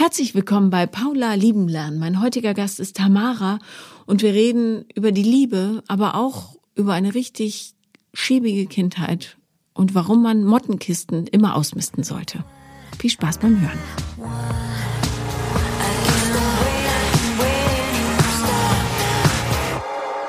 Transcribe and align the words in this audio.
Herzlich 0.00 0.34
willkommen 0.34 0.70
bei 0.70 0.86
Paula 0.86 1.34
Lieben 1.34 1.68
lernen. 1.68 1.98
Mein 1.98 2.22
heutiger 2.22 2.54
Gast 2.54 2.80
ist 2.80 2.96
Tamara 2.96 3.58
und 4.06 4.22
wir 4.22 4.32
reden 4.32 4.86
über 4.94 5.12
die 5.12 5.22
Liebe, 5.22 5.84
aber 5.88 6.14
auch 6.14 6.56
über 6.74 6.94
eine 6.94 7.14
richtig 7.14 7.74
schiebige 8.14 8.64
Kindheit 8.64 9.36
und 9.74 9.94
warum 9.94 10.22
man 10.22 10.46
Mottenkisten 10.46 11.26
immer 11.26 11.54
ausmisten 11.54 12.02
sollte. 12.02 12.42
Viel 12.98 13.10
Spaß 13.10 13.40
beim 13.40 13.60
Hören. 13.60 13.78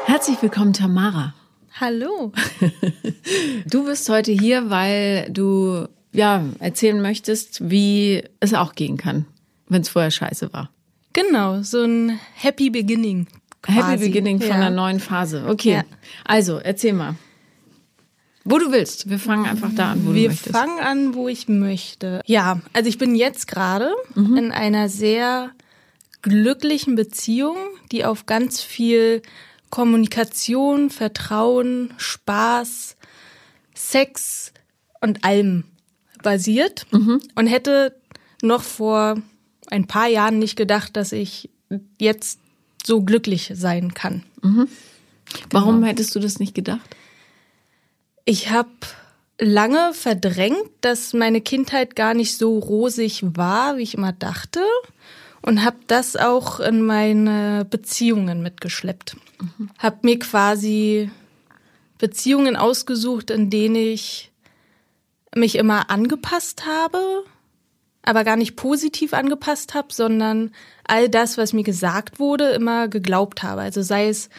Herzlich 0.05 0.41
willkommen, 0.41 0.73
Tamara. 0.73 1.33
Hallo. 1.79 2.33
Du 3.67 3.85
bist 3.85 4.09
heute 4.09 4.33
hier, 4.33 4.69
weil 4.69 5.29
du 5.31 5.87
ja 6.11 6.43
erzählen 6.59 7.01
möchtest, 7.01 7.69
wie 7.69 8.21
es 8.41 8.53
auch 8.53 8.75
gehen 8.75 8.97
kann, 8.97 9.25
wenn 9.71 9.81
es 9.81 9.89
vorher 9.89 10.11
scheiße 10.11 10.51
war. 10.53 10.69
Genau, 11.13 11.61
so 11.61 11.83
ein 11.83 12.19
Happy 12.35 12.69
Beginning. 12.69 13.27
Quasi. 13.61 13.79
Happy 13.79 14.05
Beginning 14.05 14.39
von 14.39 14.49
ja. 14.49 14.55
einer 14.55 14.69
neuen 14.69 14.99
Phase. 14.99 15.45
Okay. 15.47 15.73
Ja. 15.73 15.83
Also, 16.25 16.57
erzähl 16.59 16.93
mal. 16.93 17.15
Wo 18.43 18.57
du 18.57 18.71
willst. 18.71 19.07
Wir 19.09 19.19
fangen 19.19 19.45
einfach 19.45 19.69
da 19.75 19.91
an, 19.91 20.05
wo 20.05 20.13
Wir 20.13 20.23
du 20.23 20.27
möchtest. 20.29 20.55
fangen 20.55 20.79
an, 20.79 21.13
wo 21.13 21.27
ich 21.27 21.47
möchte. 21.47 22.21
Ja, 22.25 22.59
also 22.73 22.89
ich 22.89 22.97
bin 22.97 23.13
jetzt 23.15 23.47
gerade 23.47 23.91
Mhm. 24.15 24.37
in 24.37 24.51
einer 24.51 24.89
sehr 24.89 25.51
glücklichen 26.23 26.95
Beziehung, 26.95 27.57
die 27.91 28.03
auf 28.03 28.25
ganz 28.25 28.61
viel 28.61 29.21
Kommunikation, 29.69 30.89
Vertrauen, 30.89 31.93
Spaß, 31.97 32.95
Sex 33.75 34.53
und 35.01 35.23
allem 35.23 35.65
basiert 36.23 36.87
Mhm. 36.91 37.21
und 37.35 37.47
hätte 37.47 37.95
noch 38.41 38.63
vor 38.63 39.17
ein 39.71 39.87
paar 39.87 40.07
Jahren 40.07 40.37
nicht 40.37 40.55
gedacht, 40.55 40.95
dass 40.95 41.11
ich 41.11 41.49
jetzt 41.97 42.39
so 42.85 43.01
glücklich 43.01 43.51
sein 43.55 43.93
kann. 43.93 44.23
Warum 45.49 45.83
hättest 45.83 46.13
du 46.13 46.19
das 46.19 46.39
nicht 46.39 46.53
gedacht? 46.53 46.95
Ich 48.25 48.49
habe 48.51 48.69
lange 49.39 49.93
verdrängt, 49.93 50.69
dass 50.81 51.13
meine 51.13 51.41
Kindheit 51.41 51.95
gar 51.95 52.13
nicht 52.13 52.37
so 52.37 52.59
rosig 52.59 53.23
war, 53.23 53.77
wie 53.77 53.83
ich 53.83 53.95
immer 53.95 54.11
dachte. 54.11 54.61
Und 55.41 55.65
habe 55.65 55.77
das 55.87 56.15
auch 56.15 56.59
in 56.59 56.83
meine 56.83 57.65
Beziehungen 57.67 58.43
mitgeschleppt. 58.43 59.17
Hab 59.79 60.03
mir 60.03 60.19
quasi 60.19 61.09
Beziehungen 61.97 62.55
ausgesucht, 62.55 63.31
in 63.31 63.49
denen 63.49 63.75
ich 63.75 64.31
mich 65.35 65.55
immer 65.55 65.89
angepasst 65.89 66.67
habe, 66.67 67.23
aber 68.03 68.23
gar 68.23 68.35
nicht 68.35 68.55
positiv 68.55 69.13
angepasst 69.13 69.73
habe, 69.73 69.93
sondern 69.93 70.51
all 70.85 71.09
das, 71.09 71.37
was 71.37 71.53
mir 71.53 71.63
gesagt 71.63 72.19
wurde, 72.19 72.49
immer 72.49 72.87
geglaubt 72.87 73.43
habe. 73.43 73.61
Also 73.61 73.81
sei 73.81 74.07
es, 74.07 74.29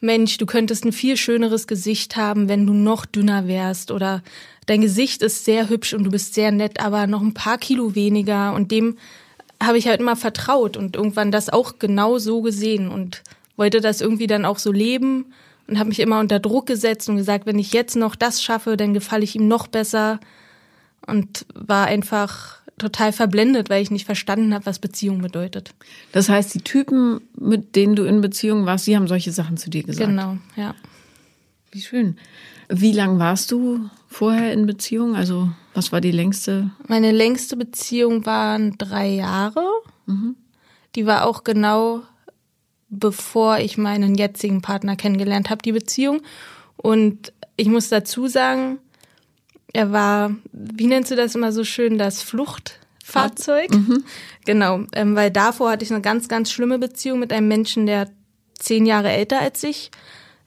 Mensch, 0.00 0.36
du 0.36 0.46
könntest 0.46 0.84
ein 0.84 0.92
viel 0.92 1.16
schöneres 1.16 1.66
Gesicht 1.66 2.16
haben, 2.16 2.48
wenn 2.48 2.66
du 2.66 2.72
noch 2.72 3.06
dünner 3.06 3.46
wärst 3.46 3.90
oder 3.90 4.22
dein 4.66 4.80
Gesicht 4.80 5.22
ist 5.22 5.44
sehr 5.44 5.68
hübsch 5.68 5.94
und 5.94 6.04
du 6.04 6.10
bist 6.10 6.34
sehr 6.34 6.50
nett, 6.50 6.80
aber 6.80 7.06
noch 7.06 7.22
ein 7.22 7.34
paar 7.34 7.58
Kilo 7.58 7.94
weniger 7.94 8.52
und 8.54 8.70
dem 8.70 8.96
habe 9.62 9.78
ich 9.78 9.86
halt 9.86 10.00
immer 10.00 10.16
vertraut 10.16 10.76
und 10.76 10.96
irgendwann 10.96 11.30
das 11.30 11.48
auch 11.48 11.78
genau 11.78 12.18
so 12.18 12.42
gesehen 12.42 12.88
und 12.88 13.22
wollte 13.56 13.80
das 13.80 14.00
irgendwie 14.00 14.26
dann 14.26 14.44
auch 14.44 14.58
so 14.58 14.72
leben 14.72 15.32
und 15.68 15.78
habe 15.78 15.88
mich 15.88 16.00
immer 16.00 16.20
unter 16.20 16.40
Druck 16.40 16.66
gesetzt 16.66 17.08
und 17.08 17.16
gesagt, 17.16 17.46
wenn 17.46 17.58
ich 17.58 17.72
jetzt 17.72 17.96
noch 17.96 18.16
das 18.16 18.42
schaffe, 18.42 18.76
dann 18.76 18.94
gefalle 18.94 19.24
ich 19.24 19.36
ihm 19.36 19.48
noch 19.48 19.68
besser 19.68 20.20
und 21.06 21.46
war 21.54 21.86
einfach 21.86 22.58
total 22.78 23.12
verblendet, 23.12 23.70
weil 23.70 23.82
ich 23.82 23.90
nicht 23.90 24.04
verstanden 24.04 24.52
habe, 24.54 24.66
was 24.66 24.78
Beziehung 24.78 25.20
bedeutet. 25.20 25.74
Das 26.12 26.28
heißt, 26.28 26.54
die 26.54 26.62
Typen, 26.62 27.20
mit 27.38 27.76
denen 27.76 27.96
du 27.96 28.04
in 28.04 28.20
Beziehung 28.20 28.66
warst, 28.66 28.86
die 28.86 28.96
haben 28.96 29.08
solche 29.08 29.32
Sachen 29.32 29.56
zu 29.56 29.70
dir 29.70 29.82
gesagt. 29.82 30.08
Genau, 30.08 30.38
ja. 30.56 30.74
Wie 31.70 31.80
schön. 31.80 32.16
Wie 32.68 32.92
lang 32.92 33.18
warst 33.18 33.50
du 33.52 33.90
vorher 34.08 34.52
in 34.52 34.66
Beziehung? 34.66 35.14
Also, 35.16 35.50
was 35.74 35.92
war 35.92 36.00
die 36.00 36.10
längste? 36.10 36.70
Meine 36.88 37.12
längste 37.12 37.56
Beziehung 37.56 38.26
waren 38.26 38.76
drei 38.78 39.08
Jahre. 39.08 39.64
Die 40.94 41.06
war 41.06 41.26
auch 41.26 41.44
genau 41.44 42.02
bevor 43.00 43.58
ich 43.58 43.78
meinen 43.78 44.14
jetzigen 44.14 44.62
Partner 44.62 44.96
kennengelernt 44.96 45.50
habe, 45.50 45.62
die 45.62 45.72
Beziehung. 45.72 46.22
Und 46.76 47.32
ich 47.56 47.68
muss 47.68 47.88
dazu 47.88 48.26
sagen, 48.26 48.78
er 49.74 49.92
war, 49.92 50.34
wie 50.52 50.86
nennst 50.86 51.10
du 51.10 51.16
das 51.16 51.34
immer 51.34 51.52
so 51.52 51.64
schön, 51.64 51.98
das 51.98 52.22
Fluchtfahrzeug? 52.22 53.70
Genau, 54.46 54.80
ähm, 54.92 55.16
weil 55.16 55.30
davor 55.30 55.70
hatte 55.70 55.84
ich 55.84 55.90
eine 55.90 56.00
ganz, 56.00 56.28
ganz 56.28 56.50
schlimme 56.50 56.78
Beziehung 56.78 57.18
mit 57.18 57.32
einem 57.32 57.48
Menschen, 57.48 57.86
der 57.86 58.10
zehn 58.58 58.86
Jahre 58.86 59.10
älter 59.10 59.40
als 59.40 59.62
ich 59.62 59.90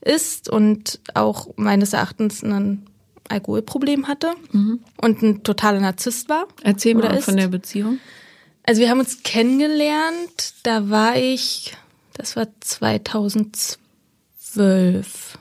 ist 0.00 0.48
und 0.48 1.00
auch 1.14 1.48
meines 1.56 1.92
Erachtens 1.92 2.42
ein 2.42 2.86
Alkoholproblem 3.28 4.08
hatte 4.08 4.32
und 4.96 5.22
ein 5.22 5.42
totaler 5.42 5.80
Narzisst 5.80 6.28
war. 6.28 6.46
Erzähl 6.62 6.94
mal 6.94 7.16
ist. 7.16 7.24
von 7.24 7.36
der 7.36 7.48
Beziehung. 7.48 7.98
Also 8.62 8.80
wir 8.80 8.90
haben 8.90 9.00
uns 9.00 9.22
kennengelernt, 9.22 10.54
da 10.62 10.88
war 10.88 11.16
ich, 11.16 11.76
das 12.14 12.36
war 12.36 12.46
2012. 12.60 15.38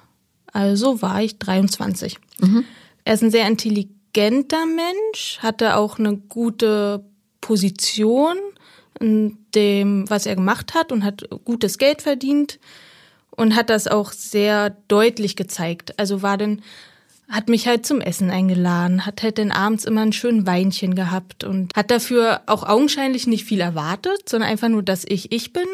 Also 0.52 1.02
war 1.02 1.22
ich 1.22 1.38
23. 1.38 2.18
Er 3.08 3.14
ist 3.14 3.24
ein 3.24 3.32
sehr 3.32 3.48
intelligenter 3.48 4.66
Mensch, 4.66 5.40
hatte 5.40 5.78
auch 5.78 5.98
eine 5.98 6.18
gute 6.18 7.06
Position 7.40 8.36
in 9.00 9.38
dem, 9.56 10.10
was 10.10 10.26
er 10.26 10.36
gemacht 10.36 10.74
hat 10.74 10.92
und 10.92 11.06
hat 11.06 11.24
gutes 11.46 11.78
Geld 11.78 12.02
verdient 12.02 12.60
und 13.30 13.56
hat 13.56 13.70
das 13.70 13.88
auch 13.88 14.12
sehr 14.12 14.72
deutlich 14.90 15.38
gezeigt. 15.38 15.98
Also 15.98 16.22
war 16.22 16.38
dann 16.38 16.62
hat 17.30 17.50
mich 17.50 17.68
halt 17.68 17.86
zum 17.86 18.00
Essen 18.00 18.30
eingeladen, 18.30 19.06
hat 19.06 19.22
halt 19.22 19.38
dann 19.38 19.52
abends 19.52 19.84
immer 19.84 20.02
ein 20.02 20.14
schönes 20.14 20.46
Weinchen 20.46 20.96
gehabt 20.96 21.44
und 21.44 21.76
hat 21.76 21.92
dafür 21.92 22.42
auch 22.46 22.64
augenscheinlich 22.64 23.28
nicht 23.28 23.44
viel 23.44 23.60
erwartet, 23.60 24.30
sondern 24.30 24.50
einfach 24.50 24.70
nur, 24.70 24.82
dass 24.82 25.04
ich 25.06 25.34
ich 25.34 25.52
bin. 25.52 25.66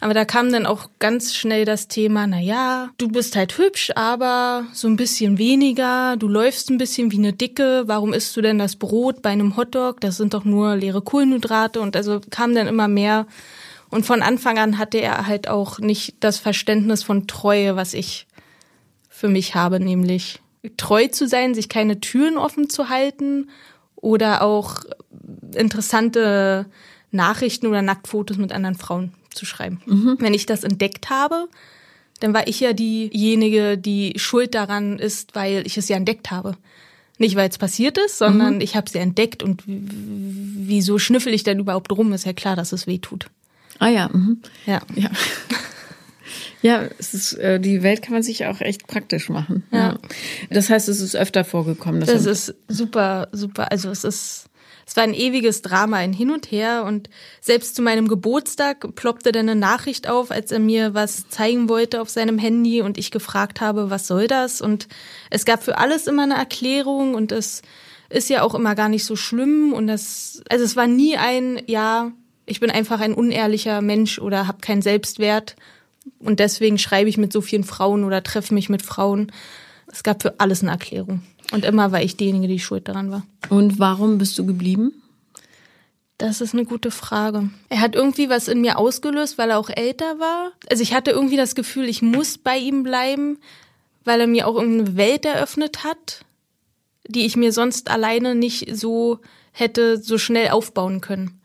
Aber 0.00 0.14
da 0.14 0.24
kam 0.24 0.52
dann 0.52 0.64
auch 0.64 0.90
ganz 1.00 1.34
schnell 1.34 1.64
das 1.64 1.88
Thema, 1.88 2.28
na 2.28 2.38
ja, 2.38 2.90
du 2.98 3.08
bist 3.08 3.34
halt 3.34 3.58
hübsch, 3.58 3.90
aber 3.96 4.64
so 4.72 4.86
ein 4.86 4.96
bisschen 4.96 5.38
weniger, 5.38 6.16
du 6.16 6.28
läufst 6.28 6.70
ein 6.70 6.78
bisschen 6.78 7.10
wie 7.10 7.18
eine 7.18 7.32
Dicke, 7.32 7.82
warum 7.86 8.12
isst 8.12 8.36
du 8.36 8.40
denn 8.40 8.58
das 8.58 8.76
Brot 8.76 9.22
bei 9.22 9.30
einem 9.30 9.56
Hotdog? 9.56 10.00
Das 10.00 10.16
sind 10.16 10.34
doch 10.34 10.44
nur 10.44 10.76
leere 10.76 11.02
Kohlenhydrate 11.02 11.80
und 11.80 11.96
also 11.96 12.20
kam 12.30 12.54
dann 12.54 12.68
immer 12.68 12.86
mehr 12.86 13.26
und 13.90 14.06
von 14.06 14.22
Anfang 14.22 14.56
an 14.58 14.78
hatte 14.78 14.98
er 14.98 15.26
halt 15.26 15.48
auch 15.48 15.80
nicht 15.80 16.14
das 16.20 16.38
Verständnis 16.38 17.02
von 17.02 17.26
Treue, 17.26 17.74
was 17.74 17.92
ich 17.92 18.28
für 19.08 19.28
mich 19.28 19.56
habe, 19.56 19.80
nämlich 19.80 20.41
treu 20.76 21.08
zu 21.08 21.26
sein, 21.26 21.54
sich 21.54 21.68
keine 21.68 22.00
Türen 22.00 22.38
offen 22.38 22.70
zu 22.70 22.88
halten 22.88 23.50
oder 23.96 24.42
auch 24.42 24.80
interessante 25.54 26.66
Nachrichten 27.10 27.66
oder 27.66 27.82
Nacktfotos 27.82 28.36
mit 28.36 28.52
anderen 28.52 28.76
Frauen 28.76 29.12
zu 29.34 29.44
schreiben. 29.46 29.80
Wenn 30.18 30.34
ich 30.34 30.46
das 30.46 30.64
entdeckt 30.64 31.10
habe, 31.10 31.48
dann 32.20 32.34
war 32.34 32.46
ich 32.46 32.60
ja 32.60 32.72
diejenige, 32.72 33.76
die 33.76 34.14
schuld 34.16 34.54
daran 34.54 34.98
ist, 34.98 35.34
weil 35.34 35.66
ich 35.66 35.76
es 35.76 35.88
ja 35.88 35.96
entdeckt 35.96 36.30
habe. 36.30 36.56
Nicht, 37.18 37.36
weil 37.36 37.48
es 37.48 37.58
passiert 37.58 37.98
ist, 37.98 38.18
sondern 38.18 38.60
ich 38.60 38.74
habe 38.74 38.86
es 38.86 38.94
ja 38.94 39.00
entdeckt 39.00 39.42
und 39.42 39.62
wieso 39.66 40.98
schnüffel 40.98 41.34
ich 41.34 41.44
denn 41.44 41.58
überhaupt 41.58 41.92
rum? 41.92 42.12
Ist 42.12 42.26
ja 42.26 42.32
klar, 42.32 42.56
dass 42.56 42.72
es 42.72 42.86
weh 42.86 42.98
tut. 42.98 43.26
Ah 43.78 43.88
ja. 43.88 44.08
Mhm. 44.12 44.40
Ja. 44.66 44.80
Ja. 44.94 45.10
Ja, 46.62 46.84
es 46.98 47.12
ist, 47.12 47.34
äh, 47.34 47.60
die 47.60 47.82
Welt 47.82 48.02
kann 48.02 48.14
man 48.14 48.22
sich 48.22 48.46
auch 48.46 48.60
echt 48.60 48.86
praktisch 48.86 49.28
machen. 49.28 49.64
Ja. 49.72 49.98
Das 50.48 50.70
heißt, 50.70 50.88
es 50.88 51.00
ist 51.00 51.16
öfter 51.16 51.44
vorgekommen. 51.44 52.00
Das 52.00 52.24
ist 52.24 52.54
super, 52.68 53.28
super. 53.32 53.72
Also 53.72 53.90
es 53.90 54.04
ist, 54.04 54.46
es 54.86 54.96
war 54.96 55.02
ein 55.02 55.14
ewiges 55.14 55.62
Drama, 55.62 55.96
ein 55.96 56.12
Hin 56.12 56.30
und 56.30 56.50
Her 56.50 56.84
und 56.86 57.10
selbst 57.40 57.74
zu 57.74 57.82
meinem 57.82 58.06
Geburtstag 58.06 58.94
ploppte 58.94 59.32
dann 59.32 59.48
eine 59.48 59.58
Nachricht 59.58 60.08
auf, 60.08 60.30
als 60.30 60.52
er 60.52 60.60
mir 60.60 60.94
was 60.94 61.28
zeigen 61.28 61.68
wollte 61.68 62.00
auf 62.00 62.10
seinem 62.10 62.38
Handy 62.38 62.80
und 62.80 62.96
ich 62.96 63.10
gefragt 63.10 63.60
habe, 63.60 63.90
was 63.90 64.06
soll 64.06 64.28
das? 64.28 64.60
Und 64.60 64.86
es 65.30 65.44
gab 65.44 65.64
für 65.64 65.78
alles 65.78 66.06
immer 66.06 66.22
eine 66.22 66.34
Erklärung 66.34 67.14
und 67.14 67.32
es 67.32 67.62
ist 68.08 68.30
ja 68.30 68.42
auch 68.42 68.54
immer 68.54 68.74
gar 68.76 68.88
nicht 68.88 69.04
so 69.04 69.16
schlimm 69.16 69.72
und 69.72 69.88
das, 69.88 70.42
also 70.48 70.64
es 70.64 70.76
war 70.76 70.86
nie 70.86 71.16
ein, 71.16 71.60
ja, 71.66 72.12
ich 72.46 72.60
bin 72.60 72.70
einfach 72.70 73.00
ein 73.00 73.14
unehrlicher 73.14 73.80
Mensch 73.80 74.18
oder 74.18 74.46
habe 74.46 74.58
keinen 74.60 74.82
Selbstwert 74.82 75.56
und 76.18 76.40
deswegen 76.40 76.78
schreibe 76.78 77.08
ich 77.08 77.16
mit 77.16 77.32
so 77.32 77.40
vielen 77.40 77.64
Frauen 77.64 78.04
oder 78.04 78.22
treffe 78.22 78.54
mich 78.54 78.68
mit 78.68 78.82
Frauen. 78.82 79.32
Es 79.86 80.02
gab 80.02 80.22
für 80.22 80.40
alles 80.40 80.62
eine 80.62 80.70
Erklärung. 80.70 81.22
Und 81.52 81.64
immer 81.64 81.92
war 81.92 82.02
ich 82.02 82.16
diejenige, 82.16 82.48
die 82.48 82.58
schuld 82.58 82.88
daran 82.88 83.10
war. 83.10 83.26
Und 83.50 83.78
warum 83.78 84.18
bist 84.18 84.38
du 84.38 84.46
geblieben? 84.46 84.92
Das 86.18 86.40
ist 86.40 86.54
eine 86.54 86.64
gute 86.64 86.90
Frage. 86.90 87.50
Er 87.68 87.80
hat 87.80 87.94
irgendwie 87.94 88.28
was 88.30 88.48
in 88.48 88.60
mir 88.60 88.78
ausgelöst, 88.78 89.38
weil 89.38 89.50
er 89.50 89.58
auch 89.58 89.70
älter 89.70 90.20
war. 90.20 90.52
Also 90.70 90.82
ich 90.82 90.94
hatte 90.94 91.10
irgendwie 91.10 91.36
das 91.36 91.54
Gefühl, 91.54 91.88
ich 91.88 92.00
muss 92.00 92.38
bei 92.38 92.56
ihm 92.58 92.84
bleiben, 92.84 93.38
weil 94.04 94.20
er 94.20 94.26
mir 94.26 94.46
auch 94.46 94.54
irgendeine 94.54 94.96
Welt 94.96 95.24
eröffnet 95.24 95.84
hat, 95.84 96.24
die 97.08 97.26
ich 97.26 97.36
mir 97.36 97.52
sonst 97.52 97.90
alleine 97.90 98.34
nicht 98.34 98.74
so 98.74 99.18
hätte 99.50 99.98
so 99.98 100.16
schnell 100.16 100.50
aufbauen 100.50 101.00
können. 101.00 101.41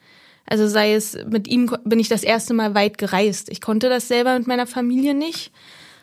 Also 0.50 0.68
sei 0.68 0.94
es, 0.94 1.18
mit 1.30 1.48
ihm 1.48 1.76
bin 1.84 2.00
ich 2.00 2.08
das 2.08 2.24
erste 2.24 2.54
Mal 2.54 2.74
weit 2.74 2.98
gereist. 2.98 3.50
Ich 3.50 3.62
konnte 3.62 3.90
das 3.90 4.08
selber 4.08 4.38
mit 4.38 4.48
meiner 4.48 4.66
Familie 4.66 5.14
nicht, 5.14 5.52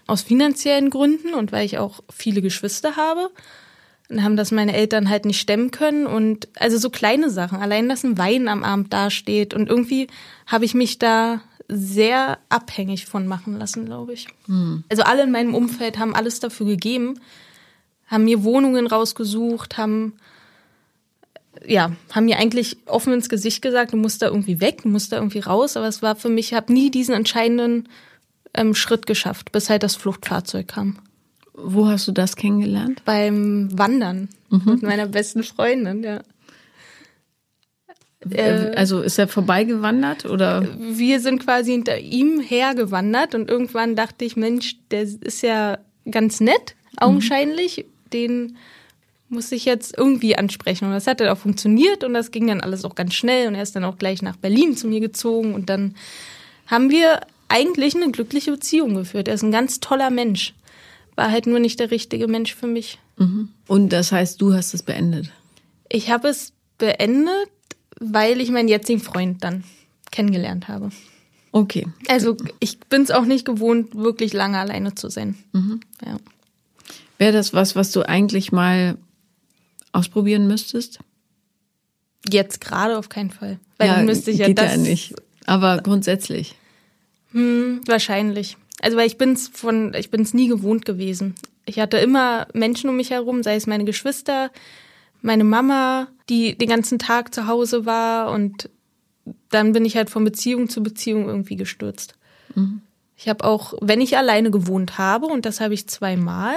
aus 0.07 0.23
finanziellen 0.23 0.91
Gründen 0.91 1.33
und 1.33 1.51
weil 1.51 1.65
ich 1.65 1.79
auch 1.79 2.01
viele 2.13 2.43
Geschwister 2.43 2.97
habe. 2.97 3.31
Dann 4.09 4.23
haben 4.23 4.37
das 4.37 4.53
meine 4.53 4.75
Eltern 4.75 5.09
halt 5.09 5.25
nicht 5.25 5.41
stemmen 5.41 5.71
können 5.71 6.07
und 6.07 6.49
also 6.61 6.77
so 6.77 6.91
kleine 6.91 7.31
Sachen, 7.31 7.59
allein 7.59 7.89
dass 7.89 8.05
ein 8.05 8.19
Wein 8.19 8.49
am 8.49 8.63
Abend 8.63 8.93
dasteht 8.93 9.55
und 9.55 9.71
irgendwie 9.71 10.09
habe 10.47 10.67
ich 10.67 10.75
mich 10.75 10.99
da 10.99 11.41
sehr 11.69 12.39
abhängig 12.51 13.07
von 13.07 13.27
machen 13.27 13.59
lassen, 13.59 13.87
glaube 13.87 14.13
ich. 14.13 14.29
Hm. 14.45 14.85
Also 14.91 15.05
alle 15.05 15.23
in 15.23 15.31
meinem 15.31 15.55
Umfeld 15.55 15.99
haben 15.99 16.15
alles 16.15 16.39
dafür 16.39 16.67
gegeben, 16.67 17.19
haben 18.07 18.25
mir 18.25 18.45
Wohnungen 18.45 18.87
rausgesucht, 18.87 19.79
haben 19.79 20.15
ja, 21.67 21.93
haben 22.11 22.25
mir 22.27 22.39
eigentlich 22.39 22.77
offen 22.87 23.13
ins 23.13 23.29
Gesicht 23.29 23.63
gesagt, 23.63 23.93
du 23.93 23.97
musst 23.97 24.23
da 24.23 24.27
irgendwie 24.27 24.61
weg, 24.61 24.83
du 24.83 24.89
musst 24.89 25.13
da 25.13 25.17
irgendwie 25.17 25.41
raus. 25.41 25.77
Aber 25.77 25.89
es 25.89 26.03
war 26.03 26.17
für 26.17 26.29
mich, 26.29 26.49
ich 26.49 26.55
habe 26.55 26.73
nie 26.73 26.91
diesen 26.91 27.15
entscheidenden 27.15 27.89
ähm, 28.55 28.75
Schritt 28.75 29.07
geschafft, 29.07 29.53
bis 29.53 29.71
halt 29.71 29.83
das 29.83 29.97
Fluchtfahrzeug 29.97 30.69
kam. 30.69 30.99
Wo 31.55 31.87
hast 31.87 32.09
du 32.09 32.13
das 32.13 32.37
kennengelernt? 32.37 33.03
Beim 33.05 33.69
Wandern 33.79 34.29
mhm. 34.51 34.63
mit 34.65 34.83
meiner 34.83 35.07
besten 35.07 35.43
Freundin, 35.43 36.03
ja. 36.03 36.21
Äh, 38.31 38.71
äh, 38.71 38.75
also 38.75 39.03
ist 39.03 39.19
er 39.19 39.29
vorbeigewandert 39.29 40.25
oder? 40.25 40.67
Wir 40.79 41.21
sind 41.21 41.45
quasi 41.45 41.73
hinter 41.73 41.99
ihm 41.99 42.41
hergewandert 42.41 43.35
und 43.35 43.51
irgendwann 43.51 43.97
dachte 43.97 44.25
ich, 44.25 44.37
Mensch, 44.37 44.77
der 44.91 45.03
ist 45.03 45.43
ja 45.43 45.79
ganz 46.11 46.41
nett, 46.41 46.75
augenscheinlich. 46.97 47.79
Mhm. 47.79 48.11
Den 48.13 48.57
muss 49.35 49.53
ich 49.53 49.65
jetzt 49.65 49.97
irgendwie 49.97 50.37
ansprechen. 50.37 50.87
Und 50.87 50.93
das 50.93 51.07
hat 51.07 51.21
dann 51.21 51.29
auch 51.29 51.39
funktioniert 51.39 52.05
und 52.05 52.15
das 52.15 52.31
ging 52.31 52.47
dann 52.47 52.61
alles 52.61 52.85
auch 52.85 52.95
ganz 52.95 53.15
schnell 53.15 53.49
und 53.49 53.55
er 53.55 53.63
ist 53.63 53.77
dann 53.77 53.85
auch 53.85 53.99
gleich 53.99 54.23
nach 54.23 54.37
Berlin 54.37 54.77
zu 54.77 54.87
mir 54.87 55.01
gezogen 55.01 55.55
und 55.55 55.69
dann 55.69 55.95
haben 56.67 56.91
wir 56.91 57.21
eigentlich 57.49 57.95
eine 57.95 58.11
glückliche 58.11 58.53
Beziehung 58.53 58.95
geführt. 58.95 59.29
Er 59.29 59.35
ist 59.35 59.43
ein 59.43 59.53
ganz 59.53 59.81
toller 59.81 60.11
Mensch. 60.11 60.55
War 61.17 61.31
halt 61.31 61.47
nur 61.47 61.59
nicht 61.59 61.79
der 61.79 61.91
richtige 61.91 62.27
Mensch 62.27 62.55
für 62.55 62.67
mich. 62.67 62.99
Mhm. 63.19 63.51
Und 63.67 63.91
das 63.91 64.11
heißt, 64.11 64.41
du 64.41 64.55
hast 64.55 64.75
es 64.75 64.83
beendet? 64.83 65.31
Ich 65.89 66.11
habe 66.11 66.29
es 66.29 66.53
beendet, 66.79 67.49
weil 68.01 68.41
ich 68.41 68.51
meinen 68.51 68.69
jetzigen 68.69 69.01
Freund 69.01 69.45
dann 69.45 69.63
kennengelernt 70.11 70.69
habe. 70.69 70.91
Okay. 71.53 71.87
Also 72.09 72.37
ich 72.59 72.81
bin 72.81 73.03
es 73.03 73.13
auch 73.13 73.25
nicht 73.25 73.45
gewohnt, 73.45 73.95
wirklich 73.95 74.33
lange 74.33 74.59
alleine 74.59 74.95
zu 74.97 75.09
sein. 75.09 75.37
Mhm. 75.53 75.81
Ja. 76.05 76.17
Wäre 77.19 77.33
das 77.33 77.55
was, 77.55 77.77
was 77.77 77.93
du 77.93 78.03
eigentlich 78.03 78.51
mal 78.51 78.97
ausprobieren 79.95 80.47
müsstest? 80.47 80.99
Jetzt 82.29 82.61
gerade 82.61 82.99
auf 82.99 83.09
keinen 83.09 83.31
Fall. 83.31 83.59
Weil 83.79 83.89
ja, 83.89 83.97
dann 83.97 84.07
müsste 84.07 84.31
ich 84.31 84.39
ja 84.39 84.47
geht 84.47 84.59
das. 84.59 84.73
Ja 84.73 84.79
nicht. 84.79 85.15
Aber 85.47 85.79
grundsätzlich. 85.79 86.57
Hm, 87.33 87.81
wahrscheinlich. 87.87 88.57
Also 88.81 88.97
weil 88.97 89.07
ich 89.07 89.19
bin's 89.19 89.49
von, 89.49 89.95
ich 89.95 90.11
bin's 90.11 90.35
nie 90.35 90.49
gewohnt 90.49 90.85
gewesen. 90.85 91.35
Ich 91.67 91.79
hatte 91.79 91.99
immer 91.99 92.47
Menschen 92.53 92.91
um 92.91 92.97
mich 92.97 93.11
herum, 93.11 93.43
sei 93.43 93.57
es 93.57 93.67
meine 93.67 93.85
Geschwister, 93.85 94.51
meine 95.23 95.45
Mama, 95.45 96.09
die 96.29 96.57
den 96.57 96.69
ganzen 96.69 96.99
Tag 96.99 97.35
zu 97.35 97.47
Hause 97.47 97.87
war 97.87 98.31
und 98.31 98.69
dann 99.51 99.73
bin 99.73 99.85
ich 99.85 99.97
halt 99.97 100.11
von 100.11 100.25
Beziehung 100.25 100.69
zu 100.69 100.83
Beziehung 100.83 101.27
irgendwie 101.27 101.57
gestürzt. 101.57 102.15
Mhm. 102.55 102.83
Ich 103.17 103.29
habe 103.29 103.45
auch, 103.45 103.75
wenn 103.81 104.01
ich 104.01 104.19
alleine 104.19 104.51
gewohnt 104.51 104.99
habe, 104.99 105.27
und 105.27 105.47
das 105.47 105.61
habe 105.61 105.73
ich 105.73 105.87
zweimal, 105.87 106.55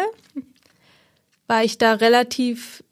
war 1.48 1.64
ich 1.64 1.78
da 1.78 1.94
relativ 1.94 2.84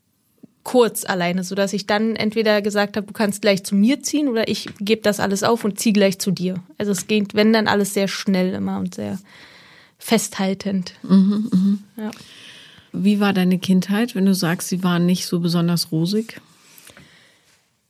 kurz 0.66 1.06
alleine, 1.06 1.44
so 1.44 1.56
dass 1.56 1.72
ich 1.74 1.86
dann 1.86 2.16
entweder 2.16 2.62
gesagt 2.62 2.98
habe, 2.98 3.08
du 3.08 3.14
kannst 3.14 3.42
gleich 3.42 3.64
zu 3.64 3.76
mir 3.76 4.02
ziehen 4.02 4.28
oder 4.28 4.50
ich 4.50 4.68
gebe 4.80 5.04
das 5.04 5.22
alles 5.22 5.44
auf 5.44 5.64
und 5.64 5.80
ziehe 5.80 5.94
gleich 5.94 6.20
zu 6.20 6.32
dir. 6.32 6.56
Also 6.78 6.92
es 6.92 7.08
geht, 7.08 7.36
wenn 7.36 7.54
dann 7.54 7.68
alles 7.68 7.94
sehr 7.94 8.08
schnell 8.08 8.54
immer 8.54 8.80
und 8.80 8.96
sehr 8.96 9.20
festhaltend. 10.00 10.94
Mhm, 11.04 11.50
mh. 11.96 12.04
ja. 12.04 12.12
Wie 12.92 13.20
war 13.20 13.32
deine 13.32 13.60
Kindheit, 13.60 14.16
wenn 14.16 14.26
du 14.26 14.34
sagst, 14.34 14.70
sie 14.70 14.84
war 14.84 15.00
nicht 15.00 15.28
so 15.28 15.40
besonders 15.40 15.92
rosig? 15.92 16.42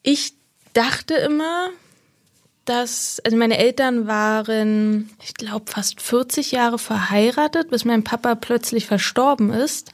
Ich 0.04 0.34
dachte 0.74 1.14
immer, 1.14 1.70
dass, 2.66 3.22
also 3.24 3.38
meine 3.38 3.58
Eltern 3.58 4.06
waren, 4.06 5.10
ich 5.24 5.34
glaube, 5.36 5.72
fast 5.72 6.02
40 6.02 6.52
Jahre 6.52 6.78
verheiratet, 6.78 7.70
bis 7.70 7.86
mein 7.86 8.04
Papa 8.04 8.36
plötzlich 8.36 8.86
verstorben 8.86 9.54
ist. 9.54 9.92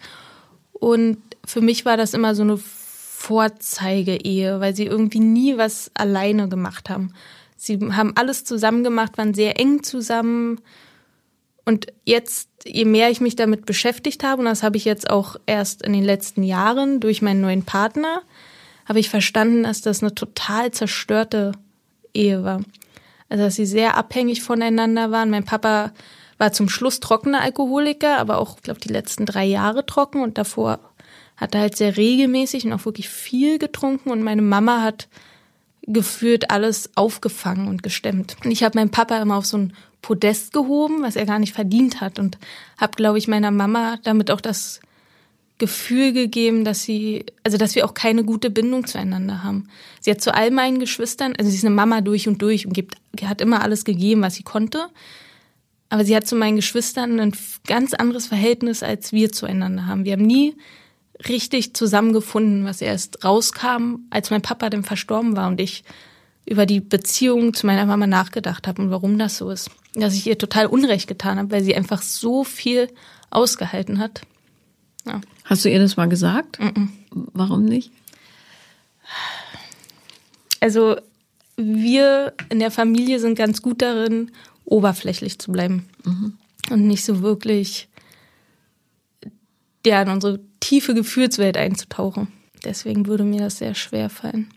Und 0.72 1.20
für 1.46 1.62
mich 1.62 1.86
war 1.86 1.98
das 1.98 2.14
immer 2.14 2.36
so 2.36 2.44
eine 2.44 2.58
Vorzeige-Ehe, 2.58 4.60
weil 4.60 4.76
sie 4.76 4.86
irgendwie 4.86 5.20
nie 5.20 5.58
was 5.58 5.92
alleine 5.94 6.50
gemacht 6.50 6.90
haben. 6.90 7.14
Sie 7.56 7.80
haben 7.92 8.14
alles 8.16 8.44
zusammen 8.44 8.84
gemacht, 8.84 9.18
waren 9.18 9.36
sehr 9.36 9.60
eng 9.60 9.84
zusammen. 9.84 10.60
Und 11.66 11.88
jetzt, 12.06 12.50
je 12.66 12.86
mehr 12.86 13.12
ich 13.12 13.22
mich 13.22 13.36
damit 13.36 13.66
beschäftigt 13.66 14.24
habe, 14.24 14.42
und 14.42 14.46
das 14.46 14.64
habe 14.64 14.78
ich 14.78 14.86
jetzt 14.86 15.10
auch 15.10 15.36
erst 15.46 15.84
in 15.84 15.94
den 15.94 16.04
letzten 16.04 16.42
Jahren 16.42 17.00
durch 17.00 17.22
meinen 17.22 17.42
neuen 17.42 17.64
Partner, 17.64 18.24
habe 18.86 19.00
ich 19.00 19.10
verstanden, 19.10 19.64
dass 19.64 19.82
das 19.82 20.02
eine 20.02 20.16
total 20.16 20.72
zerstörte 20.72 21.52
Ehe 22.14 22.44
war. 22.44 22.62
Also, 23.30 23.44
dass 23.44 23.56
sie 23.56 23.68
sehr 23.68 23.96
abhängig 23.96 24.42
voneinander 24.42 25.12
waren. 25.12 25.30
Mein 25.30 25.46
Papa 25.46 25.92
war 26.40 26.52
zum 26.52 26.68
Schluss 26.68 27.00
trockener 27.00 27.42
Alkoholiker, 27.42 28.18
aber 28.18 28.40
auch, 28.40 28.58
ich 28.58 28.64
glaube, 28.64 28.80
die 28.80 28.92
letzten 28.92 29.28
drei 29.28 29.46
Jahre 29.46 29.86
trocken 29.86 30.24
und 30.24 30.40
davor 30.40 30.80
hat 31.42 31.56
er 31.56 31.62
halt 31.62 31.76
sehr 31.76 31.98
regelmäßig 31.98 32.66
und 32.66 32.74
auch 32.74 32.86
wirklich 32.86 33.10
viel 33.10 33.58
getrunken 33.58 34.12
und 34.12 34.22
meine 34.22 34.44
Mama 34.44 34.84
hat 34.84 35.10
gefühlt 35.82 36.52
alles 36.52 36.92
aufgefangen 36.96 37.68
und 37.68 37.82
gestemmt. 37.82 38.38
Und 38.46 38.52
ich 38.52 38.64
habe 38.64 38.78
meinen 38.78 38.92
Papa 38.92 39.20
immer 39.20 39.38
auf 39.38 39.48
so 39.48 39.58
ein 39.58 39.74
Podest 40.04 40.54
gehoben, 40.54 41.02
was 41.02 41.16
er 41.16 41.26
gar 41.26 41.40
nicht 41.40 41.54
verdient 41.54 42.00
hat 42.00 42.20
und 42.20 42.38
habe, 42.78 42.96
glaube 42.96 43.18
ich, 43.18 43.28
meiner 43.28 43.50
Mama 43.50 43.98
damit 44.04 44.30
auch 44.30 44.40
das 44.40 44.82
Gefühl 45.58 46.14
gegeben, 46.14 46.64
dass 46.64 46.84
sie, 46.84 47.26
also 47.44 47.58
dass 47.58 47.74
wir 47.74 47.86
auch 47.86 47.96
keine 47.96 48.24
gute 48.24 48.52
Bindung 48.52 48.86
zueinander 48.86 49.44
haben. 49.44 49.68
Sie 50.00 50.12
hat 50.12 50.22
zu 50.22 50.34
all 50.34 50.52
meinen 50.52 50.80
Geschwistern, 50.80 51.34
also 51.38 51.50
sie 51.50 51.58
ist 51.58 51.66
eine 51.66 51.74
Mama 51.74 52.02
durch 52.02 52.28
und 52.28 52.42
durch 52.42 52.68
und 52.68 52.74
gibt, 52.74 52.96
hat 53.24 53.42
immer 53.42 53.62
alles 53.62 53.84
gegeben, 53.84 54.22
was 54.22 54.36
sie 54.36 54.44
konnte. 54.44 54.90
Aber 55.90 56.06
sie 56.06 56.16
hat 56.16 56.28
zu 56.28 56.36
meinen 56.36 56.56
Geschwistern 56.56 57.20
ein 57.20 57.34
ganz 57.68 57.94
anderes 57.94 58.28
Verhältnis, 58.28 58.82
als 58.82 59.12
wir 59.12 59.32
zueinander 59.32 59.88
haben. 59.88 60.06
Wir 60.06 60.14
haben 60.14 60.26
nie 60.26 60.56
richtig 61.28 61.74
zusammengefunden, 61.74 62.66
was 62.66 62.82
erst 62.82 63.24
rauskam, 63.24 64.06
als 64.10 64.30
mein 64.30 64.42
Papa 64.42 64.70
dann 64.70 64.84
verstorben 64.84 65.36
war 65.36 65.48
und 65.48 65.60
ich 65.60 65.84
über 66.46 66.66
die 66.66 66.80
Beziehung 66.80 67.54
zu 67.54 67.66
meiner 67.66 67.86
Mama 67.86 68.08
nachgedacht 68.08 68.68
habe 68.68 68.82
und 68.82 68.92
warum 68.92 69.18
das 69.18 69.38
so 69.38 69.50
ist. 69.52 69.70
Dass 69.94 70.16
ich 70.16 70.28
ihr 70.28 70.38
total 70.38 70.68
Unrecht 70.68 71.08
getan 71.08 71.38
habe, 71.38 71.52
weil 71.52 71.64
sie 71.64 71.76
einfach 71.76 72.02
so 72.02 72.44
viel 72.44 72.90
ausgehalten 73.30 74.00
hat. 74.00 74.22
Ja. 75.06 75.22
Hast 75.46 75.66
du 75.66 75.70
ihr 75.70 75.80
das 75.80 75.98
mal 75.98 76.10
gesagt? 76.10 76.60
Mm 76.60 76.68
-mm. 76.68 76.88
Warum 77.12 77.66
nicht? 77.66 77.92
Also 80.60 80.96
wir 81.58 82.34
in 82.50 82.60
der 82.60 82.72
Familie 82.72 83.20
sind 83.20 83.36
ganz 83.36 83.62
gut 83.62 83.82
darin, 83.82 84.32
oberflächlich 84.66 85.40
zu 85.40 85.52
bleiben 85.52 85.88
mhm. 86.06 86.38
und 86.70 86.88
nicht 86.88 87.04
so 87.04 87.22
wirklich 87.22 87.90
ja, 89.86 90.02
in 90.02 90.10
unsere 90.10 90.40
tiefe 90.60 90.94
Gefühlswelt 90.94 91.58
einzutauchen. 91.58 92.28
Deswegen 92.64 93.08
würde 93.08 93.24
mir 93.24 93.40
das 93.42 93.58
sehr 93.58 93.76
schwer 93.76 94.10
fallen. 94.10 94.50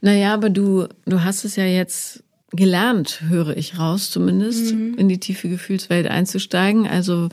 Naja, 0.00 0.34
aber 0.34 0.50
du, 0.50 0.86
du 1.06 1.24
hast 1.24 1.44
es 1.44 1.56
ja 1.56 1.64
jetzt 1.64 2.22
gelernt, 2.52 3.22
höre 3.28 3.56
ich 3.56 3.78
raus, 3.78 4.10
zumindest, 4.10 4.74
mhm. 4.74 4.94
in 4.94 5.08
die 5.08 5.18
tiefe 5.18 5.48
Gefühlswelt 5.48 6.06
einzusteigen. 6.06 6.86
Also 6.86 7.28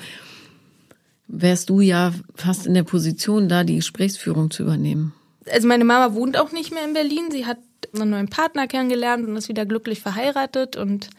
wärst 1.28 1.70
du 1.70 1.82
ja 1.82 2.14
fast 2.36 2.66
in 2.66 2.74
der 2.74 2.84
Position, 2.84 3.48
da 3.48 3.64
die 3.64 3.76
Gesprächsführung 3.76 4.52
zu 4.52 4.64
übernehmen. 4.64 5.14
Also 5.52 5.68
meine 5.68 5.86
Mama 5.86 6.14
wohnt 6.14 6.38
auch 6.38 6.52
nicht 6.52 6.74
mehr 6.74 6.86
in 6.86 6.94
Berlin. 6.94 7.30
Sie 7.32 7.46
hat 7.46 7.60
einen 7.94 8.12
neuen 8.12 8.30
Partner 8.30 8.68
kennengelernt 8.68 9.28
und 9.28 9.36
ist 9.36 9.50
wieder 9.50 9.66
glücklich 9.66 10.02
verheiratet 10.02 10.76
und 10.78 11.10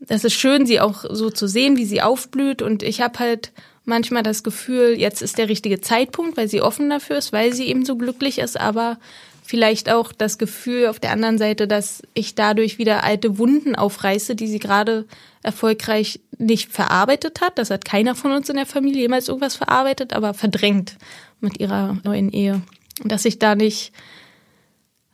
das 0.00 0.24
ist 0.24 0.32
schön, 0.32 0.64
sie 0.64 0.80
auch 0.80 1.04
so 1.10 1.30
zu 1.30 1.46
sehen, 1.46 1.76
wie 1.76 1.84
sie 1.84 2.00
aufblüht. 2.00 2.62
Und 2.62 2.82
ich 2.82 3.00
habe 3.02 3.18
halt 3.18 3.52
manchmal 3.84 4.22
das 4.22 4.42
Gefühl, 4.42 4.98
jetzt 4.98 5.22
ist 5.22 5.38
der 5.38 5.48
richtige 5.48 5.80
Zeitpunkt, 5.80 6.36
weil 6.36 6.48
sie 6.48 6.62
offen 6.62 6.90
dafür 6.90 7.16
ist, 7.16 7.32
weil 7.32 7.52
sie 7.52 7.66
eben 7.66 7.84
so 7.84 7.96
glücklich 7.96 8.38
ist, 8.38 8.58
aber 8.58 8.98
vielleicht 9.42 9.90
auch 9.90 10.12
das 10.12 10.38
Gefühl 10.38 10.86
auf 10.86 11.00
der 11.00 11.10
anderen 11.10 11.36
Seite, 11.36 11.66
dass 11.66 12.02
ich 12.14 12.36
dadurch 12.36 12.78
wieder 12.78 13.02
alte 13.02 13.36
Wunden 13.36 13.74
aufreiße, 13.74 14.36
die 14.36 14.46
sie 14.46 14.60
gerade 14.60 15.06
erfolgreich 15.42 16.20
nicht 16.38 16.70
verarbeitet 16.70 17.40
hat. 17.40 17.58
Das 17.58 17.70
hat 17.70 17.84
keiner 17.84 18.14
von 18.14 18.30
uns 18.30 18.48
in 18.48 18.56
der 18.56 18.66
Familie 18.66 19.02
jemals 19.02 19.26
irgendwas 19.26 19.56
verarbeitet, 19.56 20.12
aber 20.12 20.34
verdrängt 20.34 20.96
mit 21.40 21.58
ihrer 21.58 21.96
neuen 22.04 22.30
Ehe. 22.30 22.62
Und 23.02 23.10
dass 23.10 23.24
ich 23.24 23.40
da 23.40 23.56
nicht 23.56 23.92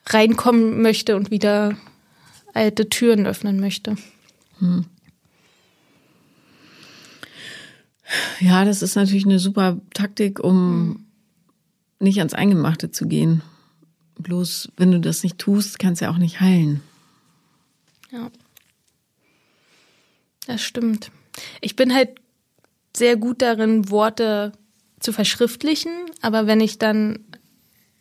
reinkommen 0.06 0.82
möchte 0.82 1.16
und 1.16 1.30
wieder 1.30 1.76
alte 2.52 2.88
Türen 2.90 3.26
öffnen 3.26 3.58
möchte. 3.58 3.96
Hm. 4.58 4.85
Ja, 8.40 8.64
das 8.64 8.82
ist 8.82 8.94
natürlich 8.94 9.25
eine 9.25 9.38
super 9.38 9.80
Taktik, 9.94 10.40
um 10.40 11.06
nicht 11.98 12.18
ans 12.18 12.34
Eingemachte 12.34 12.90
zu 12.90 13.06
gehen. 13.06 13.42
Bloß, 14.18 14.70
wenn 14.76 14.92
du 14.92 15.00
das 15.00 15.22
nicht 15.22 15.38
tust, 15.38 15.78
kannst 15.78 16.00
du 16.00 16.06
ja 16.06 16.10
auch 16.10 16.18
nicht 16.18 16.40
heilen. 16.40 16.82
Ja. 18.10 18.30
Das 20.46 20.62
stimmt. 20.62 21.10
Ich 21.60 21.76
bin 21.76 21.92
halt 21.92 22.20
sehr 22.96 23.16
gut 23.16 23.42
darin, 23.42 23.90
Worte 23.90 24.52
zu 25.00 25.12
verschriftlichen, 25.12 25.92
aber 26.22 26.46
wenn 26.46 26.60
ich 26.60 26.78
dann 26.78 27.18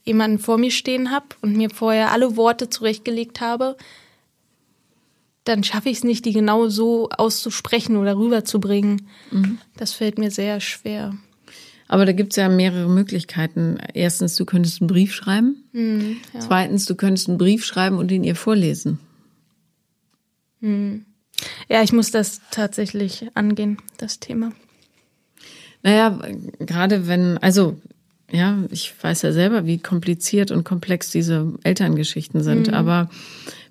jemanden 0.03 0.39
vor 0.39 0.57
mir 0.57 0.71
stehen 0.71 1.11
habe 1.11 1.27
und 1.41 1.57
mir 1.57 1.69
vorher 1.69 2.11
alle 2.11 2.37
Worte 2.37 2.69
zurechtgelegt 2.69 3.41
habe, 3.41 3.75
dann 5.45 5.63
schaffe 5.63 5.89
ich 5.89 5.97
es 5.97 6.03
nicht, 6.03 6.25
die 6.25 6.33
genau 6.33 6.67
so 6.67 7.09
auszusprechen 7.09 7.95
oder 7.97 8.17
rüberzubringen. 8.17 9.07
Mhm. 9.31 9.59
Das 9.77 9.93
fällt 9.93 10.17
mir 10.19 10.31
sehr 10.31 10.59
schwer. 10.59 11.15
Aber 11.87 12.05
da 12.05 12.11
gibt 12.11 12.33
es 12.33 12.37
ja 12.37 12.49
mehrere 12.49 12.89
Möglichkeiten. 12.89 13.77
Erstens, 13.93 14.35
du 14.35 14.45
könntest 14.45 14.81
einen 14.81 14.87
Brief 14.87 15.13
schreiben. 15.13 15.63
Mhm, 15.71 16.17
ja. 16.33 16.39
Zweitens, 16.39 16.85
du 16.85 16.95
könntest 16.95 17.29
einen 17.29 17.37
Brief 17.37 17.63
schreiben 17.63 17.97
und 17.97 18.11
ihn 18.11 18.23
ihr 18.23 18.35
vorlesen. 18.35 18.99
Mhm. 20.61 21.05
Ja, 21.69 21.83
ich 21.83 21.93
muss 21.93 22.11
das 22.11 22.41
tatsächlich 22.49 23.27
angehen, 23.35 23.77
das 23.97 24.19
Thema. 24.19 24.51
Naja, 25.83 26.19
gerade 26.59 27.07
wenn, 27.07 27.37
also 27.37 27.79
ja, 28.31 28.57
ich 28.71 28.91
weiß 28.99 29.21
ja 29.21 29.31
selber, 29.31 29.67
wie 29.67 29.77
kompliziert 29.77 30.49
und 30.49 30.63
komplex 30.63 31.11
diese 31.11 31.53
Elterngeschichten 31.63 32.41
sind. 32.41 32.67
Mhm. 32.69 32.73
Aber 32.73 33.09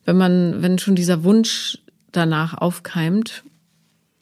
wenn 0.04 0.16
man, 0.16 0.62
wenn 0.62 0.78
schon 0.78 0.94
dieser 0.94 1.24
Wunsch 1.24 1.78
danach 2.12 2.54
aufkeimt 2.54 3.44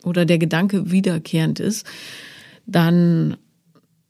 oder 0.04 0.24
der 0.24 0.38
Gedanke 0.38 0.90
wiederkehrend 0.90 1.60
ist, 1.60 1.86
dann 2.66 3.36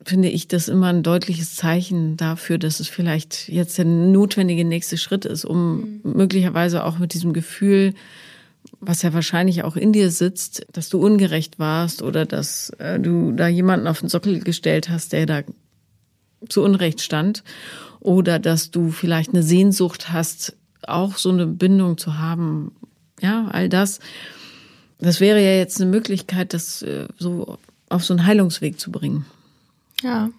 finde 0.04 0.28
ich 0.28 0.48
das 0.48 0.68
immer 0.68 0.88
ein 0.88 1.02
deutliches 1.02 1.54
Zeichen 1.54 2.16
dafür, 2.16 2.58
dass 2.58 2.80
es 2.80 2.88
vielleicht 2.88 3.48
jetzt 3.48 3.78
der 3.78 3.84
notwendige 3.84 4.64
nächste 4.64 4.96
Schritt 4.96 5.24
ist, 5.24 5.44
um 5.44 6.00
mhm. 6.02 6.12
möglicherweise 6.16 6.84
auch 6.84 6.98
mit 6.98 7.14
diesem 7.14 7.32
Gefühl, 7.32 7.94
was 8.80 9.02
ja 9.02 9.12
wahrscheinlich 9.12 9.64
auch 9.64 9.76
in 9.76 9.92
dir 9.92 10.10
sitzt, 10.10 10.66
dass 10.72 10.88
du 10.88 10.98
ungerecht 10.98 11.58
warst 11.58 12.02
oder 12.02 12.26
dass 12.26 12.70
äh, 12.78 12.98
du 12.98 13.32
da 13.32 13.48
jemanden 13.48 13.86
auf 13.86 14.00
den 14.00 14.08
Sockel 14.08 14.40
gestellt 14.40 14.88
hast, 14.88 15.12
der 15.12 15.26
da 15.26 15.42
zu 16.48 16.62
Unrecht 16.62 17.00
stand 17.00 17.44
oder 18.00 18.38
dass 18.38 18.70
du 18.70 18.90
vielleicht 18.90 19.30
eine 19.30 19.42
Sehnsucht 19.42 20.12
hast, 20.12 20.56
auch 20.88 21.16
so 21.16 21.30
eine 21.30 21.46
Bindung 21.46 21.98
zu 21.98 22.18
haben. 22.18 22.72
Ja, 23.20 23.48
all 23.48 23.68
das. 23.68 24.00
Das 24.98 25.20
wäre 25.20 25.42
ja 25.42 25.56
jetzt 25.56 25.80
eine 25.80 25.90
Möglichkeit, 25.90 26.54
das 26.54 26.82
äh, 26.82 27.08
so 27.18 27.58
auf 27.88 28.04
so 28.04 28.14
einen 28.14 28.26
Heilungsweg 28.26 28.78
zu 28.78 28.90
bringen. 28.90 29.26
Ja. 30.02 30.30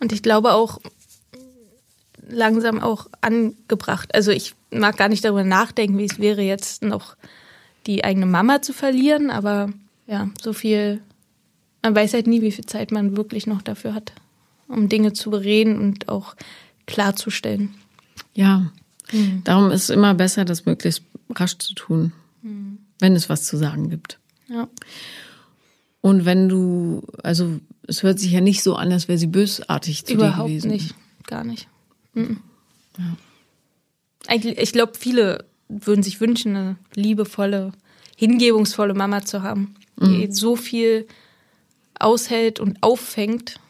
Und 0.00 0.12
ich 0.12 0.22
glaube 0.22 0.52
auch 0.52 0.80
langsam 2.28 2.80
auch 2.80 3.08
angebracht. 3.20 4.14
Also 4.14 4.30
ich 4.30 4.54
mag 4.70 4.96
gar 4.96 5.08
nicht 5.08 5.24
darüber 5.24 5.44
nachdenken, 5.44 5.98
wie 5.98 6.06
es 6.06 6.18
wäre, 6.18 6.42
jetzt 6.42 6.82
noch 6.82 7.16
die 7.86 8.04
eigene 8.04 8.26
Mama 8.26 8.62
zu 8.62 8.72
verlieren, 8.72 9.30
aber 9.30 9.70
ja, 10.06 10.30
so 10.40 10.52
viel, 10.52 11.00
man 11.82 11.94
weiß 11.94 12.14
halt 12.14 12.26
nie, 12.26 12.42
wie 12.42 12.52
viel 12.52 12.66
Zeit 12.66 12.92
man 12.92 13.16
wirklich 13.16 13.46
noch 13.46 13.62
dafür 13.62 13.94
hat, 13.94 14.12
um 14.68 14.88
Dinge 14.88 15.12
zu 15.12 15.30
bereden 15.30 15.78
und 15.78 16.08
auch 16.08 16.34
klarzustellen. 16.86 17.74
Ja, 18.34 18.72
mhm. 19.12 19.42
darum 19.44 19.70
ist 19.70 19.84
es 19.84 19.90
immer 19.90 20.14
besser, 20.14 20.44
das 20.44 20.66
möglichst 20.66 21.02
rasch 21.30 21.58
zu 21.58 21.74
tun, 21.74 22.12
mhm. 22.42 22.78
wenn 22.98 23.14
es 23.14 23.28
was 23.28 23.44
zu 23.44 23.56
sagen 23.56 23.90
gibt. 23.90 24.18
Ja. 24.48 24.68
Und 26.00 26.24
wenn 26.24 26.48
du, 26.48 27.06
also 27.22 27.60
es 27.86 28.02
hört 28.02 28.18
sich 28.18 28.32
ja 28.32 28.40
nicht 28.40 28.62
so 28.62 28.74
an, 28.74 28.92
als 28.92 29.08
wäre 29.08 29.18
sie 29.18 29.28
bösartig 29.28 30.04
zu 30.04 30.14
Überhaupt 30.14 30.48
dir 30.50 30.54
gewesen. 30.54 30.70
Überhaupt 30.72 30.82
nicht, 30.82 31.26
gar 31.26 31.44
nicht. 31.44 31.68
Mhm. 32.14 32.40
Ja. 32.98 33.16
Eigentlich, 34.26 34.58
ich 34.58 34.72
glaube, 34.72 34.92
viele 34.98 35.46
würden 35.68 36.02
sich 36.02 36.20
wünschen, 36.20 36.56
eine 36.56 36.76
liebevolle, 36.94 37.72
hingebungsvolle 38.16 38.94
Mama 38.94 39.24
zu 39.24 39.42
haben, 39.42 39.74
die 40.00 40.26
mhm. 40.26 40.32
so 40.32 40.56
viel 40.56 41.06
aushält 41.98 42.60
und 42.60 42.82
auffängt. 42.82 43.60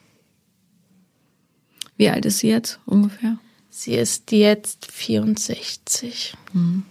Wie 1.96 2.08
alt 2.08 2.25
ist 2.25 2.38
sie 2.38 2.49
jetzt 2.49 2.80
ungefähr? 2.87 3.38
Sie 3.74 3.94
ist 3.94 4.30
jetzt 4.32 4.92
64. 4.92 6.34
Mhm. 6.52 6.82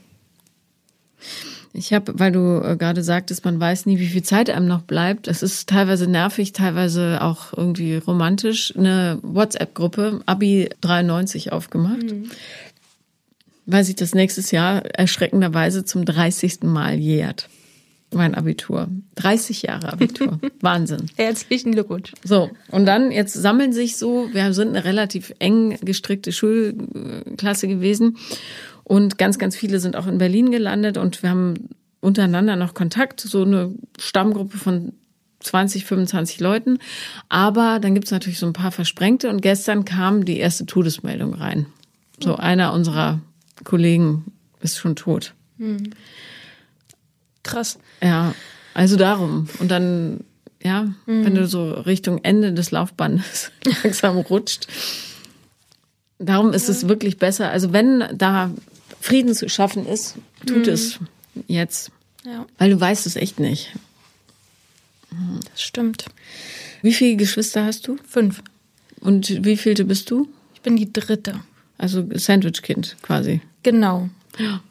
Ich 1.74 1.94
habe, 1.94 2.20
weil 2.20 2.32
du 2.32 2.60
äh, 2.60 2.76
gerade 2.76 3.04
sagtest, 3.04 3.46
man 3.46 3.60
weiß 3.60 3.86
nie, 3.86 4.00
wie 4.00 4.08
viel 4.08 4.24
Zeit 4.24 4.50
einem 4.50 4.68
noch 4.68 4.82
bleibt. 4.82 5.28
Es 5.28 5.44
ist 5.44 5.70
teilweise 5.70 6.08
nervig, 6.08 6.54
teilweise 6.54 7.22
auch 7.22 7.54
irgendwie 7.56 7.98
romantisch. 7.98 8.76
Eine 8.76 9.20
WhatsApp-Gruppe 9.22 10.22
Abi 10.26 10.70
93 10.82 11.52
aufgemacht. 11.52 12.02
Mhm. 12.02 12.32
Weil 13.68 13.84
sich 13.84 13.96
das 13.96 14.16
nächstes 14.16 14.50
Jahr 14.50 14.84
erschreckenderweise 14.84 15.86
zum 15.86 16.04
30. 16.04 16.64
Mal 16.64 16.98
jährt. 16.98 17.48
Mein 18.14 18.36
Abitur. 18.36 18.90
30 19.16 19.62
Jahre 19.62 19.94
Abitur. 19.94 20.40
Wahnsinn. 20.62 21.08
Herzlichen 21.16 21.72
Glückwunsch. 21.72 22.12
So, 22.24 22.50
und 22.70 22.86
dann, 22.86 23.12
jetzt 23.12 23.34
sammeln 23.34 23.72
sich 23.72 23.96
so, 23.96 24.30
wir 24.34 24.54
sind 24.54 24.70
eine 24.70 24.84
relativ 24.84 25.34
eng 25.40 25.78
gestrickte 25.82 26.32
Schulklasse 26.32 27.68
gewesen. 27.68 28.18
Und 28.84 29.18
ganz, 29.18 29.40
ganz 29.40 29.56
viele 29.56 29.80
sind 29.80 29.96
auch 29.96 30.08
in 30.08 30.18
Berlin 30.18 30.52
gelandet 30.52 30.98
und 30.98 31.24
wir 31.24 31.30
haben 31.30 31.70
untereinander 32.02 32.56
noch 32.58 32.74
Kontakt, 32.74 33.22
so 33.22 33.44
eine 33.44 33.74
Stammgruppe 33.98 34.58
von 34.58 34.94
20, 35.40 35.86
25 35.86 36.40
Leuten. 36.40 36.80
Aber 37.30 37.80
dann 37.80 37.94
gibt 37.94 38.06
es 38.06 38.12
natürlich 38.12 38.40
so 38.40 38.48
ein 38.48 38.54
paar 38.54 38.72
Versprengte 38.72 39.30
und 39.30 39.42
gestern 39.42 39.86
kam 39.86 40.26
die 40.26 40.38
erste 40.38 40.66
Todesmeldung 40.66 41.34
rein. 41.34 41.68
So 42.22 42.36
einer 42.36 42.74
unserer 42.74 43.22
Kollegen 43.64 44.26
ist 44.62 44.78
schon 44.78 44.96
tot. 44.96 45.34
Hm. 45.58 45.92
Krass. 47.44 47.80
Ja, 48.02 48.34
also 48.74 48.96
darum. 48.96 49.48
Und 49.60 49.70
dann, 49.70 50.22
ja, 50.62 50.94
hm. 51.06 51.26
wenn 51.26 51.36
du 51.36 51.48
so 51.48 51.72
Richtung 51.72 52.24
Ende 52.24 52.54
des 52.54 52.72
Laufbandes 52.72 53.52
langsam 53.84 54.18
rutscht. 54.18 54.68
Darum 56.20 56.54
ist 56.54 56.68
ja. 56.68 56.74
es 56.74 56.88
wirklich 56.88 57.18
besser. 57.18 57.50
Also 57.50 57.74
wenn 57.74 58.06
da 58.14 58.52
Frieden 59.00 59.34
zu 59.34 59.50
schaffen 59.50 59.88
ist, 59.88 60.16
tut 60.46 60.68
mhm. 60.68 60.74
es 60.74 61.00
jetzt. 61.48 61.92
Ja. 62.24 62.46
Weil 62.60 62.70
du 62.70 62.80
weißt 62.80 63.08
es 63.08 63.16
echt 63.16 63.40
nicht. 63.40 63.74
Das 65.50 65.62
stimmt. 65.62 66.06
Wie 66.82 66.94
viele 66.94 67.16
Geschwister 67.16 67.66
hast 67.66 67.88
du? 67.88 67.98
Fünf. 68.08 68.44
Und 69.00 69.44
wie 69.44 69.58
vielte 69.58 69.86
bist 69.86 70.10
du? 70.12 70.30
Ich 70.54 70.62
bin 70.62 70.76
die 70.78 70.94
dritte. 70.94 71.42
Also 71.78 72.08
Sandwich-Kind 72.14 72.98
quasi. 73.02 73.42
Genau. 73.64 74.10
Ja. 74.38 74.62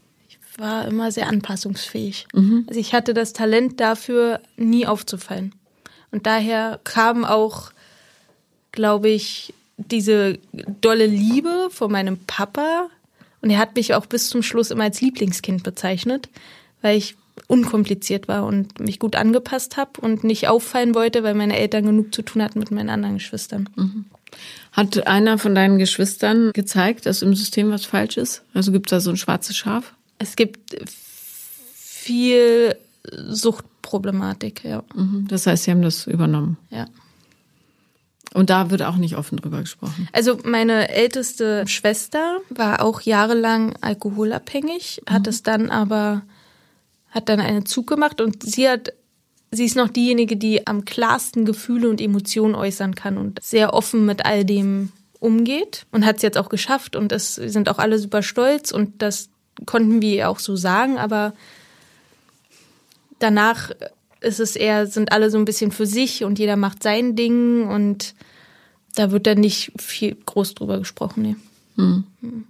War 0.60 0.86
immer 0.86 1.10
sehr 1.10 1.28
anpassungsfähig. 1.28 2.26
Mhm. 2.34 2.64
Also 2.68 2.78
ich 2.78 2.92
hatte 2.92 3.14
das 3.14 3.32
Talent 3.32 3.80
dafür, 3.80 4.40
nie 4.56 4.86
aufzufallen. 4.86 5.54
Und 6.10 6.26
daher 6.26 6.80
kam 6.84 7.24
auch, 7.24 7.72
glaube 8.72 9.08
ich, 9.08 9.54
diese 9.76 10.38
dolle 10.80 11.06
Liebe 11.06 11.68
von 11.70 11.90
meinem 11.90 12.18
Papa 12.26 12.90
und 13.40 13.50
er 13.50 13.58
hat 13.58 13.76
mich 13.76 13.94
auch 13.94 14.06
bis 14.06 14.28
zum 14.28 14.42
Schluss 14.42 14.70
immer 14.70 14.84
als 14.84 15.00
Lieblingskind 15.00 15.62
bezeichnet, 15.62 16.28
weil 16.82 16.98
ich 16.98 17.16
unkompliziert 17.46 18.28
war 18.28 18.44
und 18.44 18.80
mich 18.80 18.98
gut 18.98 19.16
angepasst 19.16 19.76
habe 19.76 20.00
und 20.00 20.24
nicht 20.24 20.48
auffallen 20.48 20.94
wollte, 20.94 21.22
weil 21.22 21.34
meine 21.34 21.56
Eltern 21.56 21.86
genug 21.86 22.14
zu 22.14 22.22
tun 22.22 22.42
hatten 22.42 22.58
mit 22.58 22.70
meinen 22.70 22.90
anderen 22.90 23.14
Geschwistern. 23.14 23.68
Mhm. 23.76 24.04
Hat 24.72 25.06
einer 25.06 25.38
von 25.38 25.54
deinen 25.54 25.78
Geschwistern 25.78 26.52
gezeigt, 26.52 27.06
dass 27.06 27.22
im 27.22 27.34
System 27.34 27.70
was 27.70 27.84
falsch 27.84 28.16
ist? 28.16 28.42
Also 28.54 28.72
gibt 28.72 28.86
es 28.86 28.90
da 28.90 29.00
so 29.00 29.10
ein 29.10 29.16
schwarzes 29.16 29.56
Schaf? 29.56 29.94
Es 30.20 30.36
gibt 30.36 30.76
viel 31.74 32.76
Suchtproblematik, 33.10 34.64
ja. 34.64 34.84
Mhm. 34.94 35.26
Das 35.28 35.46
heißt, 35.46 35.64
sie 35.64 35.70
haben 35.70 35.82
das 35.82 36.06
übernommen. 36.06 36.58
Ja. 36.68 36.86
Und 38.34 38.50
da 38.50 38.70
wird 38.70 38.82
auch 38.82 38.96
nicht 38.96 39.16
offen 39.16 39.38
drüber 39.38 39.60
gesprochen. 39.60 40.08
Also 40.12 40.38
meine 40.44 40.90
älteste 40.90 41.66
Schwester 41.66 42.38
war 42.50 42.82
auch 42.82 43.00
jahrelang 43.00 43.74
alkoholabhängig, 43.80 45.02
hat 45.08 45.22
mhm. 45.22 45.28
es 45.28 45.42
dann 45.42 45.70
aber, 45.70 46.22
hat 47.08 47.30
dann 47.30 47.40
einen 47.40 47.64
Zug 47.64 47.86
gemacht 47.86 48.20
und 48.20 48.42
sie 48.42 48.68
hat, 48.68 48.92
sie 49.50 49.64
ist 49.64 49.74
noch 49.74 49.88
diejenige, 49.88 50.36
die 50.36 50.66
am 50.66 50.84
klarsten 50.84 51.46
Gefühle 51.46 51.88
und 51.88 52.00
Emotionen 52.00 52.54
äußern 52.54 52.94
kann 52.94 53.16
und 53.16 53.42
sehr 53.42 53.72
offen 53.72 54.04
mit 54.04 54.26
all 54.26 54.44
dem 54.44 54.92
umgeht 55.18 55.86
und 55.92 56.04
hat 56.04 56.16
es 56.16 56.22
jetzt 56.22 56.38
auch 56.38 56.50
geschafft 56.50 56.94
und 56.94 57.10
es 57.10 57.34
sind 57.34 57.70
auch 57.70 57.78
alle 57.78 57.98
super 57.98 58.22
stolz 58.22 58.70
und 58.70 59.02
das 59.02 59.30
konnten 59.66 60.02
wir 60.02 60.28
auch 60.28 60.38
so 60.38 60.56
sagen, 60.56 60.98
aber 60.98 61.34
danach 63.18 63.70
ist 64.20 64.40
es 64.40 64.56
eher, 64.56 64.86
sind 64.86 65.12
alle 65.12 65.30
so 65.30 65.38
ein 65.38 65.44
bisschen 65.44 65.70
für 65.72 65.86
sich 65.86 66.24
und 66.24 66.38
jeder 66.38 66.56
macht 66.56 66.82
sein 66.82 67.16
Ding 67.16 67.68
und 67.68 68.14
da 68.94 69.10
wird 69.10 69.26
dann 69.26 69.38
nicht 69.38 69.72
viel 69.80 70.16
groß 70.26 70.54
drüber 70.54 70.78
gesprochen. 70.78 71.22
Nee. 71.22 71.36
Hm. 71.76 72.04
Hm. 72.20 72.44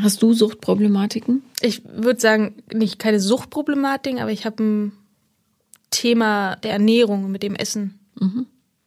Hast 0.00 0.22
du 0.22 0.32
Suchtproblematiken? 0.32 1.42
Ich 1.60 1.82
würde 1.84 2.20
sagen, 2.20 2.54
nicht 2.72 2.98
keine 2.98 3.20
Suchtproblematiken, 3.20 4.20
aber 4.20 4.32
ich 4.32 4.44
habe 4.44 4.62
ein 4.62 4.92
Thema 5.90 6.56
der 6.56 6.72
Ernährung 6.72 7.30
mit 7.30 7.42
dem 7.42 7.54
Essen. 7.54 7.98
Mhm. 8.18 8.46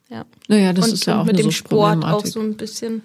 Ja. 0.09 0.25
Naja, 0.47 0.73
das 0.73 0.87
und, 0.87 0.93
ist 0.93 1.05
ja 1.05 1.21
auch 1.21 1.25
mit 1.25 1.35
eine 1.35 1.43
dem 1.43 1.51
Sport 1.51 2.03
auch 2.03 2.25
so 2.25 2.41
ein 2.41 2.55
bisschen. 2.55 3.03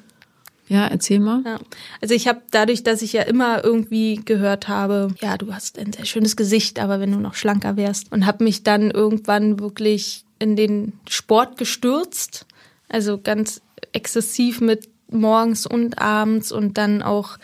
Ja, 0.68 0.86
erzähl 0.86 1.20
mal. 1.20 1.42
Ja. 1.44 1.58
Also 2.00 2.14
ich 2.14 2.28
habe 2.28 2.42
dadurch, 2.50 2.82
dass 2.82 3.02
ich 3.02 3.12
ja 3.12 3.22
immer 3.22 3.64
irgendwie 3.64 4.20
gehört 4.24 4.68
habe, 4.68 5.08
ja, 5.20 5.36
du 5.36 5.52
hast 5.52 5.78
ein 5.78 5.92
sehr 5.92 6.04
schönes 6.06 6.36
Gesicht, 6.36 6.78
aber 6.78 7.00
wenn 7.00 7.12
du 7.12 7.18
noch 7.18 7.34
schlanker 7.34 7.76
wärst 7.76 8.10
und 8.12 8.26
habe 8.26 8.44
mich 8.44 8.62
dann 8.62 8.90
irgendwann 8.90 9.58
wirklich 9.58 10.24
in 10.38 10.56
den 10.56 10.94
Sport 11.08 11.58
gestürzt, 11.58 12.46
also 12.88 13.18
ganz 13.18 13.60
exzessiv 13.92 14.60
mit 14.60 14.88
morgens 15.10 15.66
und 15.66 15.98
abends 15.98 16.52
und 16.52 16.78
dann 16.78 17.02
auch 17.02 17.38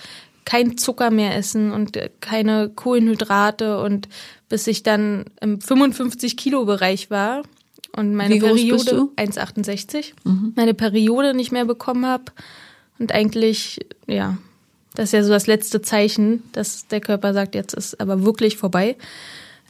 kein 0.45 0.79
Zucker 0.79 1.11
mehr 1.11 1.37
essen 1.37 1.73
und 1.73 1.99
keine 2.21 2.71
Kohlenhydrate 2.71 3.81
und 3.83 4.09
bis 4.49 4.67
ich 4.67 4.83
dann 4.83 5.27
im 5.43 5.61
55 5.61 6.39
Kilo 6.39 6.65
Bereich 6.65 7.11
war 7.11 7.43
und 7.95 8.15
meine 8.15 8.39
Periode 8.39 8.91
du? 8.91 9.13
1,68, 9.17 10.15
meine 10.57 10.73
Periode 10.73 11.35
nicht 11.35 11.53
mehr 11.53 11.67
bekommen 11.67 12.07
habe 12.07 12.33
und 12.99 13.13
eigentlich, 13.13 13.81
ja, 14.07 14.39
das 14.95 15.07
ist 15.07 15.13
ja 15.13 15.23
so 15.23 15.31
das 15.31 15.47
letzte 15.47 15.81
Zeichen, 15.83 16.43
dass 16.53 16.89
der 16.89 17.01
Körper 17.01 17.33
sagt, 17.33 17.55
jetzt 17.55 17.75
ist 17.75 18.01
aber 18.01 18.25
wirklich 18.25 18.57
vorbei. 18.57 18.97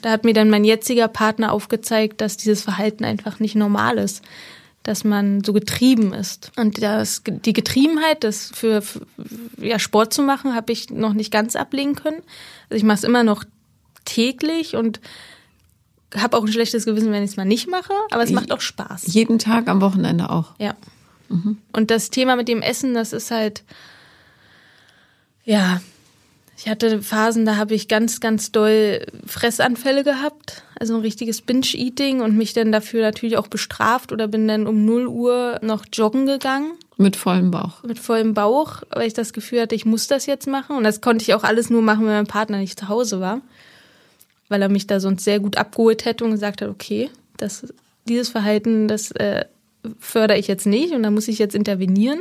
Da 0.01 0.11
hat 0.11 0.25
mir 0.25 0.33
dann 0.33 0.49
mein 0.49 0.65
jetziger 0.65 1.09
Partner 1.09 1.53
aufgezeigt, 1.53 2.21
dass 2.21 2.37
dieses 2.37 2.63
Verhalten 2.63 3.05
einfach 3.05 3.41
nicht 3.41 3.55
normal 3.55 3.99
ist, 3.99 4.23
dass 4.85 5.05
man 5.05 5.43
so 5.45 5.53
getrieben 5.53 6.15
ist. 6.15 6.53
Und 6.57 6.81
das, 6.81 7.23
die 7.27 7.53
Getriebenheit, 7.53 8.25
das 8.25 8.51
für, 8.55 8.81
für 8.81 9.01
ja, 9.59 9.79
Sport 9.79 10.15
zu 10.15 10.23
machen, 10.23 10.55
habe 10.55 10.73
ich 10.73 10.89
noch 10.89 11.13
nicht 11.13 11.33
ganz 11.33 11.57
ablegen 11.57 11.95
können. 11.95 12.23
Also 12.71 12.79
ich 12.79 12.85
mache 12.85 12.99
es 12.99 13.05
immer 13.05 13.25
noch 13.25 13.45
täglich 14.05 14.77
und 14.77 15.01
habe 16.17 16.39
auch 16.39 16.43
ein 16.43 16.53
schlechtes 16.53 16.87
Gewissen, 16.87 17.13
wenn 17.13 17.23
ich 17.23 17.33
es 17.33 17.37
mal 17.37 17.45
nicht 17.45 17.69
mache, 17.69 17.93
aber 18.11 18.23
es 18.23 18.31
macht 18.31 18.51
auch 18.51 18.63
Spaß. 18.63 19.13
Jeden 19.13 19.39
Tag 19.39 19.69
am 19.69 19.83
Wochenende 19.83 20.31
auch. 20.31 20.55
Ja. 20.59 20.75
Und 21.73 21.91
das 21.91 22.11
Thema 22.11 22.37
mit 22.37 22.49
dem 22.49 22.63
Essen, 22.63 22.95
das 22.95 23.13
ist 23.13 23.31
halt, 23.31 23.65
ja, 25.45 25.81
ich 26.57 26.69
hatte 26.69 27.03
Phasen, 27.03 27.47
da 27.47 27.57
habe 27.57 27.75
ich 27.75 27.87
ganz, 27.87 28.19
ganz 28.19 28.51
doll 28.51 29.07
Fressanfälle 29.25 30.03
gehabt, 30.03 30.65
also 30.79 30.97
ein 30.97 31.03
richtiges 31.03 31.41
Binge-Eating 31.41 32.21
und 32.21 32.37
mich 32.37 32.53
dann 32.53 32.73
dafür 32.73 33.03
natürlich 33.03 33.37
auch 33.37 33.47
bestraft 33.47 34.11
oder 34.11 34.27
bin 34.27 34.49
dann 34.49 34.67
um 34.67 34.85
0 34.85 35.07
Uhr 35.07 35.61
noch 35.63 35.85
joggen 35.93 36.27
gegangen 36.27 36.73
Mit 36.97 37.15
vollem 37.15 37.53
Bauch. 37.53 37.85
mit 37.85 38.01
vollem 38.01 38.35
Bauch, 38.35 38.83
weil 38.91 39.07
ich 39.07 39.15
das 39.15 39.33
Gefühl 39.33 39.61
hatte, 39.61 39.77
ich 39.77 39.87
muss 39.87 40.09
das 40.09 40.27
jetzt 40.27 40.49
machen. 40.49 40.77
Und 40.77 40.83
das 40.83 41.01
konnte 41.01 41.23
ich 41.23 41.33
auch 41.35 41.45
alles 41.45 41.71
nur 41.71 41.83
machen, 41.83 42.07
wenn 42.07 42.13
mein 42.13 42.27
Partner 42.27 42.59
nicht 42.59 42.81
zu 42.81 42.89
Hause 42.89 43.21
war. 43.21 43.41
Weil 44.49 44.61
er 44.61 44.69
mich 44.69 44.89
da 44.89 44.99
sonst 44.99 45.23
sehr 45.23 45.39
gut 45.39 45.57
abgeholt 45.59 46.07
hätte 46.07 46.25
und 46.25 46.33
gesagt 46.33 46.61
hat, 46.61 46.71
okay, 46.71 47.09
das, 47.37 47.73
dieses 48.09 48.31
Verhalten, 48.31 48.89
das 48.89 49.13
äh, 49.13 49.45
fördere 49.99 50.39
ich 50.39 50.49
jetzt 50.49 50.67
nicht 50.67 50.93
und 50.93 51.03
da 51.03 51.11
muss 51.11 51.29
ich 51.29 51.39
jetzt 51.39 51.55
intervenieren. 51.55 52.21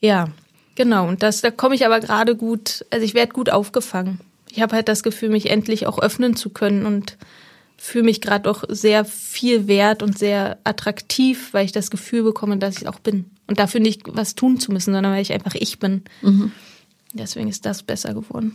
Ja, 0.00 0.28
genau. 0.74 1.08
Und 1.08 1.22
das, 1.22 1.40
da 1.40 1.50
komme 1.50 1.74
ich 1.74 1.86
aber 1.86 2.00
gerade 2.00 2.36
gut, 2.36 2.84
also 2.90 3.04
ich 3.04 3.14
werde 3.14 3.32
gut 3.32 3.50
aufgefangen. 3.50 4.20
Ich 4.50 4.60
habe 4.60 4.74
halt 4.74 4.88
das 4.88 5.02
Gefühl, 5.02 5.28
mich 5.28 5.50
endlich 5.50 5.86
auch 5.86 5.98
öffnen 5.98 6.36
zu 6.36 6.50
können 6.50 6.86
und 6.86 7.18
fühle 7.76 8.04
mich 8.04 8.20
gerade 8.20 8.50
auch 8.50 8.64
sehr 8.68 9.04
viel 9.04 9.68
wert 9.68 10.02
und 10.02 10.18
sehr 10.18 10.58
attraktiv, 10.64 11.52
weil 11.52 11.66
ich 11.66 11.72
das 11.72 11.90
Gefühl 11.90 12.22
bekomme, 12.22 12.56
dass 12.56 12.78
ich 12.78 12.88
auch 12.88 13.00
bin. 13.00 13.26
Und 13.46 13.58
dafür 13.58 13.80
nicht 13.80 14.02
was 14.06 14.34
tun 14.34 14.58
zu 14.58 14.72
müssen, 14.72 14.94
sondern 14.94 15.12
weil 15.12 15.22
ich 15.22 15.32
einfach 15.32 15.54
ich 15.54 15.78
bin. 15.78 16.02
Deswegen 17.12 17.48
ist 17.48 17.66
das 17.66 17.82
besser 17.82 18.14
geworden. 18.14 18.54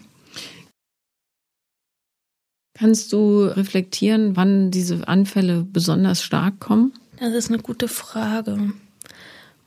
Kannst 2.74 3.14
du 3.14 3.44
reflektieren, 3.44 4.36
wann 4.36 4.72
diese 4.72 5.08
Anfälle 5.08 5.64
besonders 5.64 6.24
stark 6.24 6.60
kommen? 6.60 6.94
Das 7.22 7.36
ist 7.36 7.50
eine 7.50 7.60
gute 7.60 7.88
Frage. 7.88 8.74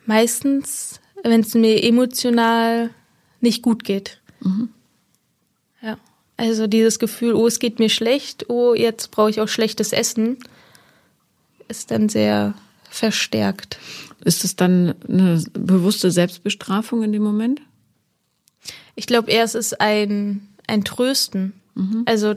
Meistens, 0.07 1.01
wenn 1.23 1.41
es 1.41 1.55
mir 1.55 1.85
emotional 1.85 2.91
nicht 3.41 3.63
gut 3.63 3.85
geht. 3.85 4.21
Ja. 5.81 5.97
Also 6.37 6.67
dieses 6.67 6.99
Gefühl, 6.99 7.33
oh, 7.33 7.47
es 7.47 7.61
geht 7.61 7.79
mir 7.79 7.91
schlecht, 7.91 8.51
oh, 8.51 8.75
jetzt 8.75 9.13
brauche 9.13 9.31
ich 9.31 9.41
auch 9.41 9.47
schlechtes 9.47 9.93
Essen, 9.93 10.39
ist 11.69 11.93
dann 11.93 12.09
sehr 12.09 12.55
verstärkt. 12.91 13.79
Ist 14.25 14.43
es 14.43 14.57
dann 14.57 14.97
eine 15.09 15.41
bewusste 15.53 16.11
Selbstbestrafung 16.11 17.05
in 17.05 17.13
dem 17.13 17.23
Moment? 17.23 17.61
Ich 18.97 19.07
glaube 19.07 19.31
eher, 19.31 19.45
es 19.45 19.55
ist 19.55 19.81
ein, 19.81 20.49
ein 20.67 20.83
Trösten. 20.83 21.53
Also 22.07 22.35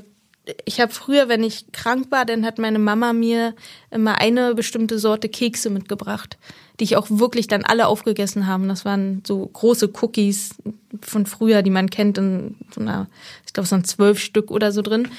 ich 0.65 0.79
habe 0.79 0.91
früher, 0.91 1.29
wenn 1.29 1.43
ich 1.43 1.71
krank 1.71 2.07
war, 2.09 2.25
dann 2.25 2.45
hat 2.45 2.57
meine 2.57 2.79
Mama 2.79 3.13
mir 3.13 3.53
immer 3.91 4.19
eine 4.19 4.55
bestimmte 4.55 4.99
Sorte 4.99 5.29
Kekse 5.29 5.69
mitgebracht, 5.69 6.37
die 6.79 6.85
ich 6.85 6.95
auch 6.95 7.07
wirklich 7.09 7.47
dann 7.47 7.63
alle 7.63 7.87
aufgegessen 7.87 8.47
haben. 8.47 8.67
Das 8.67 8.85
waren 8.85 9.23
so 9.25 9.45
große 9.45 9.91
Cookies 10.01 10.55
von 11.01 11.25
früher, 11.25 11.61
die 11.61 11.69
man 11.69 11.89
kennt, 11.89 12.17
in 12.17 12.55
so 12.73 12.81
einer, 12.81 13.07
ich 13.45 13.53
glaube, 13.53 13.65
es 13.65 13.71
waren 13.71 13.83
zwölf 13.83 14.19
Stück 14.19 14.51
oder 14.51 14.71
so 14.71 14.81
drin. 14.81 15.09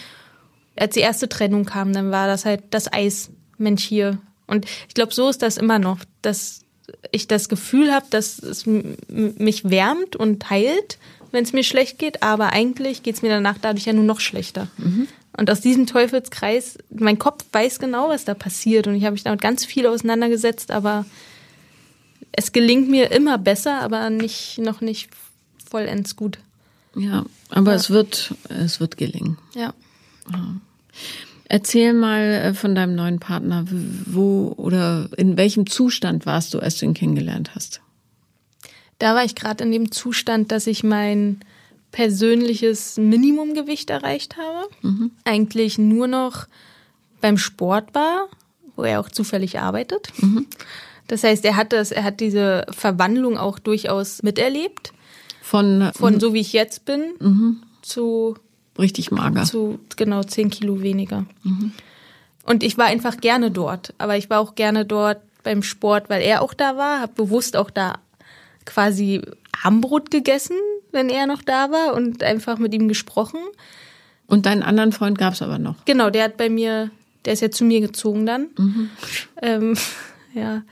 Als 0.77 0.95
die 0.95 1.01
erste 1.01 1.29
Trennung 1.29 1.65
kam, 1.65 1.93
dann 1.93 2.11
war 2.11 2.27
das 2.27 2.45
halt 2.45 2.63
das 2.71 2.93
Eis, 2.93 3.31
Mensch 3.59 3.85
hier. 3.85 4.19
Und 4.47 4.65
ich 4.89 4.95
glaube, 4.95 5.13
so 5.13 5.29
ist 5.29 5.43
das 5.43 5.57
immer 5.57 5.79
noch, 5.79 5.99
dass 6.23 6.61
ich 7.11 7.29
das 7.29 7.49
Gefühl 7.49 7.93
habe, 7.93 8.07
dass 8.11 8.39
es 8.39 8.65
mich 8.67 9.69
wärmt 9.69 10.17
und 10.17 10.49
heilt, 10.49 10.99
wenn 11.31 11.45
es 11.45 11.53
mir 11.53 11.65
schlecht 11.65 11.99
geht, 11.99 12.23
aber 12.23 12.53
eigentlich 12.53 13.03
geht 13.03 13.17
es 13.17 13.23
mir 13.23 13.29
danach 13.29 13.59
dadurch 13.61 13.87
ja 13.87 13.93
nur 13.93 14.05
noch 14.05 14.21
schlechter. 14.21 14.69
Und 15.37 15.51
aus 15.51 15.61
diesem 15.61 15.87
Teufelskreis, 15.87 16.79
mein 16.91 17.19
Kopf 17.19 17.45
weiß 17.53 17.79
genau, 17.79 18.09
was 18.09 18.25
da 18.25 18.35
passiert 18.35 18.87
und 18.87 18.95
ich 18.95 19.05
habe 19.05 19.13
mich 19.13 19.23
damit 19.23 19.41
ganz 19.41 19.65
viel 19.65 19.87
auseinandergesetzt, 19.87 20.71
aber 20.71 21.07
es 22.33 22.53
gelingt 22.53 22.89
mir 22.89 23.11
immer 23.11 23.39
besser, 23.39 23.81
aber 23.81 24.11
nicht 24.11 24.59
noch 24.59 24.81
nicht 24.81 25.11
vollends 25.69 26.17
gut. 26.17 26.39
Ja, 26.95 27.25
aber 27.51 27.75
es 27.75 27.91
wird, 27.91 28.35
es 28.49 28.81
wird 28.81 28.97
gelingen. 28.97 29.39
Ja. 29.55 29.75
Erzähl 31.45 31.95
mal 31.95 32.21
äh, 32.21 32.55
von 32.55 32.75
deinem 32.75 32.95
neuen 32.95 33.21
Partner. 33.21 33.65
Wo 33.69 34.53
oder 34.57 35.09
in 35.17 35.37
welchem 35.37 35.67
Zustand 35.67 36.27
warst 36.27 36.53
du, 36.53 36.59
als 36.59 36.79
du 36.79 36.87
ihn 36.87 36.95
kennengelernt 36.95 37.55
hast? 37.55 37.81
Da 38.99 39.15
war 39.15 39.25
ich 39.25 39.35
gerade 39.35 39.65
in 39.65 39.73
dem 39.73 39.93
Zustand, 39.93 40.51
dass 40.51 40.67
ich 40.67 40.83
mein 40.83 41.41
persönliches 41.93 42.97
Minimumgewicht 42.97 43.91
erreicht 43.91 44.37
habe. 44.37 44.69
Eigentlich 45.25 45.79
nur 45.79 46.07
noch 46.07 46.47
beim 47.21 47.39
Sport 47.39 47.95
war, 47.95 48.29
wo 48.77 48.83
er 48.83 49.01
auch 49.01 49.09
zufällig 49.09 49.59
arbeitet. 49.59 50.13
Das 51.07 51.25
heißt, 51.25 51.45
er 51.45 51.57
hat 51.57 51.73
das, 51.73 51.91
er 51.91 52.05
hat 52.05 52.21
diese 52.21 52.67
Verwandlung 52.71 53.39
auch 53.39 53.59
durchaus 53.59 54.23
miterlebt. 54.23 54.93
Von, 55.41 55.91
Von 55.95 56.21
so 56.21 56.35
wie 56.35 56.41
ich 56.41 56.53
jetzt 56.53 56.85
bin 56.85 57.63
zu, 57.81 58.37
richtig 58.79 59.11
mager. 59.11 59.45
zu 59.45 59.79
genau 59.97 60.23
zehn 60.23 60.51
Kilo 60.51 60.83
weniger. 60.83 61.25
Und 62.45 62.63
ich 62.63 62.77
war 62.77 62.87
einfach 62.87 63.17
gerne 63.19 63.51
dort. 63.51 63.95
Aber 63.97 64.19
ich 64.19 64.29
war 64.29 64.41
auch 64.41 64.55
gerne 64.57 64.85
dort 64.85 65.23
beim 65.45 65.63
Sport, 65.63 66.11
weil 66.11 66.21
er 66.21 66.43
auch 66.43 66.53
da 66.53 66.77
war, 66.77 67.01
habe 67.01 67.15
bewusst 67.15 67.57
auch 67.57 67.71
da 67.71 67.99
quasi 68.69 69.23
Armbrot 69.63 70.11
gegessen, 70.11 70.57
wenn 70.93 71.09
er 71.09 71.27
noch 71.27 71.43
da 71.43 71.71
war 71.71 71.95
und 71.95 72.23
einfach 72.23 72.59
mit 72.59 72.75
ihm 72.75 72.87
gesprochen. 72.87 73.41
Und 74.27 74.47
deinen 74.47 74.63
anderen 74.63 74.93
Freund 74.93 75.19
gab 75.19 75.33
es 75.33 75.43
aber 75.43 75.59
noch. 75.59 75.85
Genau, 75.87 76.11
der 76.11 76.25
hat 76.25 76.37
bei 76.37 76.51
mir, 76.51 76.91
der 77.25 77.33
ist 77.33 77.41
ja 77.41 77.51
zu 77.51 77.65
mir 77.65 77.81
gezogen 77.81 78.27
dann. 78.27 78.49
Ähm, 79.41 79.77
ja. 80.35 80.63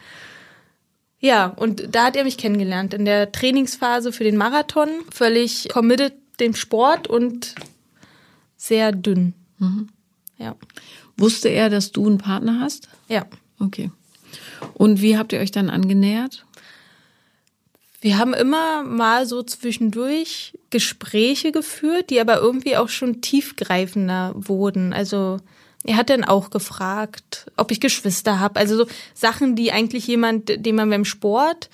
Ja, 1.19 1.47
und 1.47 1.95
da 1.95 2.05
hat 2.07 2.17
er 2.17 2.25
mich 2.25 2.37
kennengelernt. 2.37 2.93
In 2.93 3.07
der 3.07 3.33
Trainingsphase 3.33 4.13
für 4.13 4.25
den 4.25 4.37
Marathon. 4.37 4.89
Völlig 5.11 5.69
committed 5.71 6.13
dem 6.39 6.55
Sport 6.55 7.09
und 7.09 7.55
sehr 8.59 8.93
dünn. 8.93 9.33
Ja. 10.37 10.55
Wusste 11.17 11.49
er, 11.49 11.71
dass 11.71 11.93
du 11.93 12.07
einen 12.07 12.19
Partner 12.19 12.61
hast? 12.61 12.91
Ja. 13.09 13.25
Okay. 13.59 13.91
Und 14.75 15.01
wie 15.01 15.17
habt 15.17 15.33
ihr 15.33 15.41
euch 15.41 15.51
dann 15.51 15.71
angenähert? 15.71 16.45
Wir 18.07 18.19
haben 18.19 18.35
immer 18.35 18.85
mal 18.85 19.27
so 19.27 19.42
zwischendurch 19.42 20.57
Gespräche 20.71 21.51
geführt, 21.51 22.11
die 22.11 22.21
aber 22.21 22.38
irgendwie 22.38 22.77
auch 22.77 22.88
schon 22.88 23.21
tiefgreifender 23.21 24.33
wurden. 24.37 24.92
Also 24.92 25.38
er 25.83 25.97
hat 25.97 26.09
dann 26.09 26.23
auch 26.23 26.51
gefragt, 26.51 27.51
ob 27.57 27.73
ich 27.73 27.81
Geschwister 27.81 28.38
habe. 28.38 28.61
Also 28.61 28.77
so 28.77 28.87
Sachen, 29.12 29.57
die 29.57 29.73
eigentlich 29.73 30.07
jemand, 30.07 30.64
den 30.64 30.77
man 30.77 30.88
beim 30.88 31.05
Sport, 31.05 31.69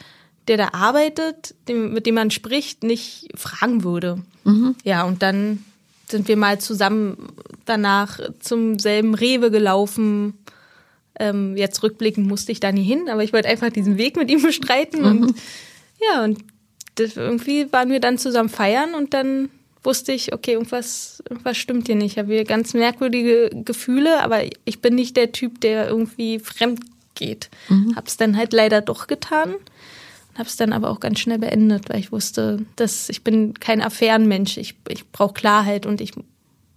der 0.48 0.56
da 0.56 0.68
arbeitet, 0.72 1.54
dem, 1.68 1.92
mit 1.92 2.06
dem 2.06 2.14
man 2.14 2.30
spricht, 2.30 2.82
nicht 2.82 3.28
fragen 3.34 3.84
würde. 3.84 4.22
Ja, 4.84 5.04
und 5.04 5.20
dann 5.20 5.62
sind 6.08 6.28
wir 6.28 6.38
mal 6.38 6.58
zusammen 6.58 7.28
danach 7.66 8.18
zum 8.40 8.78
selben 8.78 9.14
Rewe 9.14 9.50
gelaufen. 9.50 10.32
Ähm, 11.20 11.58
jetzt 11.58 11.82
rückblickend 11.82 12.26
musste 12.26 12.52
ich 12.52 12.60
da 12.60 12.72
nie 12.72 12.84
hin, 12.84 13.10
aber 13.10 13.22
ich 13.22 13.34
wollte 13.34 13.50
einfach 13.50 13.68
diesen 13.68 13.98
Weg 13.98 14.16
mit 14.16 14.30
ihm 14.30 14.40
bestreiten 14.40 15.04
und 15.04 15.34
ja, 16.10 16.24
und 16.24 16.38
das, 16.96 17.16
irgendwie 17.16 17.72
waren 17.72 17.90
wir 17.90 18.00
dann 18.00 18.18
zusammen 18.18 18.48
feiern 18.48 18.94
und 18.94 19.14
dann 19.14 19.48
wusste 19.82 20.12
ich, 20.12 20.32
okay, 20.32 20.52
irgendwas, 20.52 21.22
irgendwas 21.28 21.56
stimmt 21.56 21.86
hier 21.86 21.96
nicht. 21.96 22.12
Ich 22.12 22.18
habe 22.18 22.32
hier 22.32 22.44
ganz 22.44 22.74
merkwürdige 22.74 23.50
Gefühle, 23.64 24.22
aber 24.22 24.42
ich 24.64 24.80
bin 24.80 24.94
nicht 24.94 25.16
der 25.16 25.32
Typ, 25.32 25.60
der 25.60 25.88
irgendwie 25.88 26.38
fremd 26.38 26.80
geht. 27.14 27.50
Hab's 27.96 28.16
dann 28.16 28.36
halt 28.36 28.52
leider 28.52 28.80
doch 28.80 29.06
getan. 29.06 29.54
Habe 30.34 30.48
es 30.48 30.56
dann 30.56 30.72
aber 30.72 30.90
auch 30.90 31.00
ganz 31.00 31.20
schnell 31.20 31.38
beendet, 31.38 31.90
weil 31.90 31.98
ich 31.98 32.12
wusste, 32.12 32.64
dass 32.76 33.08
ich 33.08 33.22
bin 33.22 33.54
kein 33.54 33.82
Affärenmensch. 33.82 34.56
Ich, 34.56 34.76
ich 34.88 35.10
brauche 35.10 35.34
Klarheit 35.34 35.84
und 35.84 36.00
ich 36.00 36.12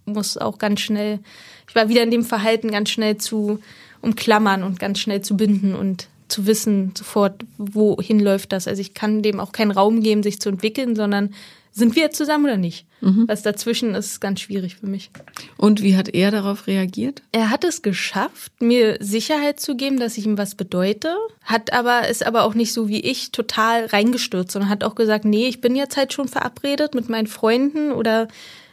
muss 0.04 0.36
auch 0.36 0.58
ganz 0.58 0.80
schnell, 0.80 1.20
ich 1.68 1.74
war 1.74 1.88
wieder 1.88 2.02
in 2.02 2.10
dem 2.10 2.24
Verhalten 2.24 2.70
ganz 2.70 2.90
schnell 2.90 3.16
zu 3.16 3.60
umklammern 4.02 4.62
und 4.62 4.78
ganz 4.78 4.98
schnell 4.98 5.22
zu 5.22 5.36
binden 5.36 5.74
und 5.74 6.08
zu 6.28 6.46
wissen 6.46 6.92
sofort, 6.96 7.44
wohin 7.58 8.20
läuft 8.20 8.52
das. 8.52 8.68
Also 8.68 8.80
ich 8.80 8.94
kann 8.94 9.22
dem 9.22 9.40
auch 9.40 9.52
keinen 9.52 9.70
Raum 9.70 10.02
geben, 10.02 10.22
sich 10.22 10.40
zu 10.40 10.48
entwickeln, 10.48 10.96
sondern 10.96 11.34
sind 11.76 11.94
wir 11.94 12.04
jetzt 12.04 12.16
zusammen 12.16 12.46
oder 12.46 12.56
nicht? 12.56 12.86
Mhm. 13.02 13.28
Was 13.28 13.42
dazwischen 13.42 13.94
ist, 13.94 14.20
ganz 14.22 14.40
schwierig 14.40 14.76
für 14.76 14.86
mich. 14.86 15.10
Und 15.58 15.82
wie 15.82 15.94
hat 15.94 16.08
er 16.08 16.30
darauf 16.30 16.66
reagiert? 16.66 17.20
Er 17.32 17.50
hat 17.50 17.64
es 17.64 17.82
geschafft, 17.82 18.50
mir 18.62 18.96
Sicherheit 19.00 19.60
zu 19.60 19.76
geben, 19.76 20.00
dass 20.00 20.16
ich 20.16 20.24
ihm 20.24 20.38
was 20.38 20.54
bedeute, 20.54 21.14
hat 21.42 21.74
aber 21.74 22.08
ist 22.08 22.24
aber 22.26 22.44
auch 22.44 22.54
nicht 22.54 22.72
so 22.72 22.88
wie 22.88 23.00
ich 23.00 23.30
total 23.30 23.84
reingestürzt 23.84 24.56
und 24.56 24.70
hat 24.70 24.84
auch 24.84 24.94
gesagt, 24.94 25.26
nee, 25.26 25.48
ich 25.48 25.60
bin 25.60 25.76
jetzt 25.76 25.98
halt 25.98 26.14
schon 26.14 26.28
verabredet 26.28 26.94
mit 26.94 27.10
meinen 27.10 27.26
Freunden 27.26 27.92
oder 27.92 28.28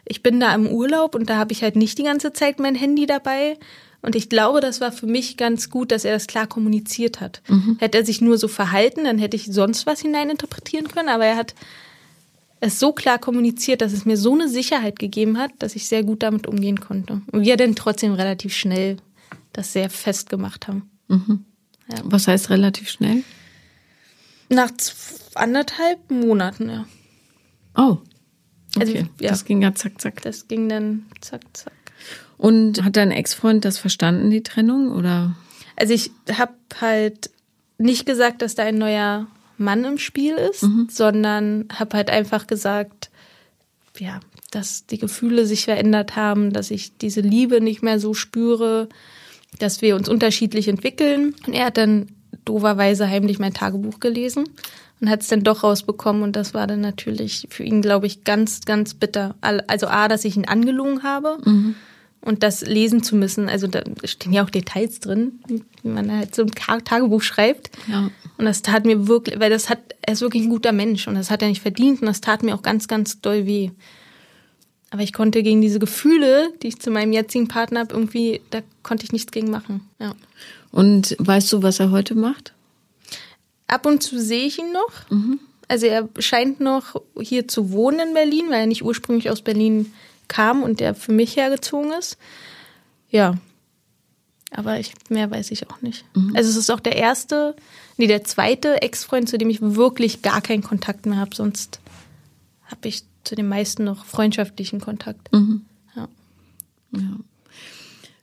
ich 0.06 0.24
bin 0.24 0.39
da 0.39 0.56
im 0.56 0.68
Urlaub 0.68 1.13
und 1.13 1.30
da 1.30 1.36
habe 1.36 1.52
ich 1.52 1.62
halt 1.62 1.76
nicht 1.76 1.98
die 1.98 2.04
ganze 2.04 2.32
Zeit 2.32 2.60
mein 2.60 2.76
Handy 2.76 3.06
dabei. 3.06 3.58
Und 4.04 4.18
ich 4.18 4.30
glaube, 4.30 4.60
das 4.60 4.82
war 4.82 4.92
für 4.92 5.08
mich 5.08 5.38
ganz 5.38 5.70
gut, 5.70 5.92
dass 5.92 6.04
er 6.04 6.13
das 6.13 6.28
klar 6.28 6.46
kommuniziert 6.46 7.22
hat. 7.22 7.42
Mhm. 7.48 7.78
Hätte 7.80 8.00
er 8.00 8.06
sich 8.06 8.20
nur 8.22 8.38
so 8.38 8.50
verhalten, 8.50 9.06
dann 9.06 9.18
hätte 9.18 9.38
ich 9.38 9.46
sonst 9.46 9.86
was 9.86 10.02
hineininterpretieren 10.02 10.89
können, 10.89 11.08
aber 11.08 11.26
er 11.26 11.38
hat 11.38 11.56
es 12.60 12.80
so 12.80 12.92
klar 12.92 13.18
kommuniziert, 13.18 13.82
dass 13.82 13.94
es 13.94 14.06
mir 14.06 14.18
so 14.18 14.34
eine 14.34 14.50
Sicherheit 14.50 15.00
gegeben 15.00 15.38
hat, 15.38 15.52
dass 15.60 15.76
ich 15.76 15.88
sehr 15.88 16.04
gut 16.04 16.22
damit 16.22 16.48
umgehen 16.48 16.82
konnte. 16.82 17.22
Und 17.32 17.44
wir 17.46 17.56
dann 17.56 17.76
trotzdem 17.76 18.13
relativ 18.13 18.54
schnell 18.54 18.98
das 19.54 19.72
sehr 19.72 19.89
fest 19.89 20.30
gemacht 20.30 20.68
haben. 20.68 20.89
Mhm. 21.08 21.46
Ja. 21.89 22.00
Was 22.04 22.28
heißt 22.28 22.50
relativ 22.50 22.89
schnell? 22.89 23.24
Nach 24.50 24.72
anderthalb 25.36 26.12
Monaten, 26.12 26.70
ja. 26.70 26.86
Oh. 27.76 27.98
Also, 28.78 28.92
okay. 28.92 28.98
Also, 28.98 29.10
ja. 29.22 29.30
Das 29.30 29.46
ging 29.46 29.62
ja 29.62 29.74
zack, 29.74 30.02
zack. 30.02 30.22
Das 30.24 30.48
ging 30.48 30.68
dann 30.68 31.06
zack, 31.22 31.42
zack. 31.54 31.74
Und 32.38 32.84
hat 32.84 32.98
dein 32.98 33.12
Ex-Freund 33.12 33.63
das 33.63 33.78
verstanden, 33.78 34.30
die 34.30 34.44
Trennung, 34.44 34.92
oder? 34.92 35.36
Also 35.76 35.94
ich 35.94 36.12
habe 36.32 36.54
halt 36.82 37.30
nicht 37.78 38.06
gesagt, 38.06 38.42
dass 38.42 38.56
da 38.56 38.63
ein 38.63 38.78
neuer 38.78 39.28
Mann 39.58 39.86
im 39.86 39.98
Spiel 39.98 40.36
ist, 40.36 40.63
mhm. 40.63 40.88
sondern 40.89 41.68
habe 41.74 41.98
halt 41.98 42.10
einfach 42.10 42.48
gesagt, 42.48 43.10
ja, 43.98 44.20
dass 44.52 44.86
die 44.86 44.98
Gefühle 44.98 45.46
sich 45.46 45.66
verändert 45.66 46.16
haben, 46.16 46.54
dass 46.54 46.72
ich 46.72 46.98
diese 46.98 47.22
Liebe 47.22 47.62
nicht 47.62 47.84
mehr 47.84 48.00
so 48.00 48.13
spüre, 48.13 48.89
dass 49.60 49.82
wir 49.82 49.96
uns 49.96 50.10
unterschiedlich 50.10 50.68
entwickeln. 50.68 51.36
Und 51.46 51.54
er 51.54 51.68
hat 51.68 51.78
dann 51.78 52.08
doverweise 52.46 53.08
heimlich 53.08 53.39
mein 53.39 53.54
Tagebuch 53.54 54.00
gelesen 54.00 54.50
und 55.00 55.10
hat 55.10 55.22
es 55.22 55.28
dann 55.28 55.44
doch 55.44 55.63
rausbekommen. 55.63 56.24
Und 56.24 56.36
das 56.36 56.54
war 56.54 56.68
dann 56.68 56.82
natürlich 56.82 57.48
für 57.50 57.63
ihn, 57.63 57.82
glaube 57.82 58.08
ich, 58.08 58.24
ganz, 58.24 58.62
ganz 58.62 58.94
bitter. 58.94 59.36
Also 59.42 59.88
A, 59.88 60.08
dass 60.08 60.26
ich 60.26 60.36
ihn 60.36 60.48
angelogen 60.48 61.04
habe. 61.04 61.38
Mhm 61.46 61.76
und 62.24 62.42
das 62.42 62.62
lesen 62.62 63.04
zu 63.04 63.16
müssen. 63.16 63.50
Also 63.50 63.68
da 63.68 63.84
stehen 64.06 64.34
ja 64.34 64.44
auch 64.44 64.50
Details 64.50 65.00
drin, 65.00 65.40
wie 65.48 65.90
man 65.90 66.12
halt 66.12 66.34
so 66.34 66.44
ein 66.44 66.84
Tagebuch 66.86 67.22
schreibt. 67.22 67.70
Ja. 67.88 68.10
Und 68.38 68.46
das 68.46 68.62
tat 68.62 68.86
mir 68.86 69.08
wirklich, 69.08 69.40
weil 69.40 69.50
das 69.50 69.70
hat, 69.70 69.80
er 70.02 70.14
ist 70.14 70.22
wirklich 70.22 70.44
ein 70.44 70.50
guter 70.50 70.72
Mensch 70.72 71.08
und 71.08 71.16
das 71.16 71.30
hat 71.30 71.42
er 71.42 71.50
nicht 71.50 71.62
verdient 71.62 72.02
und 72.02 72.08
das 72.08 72.22
tat 72.22 72.42
mir 72.42 72.56
auch 72.56 72.62
ganz, 72.62 72.88
ganz 72.88 73.20
doll 73.20 73.46
weh. 73.46 73.72
Aber 74.90 75.02
ich 75.02 75.12
konnte 75.12 75.44
gegen 75.44 75.62
diese 75.62 75.80
Gefühle, 75.80 76.50
die 76.62 76.68
ich 76.68 76.80
zu 76.80 76.92
meinem 76.92 77.14
jetzigen 77.14 77.48
Partner 77.48 77.82
habe, 77.82 77.94
irgendwie, 77.94 78.42
da 78.52 78.62
konnte 78.84 79.04
ich 79.04 79.12
nichts 79.12 79.32
gegen 79.32 79.50
machen. 79.50 79.82
Ja. 80.00 80.16
Und 80.72 81.16
weißt 81.20 81.52
du, 81.52 81.62
was 81.62 81.80
er 81.80 81.92
heute 81.92 82.16
macht? 82.16 82.54
Ab 83.68 83.86
und 83.86 84.02
zu 84.02 84.20
sehe 84.20 84.46
ich 84.46 84.60
ihn 84.60 84.72
noch. 84.72 85.10
Mhm. 85.10 85.40
Also 85.68 85.88
er 85.88 86.08
scheint 86.20 86.60
noch 86.60 87.02
hier 87.20 87.48
zu 87.48 87.72
wohnen 87.72 88.00
in 88.10 88.14
Berlin, 88.14 88.46
weil 88.50 88.62
er 88.62 88.68
nicht 88.68 88.84
ursprünglich 88.84 89.30
aus 89.30 89.42
Berlin 89.42 89.92
kam 90.28 90.64
und 90.64 90.80
der 90.80 90.96
für 90.96 91.12
mich 91.12 91.36
hergezogen 91.36 91.92
ist. 91.92 92.18
Ja. 93.10 93.36
Aber 94.52 94.80
ich, 94.80 94.94
mehr 95.10 95.32
weiß 95.32 95.52
ich 95.52 95.70
auch 95.70 95.82
nicht. 95.82 96.06
Mhm. 96.16 96.36
Also 96.36 96.50
es 96.50 96.56
ist 96.56 96.70
auch 96.70 96.80
der 96.80 96.96
erste, 96.96 97.56
nee, 97.98 98.08
der 98.08 98.24
zweite 98.24 98.82
Ex-Freund, 98.82 99.28
zu 99.28 99.38
dem 99.38 99.50
ich 99.50 99.62
wirklich 99.62 100.22
gar 100.22 100.42
keinen 100.42 100.64
Kontakt 100.64 101.06
mehr 101.06 101.20
habe. 101.20 101.36
Sonst 101.36 101.80
habe 102.66 102.88
ich 102.88 103.04
zu 103.24 103.36
den 103.36 103.48
meisten 103.48 103.84
noch 103.84 104.06
freundschaftlichen 104.06 104.80
Kontakt. 104.80 105.32
Mhm. 105.32 105.62
Ja. 105.96 106.08
ja. 106.92 107.18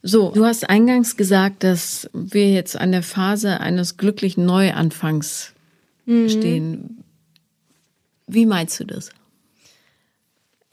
So, 0.02 0.30
du 0.30 0.44
hast 0.46 0.68
eingangs 0.68 1.16
gesagt, 1.16 1.62
dass 1.62 2.08
wir 2.12 2.50
jetzt 2.50 2.76
an 2.76 2.92
der 2.92 3.02
Phase 3.02 3.60
eines 3.60 3.96
glücklichen 3.96 4.46
Neuanfangs 4.46 5.52
mhm. 6.06 6.28
stehen. 6.28 7.04
Wie 8.26 8.46
meinst 8.46 8.80
du 8.80 8.84
das? 8.84 9.10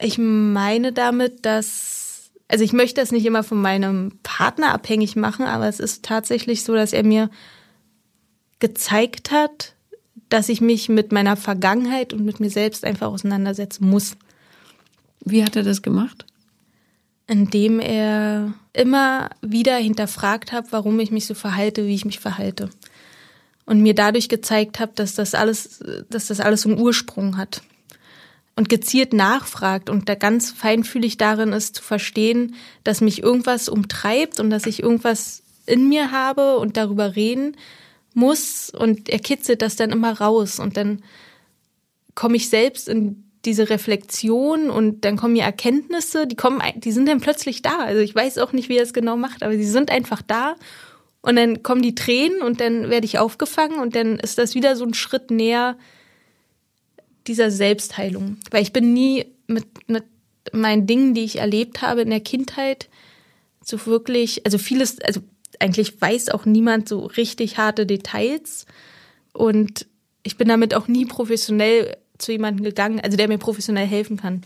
Ich 0.00 0.16
meine 0.18 0.92
damit, 0.92 1.44
dass, 1.44 2.30
also 2.46 2.62
ich 2.62 2.72
möchte 2.72 3.00
das 3.00 3.10
nicht 3.10 3.26
immer 3.26 3.42
von 3.42 3.60
meinem 3.60 4.12
Partner 4.22 4.72
abhängig 4.72 5.16
machen, 5.16 5.44
aber 5.46 5.68
es 5.68 5.80
ist 5.80 6.04
tatsächlich 6.04 6.62
so, 6.62 6.74
dass 6.74 6.92
er 6.92 7.02
mir 7.02 7.30
gezeigt 8.60 9.32
hat, 9.32 9.74
dass 10.28 10.48
ich 10.48 10.60
mich 10.60 10.88
mit 10.88 11.10
meiner 11.10 11.36
Vergangenheit 11.36 12.12
und 12.12 12.24
mit 12.24 12.38
mir 12.38 12.50
selbst 12.50 12.84
einfach 12.84 13.08
auseinandersetzen 13.08 13.88
muss. 13.88 14.16
Wie 15.24 15.42
hat 15.42 15.56
er 15.56 15.64
das 15.64 15.82
gemacht? 15.82 16.26
Indem 17.26 17.80
er 17.80 18.54
immer 18.72 19.30
wieder 19.42 19.76
hinterfragt 19.76 20.52
hat, 20.52 20.66
warum 20.70 21.00
ich 21.00 21.10
mich 21.10 21.26
so 21.26 21.34
verhalte, 21.34 21.86
wie 21.86 21.94
ich 21.94 22.04
mich 22.04 22.20
verhalte. 22.20 22.70
Und 23.66 23.82
mir 23.82 23.94
dadurch 23.94 24.28
gezeigt 24.28 24.78
hat, 24.78 24.98
dass 24.98 25.14
das 25.14 25.34
alles, 25.34 25.84
dass 26.08 26.28
das 26.28 26.40
alles 26.40 26.64
einen 26.64 26.80
Ursprung 26.80 27.36
hat 27.36 27.62
und 28.58 28.68
gezielt 28.68 29.12
nachfragt 29.12 29.88
und 29.88 30.08
da 30.08 30.16
ganz 30.16 30.50
feinfühlig 30.50 31.16
darin 31.16 31.52
ist 31.52 31.76
zu 31.76 31.82
verstehen, 31.84 32.56
dass 32.82 33.00
mich 33.00 33.22
irgendwas 33.22 33.68
umtreibt 33.68 34.40
und 34.40 34.50
dass 34.50 34.66
ich 34.66 34.82
irgendwas 34.82 35.44
in 35.64 35.88
mir 35.88 36.10
habe 36.10 36.58
und 36.58 36.76
darüber 36.76 37.14
reden 37.14 37.56
muss 38.14 38.70
und 38.70 39.08
er 39.10 39.20
kitzelt 39.20 39.62
das 39.62 39.76
dann 39.76 39.90
immer 39.90 40.20
raus 40.20 40.58
und 40.58 40.76
dann 40.76 41.04
komme 42.16 42.34
ich 42.34 42.48
selbst 42.48 42.88
in 42.88 43.30
diese 43.44 43.70
Reflexion 43.70 44.70
und 44.70 45.04
dann 45.04 45.16
kommen 45.16 45.34
mir 45.34 45.44
Erkenntnisse, 45.44 46.26
die 46.26 46.34
kommen, 46.34 46.60
die 46.78 46.90
sind 46.90 47.08
dann 47.08 47.20
plötzlich 47.20 47.62
da. 47.62 47.78
Also 47.78 48.00
ich 48.00 48.12
weiß 48.12 48.38
auch 48.38 48.52
nicht, 48.52 48.68
wie 48.68 48.78
er 48.78 48.82
es 48.82 48.92
genau 48.92 49.16
macht, 49.16 49.44
aber 49.44 49.54
sie 49.54 49.70
sind 49.70 49.92
einfach 49.92 50.20
da. 50.20 50.56
Und 51.20 51.36
dann 51.36 51.62
kommen 51.62 51.82
die 51.82 51.94
Tränen 51.94 52.42
und 52.42 52.60
dann 52.60 52.90
werde 52.90 53.04
ich 53.04 53.20
aufgefangen 53.20 53.78
und 53.78 53.94
dann 53.94 54.18
ist 54.18 54.36
das 54.36 54.56
wieder 54.56 54.74
so 54.74 54.84
ein 54.84 54.94
Schritt 54.94 55.30
näher 55.30 55.76
dieser 57.28 57.50
Selbstheilung. 57.50 58.38
Weil 58.50 58.62
ich 58.62 58.72
bin 58.72 58.92
nie 58.92 59.26
mit, 59.46 59.66
mit 59.88 60.04
meinen 60.52 60.86
Dingen, 60.86 61.14
die 61.14 61.24
ich 61.24 61.36
erlebt 61.36 61.82
habe 61.82 62.02
in 62.02 62.10
der 62.10 62.20
Kindheit, 62.20 62.88
so 63.62 63.84
wirklich, 63.86 64.44
also 64.44 64.58
vieles, 64.58 65.00
also 65.00 65.20
eigentlich 65.60 66.00
weiß 66.00 66.30
auch 66.30 66.46
niemand 66.46 66.88
so 66.88 67.06
richtig 67.06 67.58
harte 67.58 67.86
Details. 67.86 68.66
Und 69.32 69.86
ich 70.22 70.36
bin 70.36 70.48
damit 70.48 70.74
auch 70.74 70.88
nie 70.88 71.06
professionell 71.06 71.96
zu 72.18 72.32
jemandem 72.32 72.64
gegangen, 72.64 73.00
also 73.00 73.16
der 73.16 73.28
mir 73.28 73.38
professionell 73.38 73.86
helfen 73.86 74.16
kann. 74.16 74.42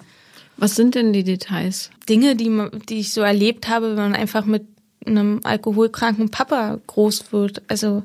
Was 0.57 0.77
sind 0.77 0.95
denn 0.95 1.13
die 1.13 1.25
Details? 1.25 1.91
Dinge, 2.09 2.37
die, 2.37 2.51
die 2.89 3.01
ich 3.01 3.13
so 3.13 3.23
erlebt 3.23 3.69
habe, 3.69 3.91
wenn 3.91 4.11
man 4.11 4.15
einfach 4.15 4.45
mit 4.45 4.67
einem 5.07 5.41
alkoholkranken 5.43 6.31
Papa 6.31 6.79
groß 6.87 7.33
wird. 7.33 7.63
Also, 7.69 8.03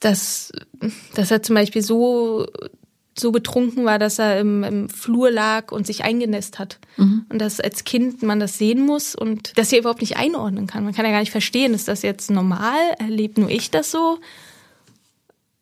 dass, 0.00 0.52
dass 1.14 1.30
er 1.30 1.42
zum 1.42 1.54
Beispiel 1.54 1.82
so 1.82 2.46
so 3.16 3.30
betrunken 3.30 3.84
war, 3.84 3.98
dass 3.98 4.18
er 4.18 4.40
im, 4.40 4.64
im 4.64 4.88
Flur 4.88 5.30
lag 5.30 5.70
und 5.70 5.86
sich 5.86 6.04
eingenässt 6.04 6.58
hat. 6.58 6.78
Mhm. 6.96 7.26
Und 7.28 7.38
dass 7.38 7.60
als 7.60 7.84
Kind 7.84 8.22
man 8.22 8.40
das 8.40 8.58
sehen 8.58 8.84
muss 8.84 9.14
und 9.14 9.56
das 9.56 9.70
hier 9.70 9.78
überhaupt 9.78 10.00
nicht 10.00 10.16
einordnen 10.16 10.66
kann. 10.66 10.84
Man 10.84 10.94
kann 10.94 11.04
ja 11.04 11.12
gar 11.12 11.20
nicht 11.20 11.30
verstehen, 11.30 11.74
ist 11.74 11.88
das 11.88 12.02
jetzt 12.02 12.30
normal? 12.30 12.80
Erlebt 12.98 13.38
nur 13.38 13.50
ich 13.50 13.70
das 13.70 13.90
so? 13.90 14.18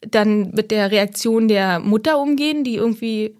Dann 0.01 0.51
mit 0.53 0.71
der 0.71 0.91
Reaktion 0.91 1.47
der 1.47 1.79
Mutter 1.79 2.19
umgehen, 2.19 2.65
die 2.65 2.77
irgendwie 2.77 3.37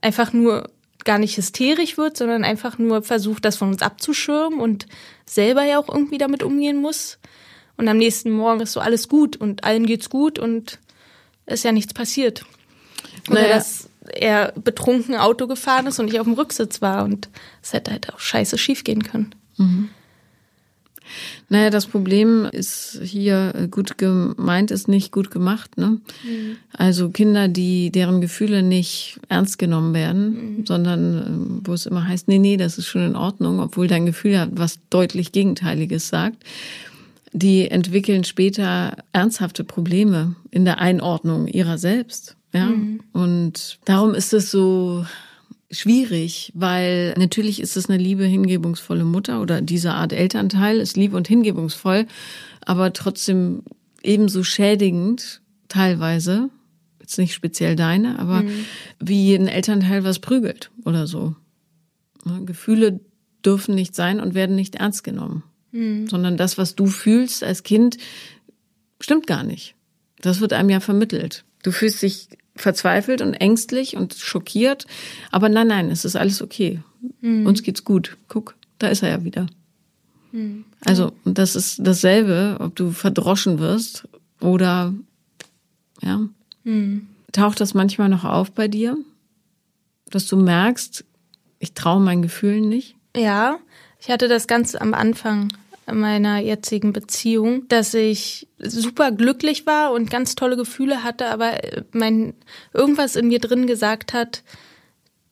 einfach 0.00 0.32
nur 0.32 0.70
gar 1.04 1.18
nicht 1.18 1.36
hysterisch 1.36 1.98
wird, 1.98 2.16
sondern 2.16 2.44
einfach 2.44 2.78
nur 2.78 3.02
versucht, 3.02 3.44
das 3.44 3.56
von 3.56 3.68
uns 3.68 3.82
abzuschirmen 3.82 4.58
und 4.58 4.86
selber 5.24 5.64
ja 5.64 5.78
auch 5.78 5.88
irgendwie 5.88 6.18
damit 6.18 6.42
umgehen 6.42 6.78
muss. 6.78 7.18
Und 7.76 7.88
am 7.88 7.98
nächsten 7.98 8.30
Morgen 8.30 8.60
ist 8.60 8.72
so 8.72 8.80
alles 8.80 9.08
gut 9.08 9.36
und 9.36 9.64
allen 9.64 9.86
geht's 9.86 10.08
gut 10.08 10.38
und 10.38 10.78
ist 11.46 11.64
ja 11.64 11.72
nichts 11.72 11.94
passiert. 11.94 12.44
Oder 13.30 13.42
naja. 13.42 13.54
dass 13.54 13.88
er 14.14 14.52
betrunken 14.52 15.16
Auto 15.16 15.46
gefahren 15.46 15.86
ist 15.86 15.98
und 15.98 16.08
ich 16.08 16.20
auf 16.20 16.26
dem 16.26 16.34
Rücksitz 16.34 16.80
war 16.80 17.04
und 17.04 17.28
es 17.62 17.72
hätte 17.72 17.90
halt 17.90 18.12
auch 18.12 18.20
scheiße 18.20 18.58
schief 18.58 18.84
gehen 18.84 19.02
können. 19.02 19.34
Mhm. 19.56 19.88
Naja, 21.48 21.70
das 21.70 21.86
Problem 21.86 22.48
ist 22.50 22.98
hier 23.02 23.52
äh, 23.54 23.68
gut 23.68 23.96
gemeint, 23.96 24.72
ist 24.72 24.88
nicht 24.88 25.12
gut 25.12 25.30
gemacht. 25.30 25.78
Ne? 25.78 26.00
Mhm. 26.24 26.56
Also 26.72 27.10
Kinder, 27.10 27.46
die 27.46 27.90
deren 27.90 28.20
Gefühle 28.20 28.64
nicht 28.64 29.20
ernst 29.28 29.58
genommen 29.58 29.94
werden, 29.94 30.58
mhm. 30.58 30.66
sondern 30.66 31.26
ähm, 31.26 31.60
wo 31.64 31.72
es 31.72 31.86
immer 31.86 32.08
heißt, 32.08 32.26
nee, 32.26 32.38
nee, 32.38 32.56
das 32.56 32.78
ist 32.78 32.86
schon 32.86 33.02
in 33.02 33.16
Ordnung, 33.16 33.60
obwohl 33.60 33.86
dein 33.86 34.06
Gefühl 34.06 34.32
ja 34.32 34.48
was 34.50 34.80
deutlich 34.90 35.30
Gegenteiliges 35.30 36.08
sagt 36.08 36.42
die 37.36 37.70
entwickeln 37.70 38.24
später 38.24 38.96
ernsthafte 39.12 39.62
Probleme 39.62 40.34
in 40.50 40.64
der 40.64 40.78
Einordnung 40.78 41.46
ihrer 41.46 41.76
selbst. 41.76 42.36
Ja, 42.54 42.66
mhm. 42.66 43.00
und 43.12 43.78
darum 43.84 44.14
ist 44.14 44.32
es 44.32 44.50
so 44.50 45.04
schwierig, 45.70 46.50
weil 46.54 47.12
natürlich 47.18 47.60
ist 47.60 47.76
es 47.76 47.90
eine 47.90 48.02
liebe, 48.02 48.24
hingebungsvolle 48.24 49.04
Mutter 49.04 49.42
oder 49.42 49.60
diese 49.60 49.92
Art 49.92 50.14
Elternteil 50.14 50.78
ist 50.78 50.96
lieb 50.96 51.12
und 51.12 51.28
hingebungsvoll, 51.28 52.06
aber 52.64 52.94
trotzdem 52.94 53.62
ebenso 54.02 54.42
schädigend 54.42 55.42
teilweise, 55.68 56.48
jetzt 57.00 57.18
nicht 57.18 57.34
speziell 57.34 57.76
deine, 57.76 58.18
aber 58.18 58.44
mhm. 58.44 58.64
wie 58.98 59.34
ein 59.34 59.48
Elternteil 59.48 60.04
was 60.04 60.20
prügelt 60.20 60.70
oder 60.86 61.06
so. 61.06 61.34
Gefühle 62.46 63.00
dürfen 63.44 63.74
nicht 63.74 63.94
sein 63.94 64.20
und 64.20 64.34
werden 64.34 64.56
nicht 64.56 64.76
ernst 64.76 65.04
genommen, 65.04 65.42
mhm. 65.76 66.08
sondern 66.08 66.36
das, 66.36 66.58
was 66.58 66.74
du 66.74 66.86
fühlst 66.86 67.44
als 67.44 67.62
Kind, 67.62 67.98
stimmt 69.00 69.26
gar 69.26 69.44
nicht. 69.44 69.74
Das 70.20 70.40
wird 70.40 70.52
einem 70.52 70.70
ja 70.70 70.80
vermittelt. 70.80 71.44
Du 71.62 71.70
fühlst 71.70 72.02
dich 72.02 72.28
verzweifelt 72.56 73.20
und 73.20 73.34
ängstlich 73.34 73.96
und 73.96 74.14
schockiert. 74.14 74.86
Aber 75.30 75.48
nein, 75.48 75.68
nein, 75.68 75.90
es 75.90 76.04
ist 76.04 76.16
alles 76.16 76.40
okay. 76.40 76.80
Mhm. 77.20 77.46
Uns 77.46 77.62
geht's 77.62 77.84
gut. 77.84 78.16
Guck, 78.28 78.54
da 78.78 78.88
ist 78.88 79.02
er 79.02 79.10
ja 79.10 79.24
wieder. 79.24 79.46
Mhm. 80.32 80.64
Also, 80.84 81.12
und 81.24 81.38
das 81.38 81.54
ist 81.54 81.80
dasselbe, 81.82 82.56
ob 82.60 82.74
du 82.74 82.92
verdroschen 82.92 83.58
wirst 83.58 84.08
oder, 84.40 84.94
ja. 86.02 86.26
Mhm. 86.64 87.08
Taucht 87.32 87.60
das 87.60 87.74
manchmal 87.74 88.08
noch 88.08 88.24
auf 88.24 88.52
bei 88.52 88.66
dir? 88.66 88.96
Dass 90.10 90.26
du 90.26 90.36
merkst, 90.36 91.04
ich 91.58 91.74
traue 91.74 92.00
meinen 92.00 92.22
Gefühlen 92.22 92.68
nicht? 92.68 92.96
Ja, 93.14 93.58
ich 94.00 94.10
hatte 94.10 94.28
das 94.28 94.46
ganz 94.46 94.74
am 94.74 94.94
Anfang 94.94 95.52
meiner 95.92 96.38
jetzigen 96.38 96.92
Beziehung, 96.92 97.68
dass 97.68 97.94
ich 97.94 98.48
super 98.58 99.12
glücklich 99.12 99.66
war 99.66 99.92
und 99.92 100.10
ganz 100.10 100.34
tolle 100.34 100.56
Gefühle 100.56 101.04
hatte, 101.04 101.28
aber 101.28 101.52
mein 101.92 102.34
irgendwas 102.72 103.16
in 103.16 103.28
mir 103.28 103.38
drin 103.38 103.66
gesagt 103.66 104.12
hat, 104.12 104.42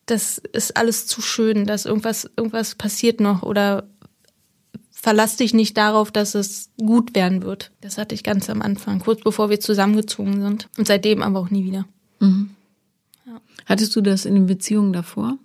das 0.05 0.37
ist 0.37 0.77
alles 0.77 1.07
zu 1.07 1.21
schön, 1.21 1.65
dass 1.65 1.85
irgendwas 1.85 2.29
irgendwas 2.37 2.75
passiert 2.75 3.19
noch 3.19 3.43
oder 3.43 3.87
verlass 4.91 5.35
dich 5.35 5.53
nicht 5.53 5.77
darauf, 5.77 6.11
dass 6.11 6.35
es 6.35 6.71
gut 6.77 7.15
werden 7.15 7.43
wird. 7.43 7.71
Das 7.81 7.97
hatte 7.97 8.15
ich 8.15 8.23
ganz 8.23 8.49
am 8.49 8.61
Anfang, 8.61 8.99
kurz 8.99 9.21
bevor 9.21 9.49
wir 9.49 9.59
zusammengezogen 9.59 10.41
sind 10.41 10.69
und 10.77 10.87
seitdem 10.87 11.21
aber 11.21 11.39
auch 11.39 11.49
nie 11.49 11.65
wieder. 11.65 11.85
Mhm. 12.19 12.51
Ja. 13.25 13.41
Hattest 13.65 13.95
du 13.95 14.01
das 14.01 14.25
in 14.25 14.35
den 14.35 14.47
Beziehungen 14.47 14.93
davor? 14.93 15.37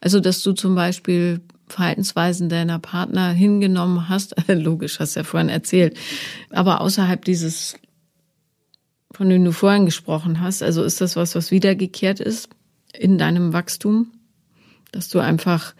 Also, 0.00 0.20
dass 0.20 0.42
du 0.42 0.52
zum 0.52 0.74
Beispiel 0.74 1.40
Verhaltensweisen 1.68 2.48
deiner 2.48 2.78
Partner 2.78 3.30
hingenommen 3.30 4.08
hast. 4.08 4.34
Logisch, 4.48 4.98
hast 5.00 5.16
du 5.16 5.20
ja 5.20 5.24
vorhin 5.24 5.48
erzählt. 5.48 5.96
Aber 6.50 6.80
außerhalb 6.80 7.24
dieses, 7.24 7.76
von 9.12 9.28
dem 9.28 9.44
du 9.44 9.52
vorhin 9.52 9.86
gesprochen 9.86 10.40
hast, 10.40 10.62
also 10.62 10.82
ist 10.82 11.00
das 11.00 11.16
was, 11.16 11.34
was 11.34 11.50
wiedergekehrt 11.50 12.20
ist 12.20 12.48
in 12.92 13.18
deinem 13.18 13.52
Wachstum? 13.52 14.12
Dass 14.92 15.08
du 15.08 15.18
einfach 15.18 15.74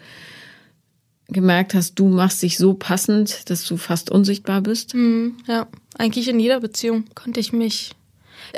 gemerkt 1.27 1.73
hast, 1.73 1.95
du 1.95 2.07
machst 2.07 2.41
dich 2.41 2.57
so 2.57 2.73
passend, 2.73 3.49
dass 3.49 3.65
du 3.65 3.77
fast 3.77 4.11
unsichtbar 4.11 4.61
bist? 4.61 4.93
Mhm, 4.93 5.37
ja, 5.47 5.67
eigentlich 5.97 6.27
in 6.27 6.39
jeder 6.39 6.59
Beziehung 6.59 7.05
konnte 7.15 7.39
ich 7.39 7.53
mich 7.53 7.91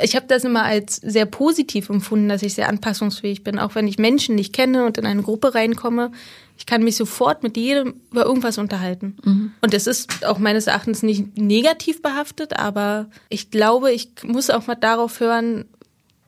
ich 0.02 0.16
habe 0.16 0.28
das 0.28 0.44
immer 0.44 0.64
als 0.64 0.98
sehr 0.98 1.26
positiv 1.26 1.90
empfunden, 1.90 2.30
dass 2.30 2.44
ich 2.44 2.54
sehr 2.54 2.70
anpassungsfähig 2.70 3.44
bin, 3.44 3.60
auch 3.60 3.76
wenn 3.76 3.88
ich 3.88 3.98
Menschen 3.98 4.36
nicht 4.36 4.54
kenne 4.54 4.86
und 4.86 4.98
in 4.98 5.06
eine 5.06 5.24
Gruppe 5.24 5.54
reinkomme. 5.54 6.12
Ich 6.58 6.66
kann 6.66 6.84
mich 6.84 6.96
sofort 6.96 7.44
mit 7.44 7.58
jedem 7.58 7.96
über 8.12 8.26
irgendwas 8.26 8.58
unterhalten. 8.58 9.18
Mhm. 9.24 9.52
Und 9.62 9.74
es 9.74 9.88
ist 9.88 10.26
auch 10.26 10.38
meines 10.38 10.68
Erachtens 10.68 11.02
nicht 11.04 11.38
negativ 11.38 12.02
behaftet, 12.02 12.58
aber 12.58 13.10
ich 13.30 13.52
glaube, 13.52 13.92
ich 13.92 14.10
muss 14.24 14.50
auch 14.50 14.68
mal 14.68 14.76
darauf 14.76 15.20
hören, 15.20 15.66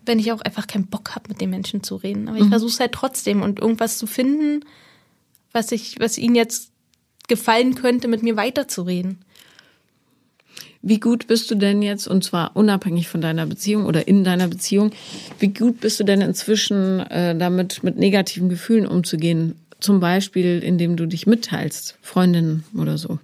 wenn 0.05 0.19
ich 0.19 0.31
auch 0.31 0.41
einfach 0.41 0.67
keinen 0.67 0.87
Bock 0.87 1.15
habe, 1.15 1.29
mit 1.29 1.39
den 1.39 1.49
Menschen 1.49 1.83
zu 1.83 1.95
reden. 1.95 2.27
Aber 2.27 2.37
ich 2.37 2.45
mhm. 2.45 2.49
versuche 2.49 2.71
es 2.71 2.79
halt 2.79 2.91
trotzdem 2.91 3.41
und 3.41 3.59
irgendwas 3.59 3.97
zu 3.97 4.07
finden, 4.07 4.65
was 5.51 5.71
ich, 5.71 5.99
was 5.99 6.17
ihnen 6.17 6.35
jetzt 6.35 6.71
gefallen 7.27 7.75
könnte, 7.75 8.07
mit 8.07 8.23
mir 8.23 8.35
weiterzureden. 8.35 9.23
Wie 10.85 10.99
gut 10.99 11.27
bist 11.27 11.49
du 11.49 11.55
denn 11.55 11.81
jetzt, 11.81 12.09
und 12.09 12.25
zwar 12.25 12.57
unabhängig 12.57 13.07
von 13.07 13.21
deiner 13.21 13.45
Beziehung 13.45 13.85
oder 13.85 14.05
in 14.05 14.25
deiner 14.25 14.49
Beziehung, 14.49 14.91
wie 15.39 15.47
gut 15.47 15.79
bist 15.79 15.97
du 16.01 16.03
denn 16.03 16.19
inzwischen 16.19 16.99
äh, 16.99 17.37
damit, 17.37 17.83
mit 17.83 17.95
negativen 17.95 18.49
Gefühlen 18.49 18.85
umzugehen? 18.85 19.55
Zum 19.79 20.01
Beispiel, 20.01 20.59
indem 20.61 20.97
du 20.97 21.05
dich 21.05 21.25
mitteilst, 21.25 21.97
Freundinnen 22.01 22.65
oder 22.77 22.97
so. 22.97 23.19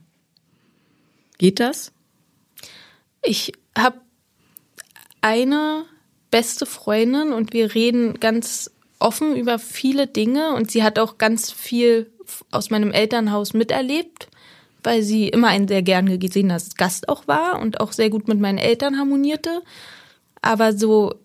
Geht 1.37 1.59
das? 1.59 1.91
Ich 3.23 3.51
habe 3.77 3.99
eine 5.19 5.83
beste 6.31 6.65
Freundin 6.65 7.33
und 7.33 7.51
wir 7.51 7.75
reden 7.75 8.21
ganz 8.21 8.71
offen 8.99 9.35
über 9.35 9.59
viele 9.59 10.07
Dinge 10.07 10.53
und 10.53 10.71
sie 10.71 10.81
hat 10.81 10.97
auch 10.97 11.17
ganz 11.17 11.51
viel 11.51 12.09
aus 12.51 12.69
meinem 12.69 12.91
Elternhaus 12.91 13.53
miterlebt 13.53 14.29
weil 14.83 15.03
sie 15.03 15.27
immer 15.27 15.47
ein 15.47 15.67
sehr 15.67 15.81
gern 15.81 16.19
gesehener 16.19 16.61
Gast 16.77 17.09
auch 17.09 17.27
war 17.27 17.61
und 17.61 17.79
auch 17.79 17.91
sehr 17.91 18.09
gut 18.09 18.27
mit 18.27 18.39
meinen 18.39 18.57
Eltern 18.57 18.97
harmonierte. 18.97 19.61
Aber 20.41 20.73
so 20.73 21.15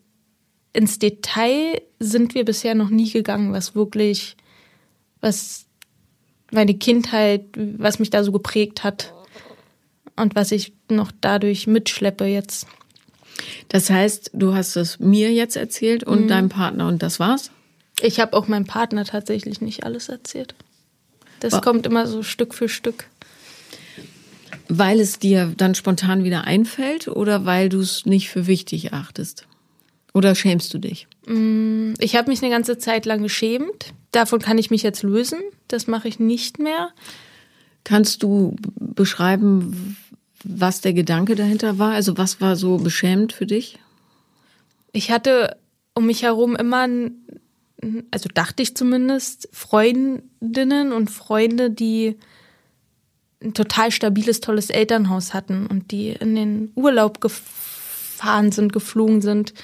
ins 0.72 0.98
Detail 0.98 1.80
sind 2.00 2.34
wir 2.34 2.44
bisher 2.44 2.74
noch 2.74 2.90
nie 2.90 3.10
gegangen, 3.10 3.52
was 3.52 3.74
wirklich, 3.74 4.36
was 5.20 5.66
meine 6.50 6.74
Kindheit, 6.74 7.44
was 7.56 7.98
mich 7.98 8.10
da 8.10 8.24
so 8.24 8.32
geprägt 8.32 8.84
hat 8.84 9.12
und 10.16 10.34
was 10.34 10.52
ich 10.52 10.72
noch 10.90 11.12
dadurch 11.20 11.66
mitschleppe 11.66 12.24
jetzt. 12.24 12.66
Das 13.68 13.90
heißt, 13.90 14.30
du 14.32 14.54
hast 14.54 14.76
es 14.76 14.98
mir 15.00 15.32
jetzt 15.32 15.56
erzählt 15.56 16.04
und 16.04 16.22
mhm. 16.22 16.28
deinem 16.28 16.48
Partner 16.48 16.88
und 16.88 17.02
das 17.02 17.18
war's? 17.18 17.50
Ich 18.00 18.20
habe 18.20 18.36
auch 18.36 18.48
meinem 18.48 18.66
Partner 18.66 19.04
tatsächlich 19.04 19.60
nicht 19.60 19.84
alles 19.84 20.08
erzählt. 20.08 20.54
Das 21.40 21.54
War 21.54 21.60
kommt 21.60 21.86
immer 21.86 22.06
so 22.06 22.22
Stück 22.22 22.54
für 22.54 22.68
Stück. 22.68 23.06
Weil 24.68 25.00
es 25.00 25.18
dir 25.18 25.52
dann 25.56 25.74
spontan 25.74 26.24
wieder 26.24 26.44
einfällt 26.44 27.08
oder 27.08 27.44
weil 27.44 27.68
du 27.68 27.80
es 27.80 28.06
nicht 28.06 28.28
für 28.30 28.46
wichtig 28.46 28.92
achtest? 28.92 29.46
Oder 30.12 30.34
schämst 30.34 30.72
du 30.72 30.78
dich? 30.78 31.08
Mm, 31.26 31.94
ich 31.98 32.16
habe 32.16 32.30
mich 32.30 32.42
eine 32.42 32.50
ganze 32.50 32.78
Zeit 32.78 33.04
lang 33.04 33.22
geschämt. 33.22 33.92
Davon 34.12 34.38
kann 34.38 34.58
ich 34.58 34.70
mich 34.70 34.82
jetzt 34.82 35.02
lösen. 35.02 35.40
Das 35.68 35.86
mache 35.86 36.08
ich 36.08 36.20
nicht 36.20 36.58
mehr. 36.58 36.90
Kannst 37.82 38.22
du 38.22 38.56
beschreiben, 38.78 39.96
was 40.44 40.80
der 40.80 40.92
Gedanke 40.92 41.34
dahinter 41.34 41.78
war? 41.78 41.92
Also 41.92 42.16
was 42.16 42.40
war 42.40 42.54
so 42.54 42.78
beschämend 42.78 43.32
für 43.32 43.46
dich? 43.46 43.78
Ich 44.92 45.10
hatte 45.10 45.56
um 45.94 46.06
mich 46.06 46.22
herum 46.22 46.54
immer, 46.54 46.88
also 48.10 48.28
dachte 48.32 48.62
ich 48.62 48.76
zumindest, 48.76 49.48
Freundinnen 49.52 50.92
und 50.92 51.10
Freunde, 51.10 51.70
die 51.70 52.16
ein 53.44 53.54
total 53.54 53.90
stabiles, 53.90 54.40
tolles 54.40 54.70
Elternhaus 54.70 55.34
hatten 55.34 55.66
und 55.66 55.90
die 55.90 56.10
in 56.10 56.34
den 56.34 56.72
Urlaub 56.74 57.20
gefahren 57.20 58.52
sind, 58.52 58.72
geflogen 58.72 59.20
sind. 59.20 59.54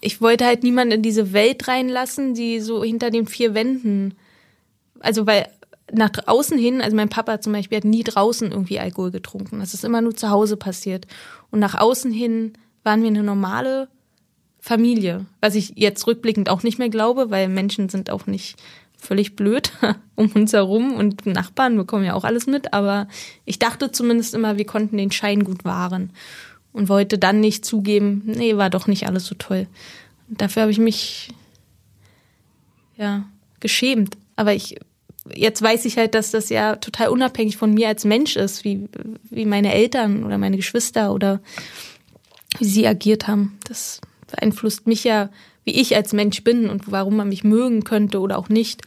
Ich 0.00 0.20
wollte 0.20 0.46
halt 0.46 0.62
niemanden 0.62 0.94
in 0.94 1.02
diese 1.02 1.32
Welt 1.32 1.68
reinlassen, 1.68 2.34
die 2.34 2.60
so 2.60 2.82
hinter 2.82 3.10
den 3.10 3.26
vier 3.26 3.54
Wänden, 3.54 4.14
also 5.00 5.26
weil 5.26 5.48
nach 5.92 6.10
außen 6.26 6.58
hin, 6.58 6.80
also 6.80 6.96
mein 6.96 7.08
Papa 7.08 7.40
zum 7.40 7.52
Beispiel 7.52 7.78
hat 7.78 7.84
nie 7.84 8.04
draußen 8.04 8.50
irgendwie 8.50 8.78
Alkohol 8.78 9.10
getrunken. 9.10 9.60
Das 9.60 9.74
ist 9.74 9.84
immer 9.84 10.00
nur 10.00 10.14
zu 10.14 10.30
Hause 10.30 10.56
passiert. 10.56 11.06
Und 11.50 11.58
nach 11.58 11.74
außen 11.74 12.12
hin 12.12 12.52
waren 12.84 13.02
wir 13.02 13.08
eine 13.08 13.22
normale 13.22 13.88
Familie, 14.60 15.26
was 15.40 15.54
ich 15.54 15.72
jetzt 15.76 16.06
rückblickend 16.06 16.48
auch 16.48 16.62
nicht 16.62 16.78
mehr 16.78 16.90
glaube, 16.90 17.30
weil 17.30 17.48
Menschen 17.48 17.88
sind 17.88 18.10
auch 18.10 18.26
nicht 18.26 18.56
völlig 19.00 19.36
blöd 19.36 19.72
um 20.14 20.30
uns 20.32 20.52
herum 20.52 20.94
und 20.94 21.26
Nachbarn 21.26 21.76
bekommen 21.76 22.04
ja 22.04 22.14
auch 22.14 22.24
alles 22.24 22.46
mit, 22.46 22.72
aber 22.72 23.08
ich 23.44 23.58
dachte 23.58 23.92
zumindest 23.92 24.34
immer, 24.34 24.58
wir 24.58 24.66
konnten 24.66 24.96
den 24.96 25.10
Schein 25.10 25.44
gut 25.44 25.64
wahren 25.64 26.10
und 26.72 26.88
wollte 26.88 27.18
dann 27.18 27.40
nicht 27.40 27.64
zugeben, 27.64 28.22
nee, 28.24 28.56
war 28.56 28.70
doch 28.70 28.86
nicht 28.86 29.06
alles 29.06 29.26
so 29.26 29.34
toll. 29.34 29.66
Dafür 30.28 30.62
habe 30.62 30.72
ich 30.72 30.78
mich 30.78 31.28
ja 32.96 33.24
geschämt, 33.58 34.16
aber 34.36 34.54
ich 34.54 34.76
jetzt 35.34 35.60
weiß 35.62 35.84
ich 35.84 35.96
halt, 35.96 36.14
dass 36.14 36.30
das 36.30 36.48
ja 36.48 36.76
total 36.76 37.08
unabhängig 37.08 37.56
von 37.56 37.74
mir 37.74 37.88
als 37.88 38.04
Mensch 38.04 38.36
ist, 38.36 38.64
wie 38.64 38.88
wie 39.30 39.44
meine 39.44 39.74
Eltern 39.74 40.24
oder 40.24 40.38
meine 40.38 40.56
Geschwister 40.56 41.12
oder 41.12 41.40
wie 42.58 42.64
sie 42.64 42.86
agiert 42.86 43.26
haben. 43.26 43.58
Das 43.64 44.00
beeinflusst 44.30 44.86
mich 44.86 45.04
ja 45.04 45.30
wie 45.64 45.72
ich 45.72 45.96
als 45.96 46.12
Mensch 46.12 46.42
bin 46.42 46.68
und 46.68 46.90
warum 46.90 47.16
man 47.16 47.28
mich 47.28 47.44
mögen 47.44 47.84
könnte 47.84 48.20
oder 48.20 48.38
auch 48.38 48.48
nicht, 48.48 48.82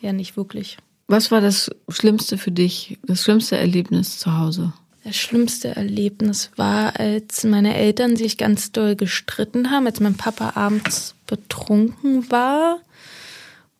ja 0.00 0.12
nicht 0.12 0.36
wirklich. 0.36 0.78
Was 1.06 1.30
war 1.30 1.40
das 1.40 1.70
Schlimmste 1.88 2.38
für 2.38 2.50
dich, 2.50 2.98
das 3.06 3.22
schlimmste 3.22 3.56
Erlebnis 3.56 4.18
zu 4.18 4.38
Hause? 4.38 4.72
Das 5.04 5.16
schlimmste 5.16 5.76
Erlebnis 5.76 6.50
war, 6.56 6.98
als 6.98 7.44
meine 7.44 7.74
Eltern 7.74 8.16
sich 8.16 8.38
ganz 8.38 8.72
doll 8.72 8.96
gestritten 8.96 9.70
haben, 9.70 9.86
als 9.86 10.00
mein 10.00 10.14
Papa 10.14 10.52
abends 10.54 11.14
betrunken 11.26 12.30
war 12.30 12.78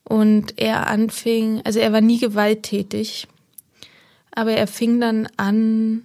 und 0.04 0.58
er 0.58 0.86
anfing, 0.86 1.62
also 1.64 1.78
er 1.78 1.94
war 1.94 2.02
nie 2.02 2.18
gewalttätig, 2.18 3.26
aber 4.32 4.52
er 4.52 4.66
fing 4.66 5.00
dann 5.00 5.26
an, 5.38 6.02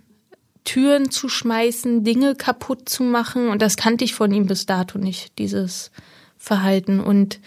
Türen 0.70 1.10
zu 1.10 1.30
schmeißen, 1.30 2.04
Dinge 2.04 2.36
kaputt 2.36 2.90
zu 2.90 3.02
machen. 3.02 3.50
Und 3.50 3.64
das 3.64 3.76
kannte 3.76 4.06
ich 4.06 4.14
von 4.14 4.32
ihm 4.32 4.46
bis 4.46 4.68
dato 4.68 5.00
nicht, 5.00 5.40
dieses 5.40 5.90
Verhalten. 6.38 7.00
Und 7.00 7.40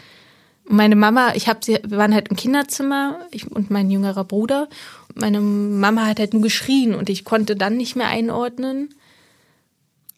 meine 0.65 0.97
Mama, 0.97 1.33
ich 1.37 1.47
habe 1.47 1.61
sie, 1.63 1.79
wir 1.85 1.99
waren 1.99 2.15
halt 2.15 2.31
im 2.31 2.37
Kinderzimmer, 2.37 3.21
ich 3.31 3.49
und 3.49 3.71
mein 3.71 3.93
jüngerer 3.93 4.25
Bruder. 4.25 4.69
Meine 5.15 5.41
Mama 5.41 6.07
hat 6.07 6.19
halt 6.19 6.33
nur 6.33 6.43
geschrien 6.43 6.97
und 6.97 7.09
ich 7.11 7.25
konnte 7.25 7.55
dann 7.55 7.77
nicht 7.77 7.95
mehr 7.95 8.09
einordnen. 8.09 8.93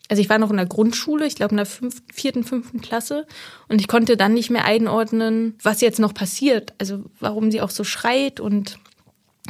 Also 0.08 0.22
ich 0.22 0.30
war 0.30 0.38
noch 0.38 0.50
in 0.50 0.56
der 0.56 0.64
Grundschule, 0.64 1.26
ich 1.26 1.34
glaube 1.34 1.50
in 1.50 1.58
der 1.58 1.66
fünften, 1.66 2.10
vierten, 2.10 2.44
fünften 2.44 2.80
Klasse 2.80 3.26
und 3.68 3.82
ich 3.82 3.88
konnte 3.88 4.16
dann 4.16 4.32
nicht 4.32 4.48
mehr 4.48 4.64
einordnen, 4.64 5.58
was 5.62 5.82
jetzt 5.82 5.98
noch 5.98 6.14
passiert. 6.14 6.72
Also 6.78 7.04
warum 7.20 7.50
sie 7.50 7.60
auch 7.60 7.70
so 7.70 7.84
schreit 7.84 8.40
und 8.40 8.78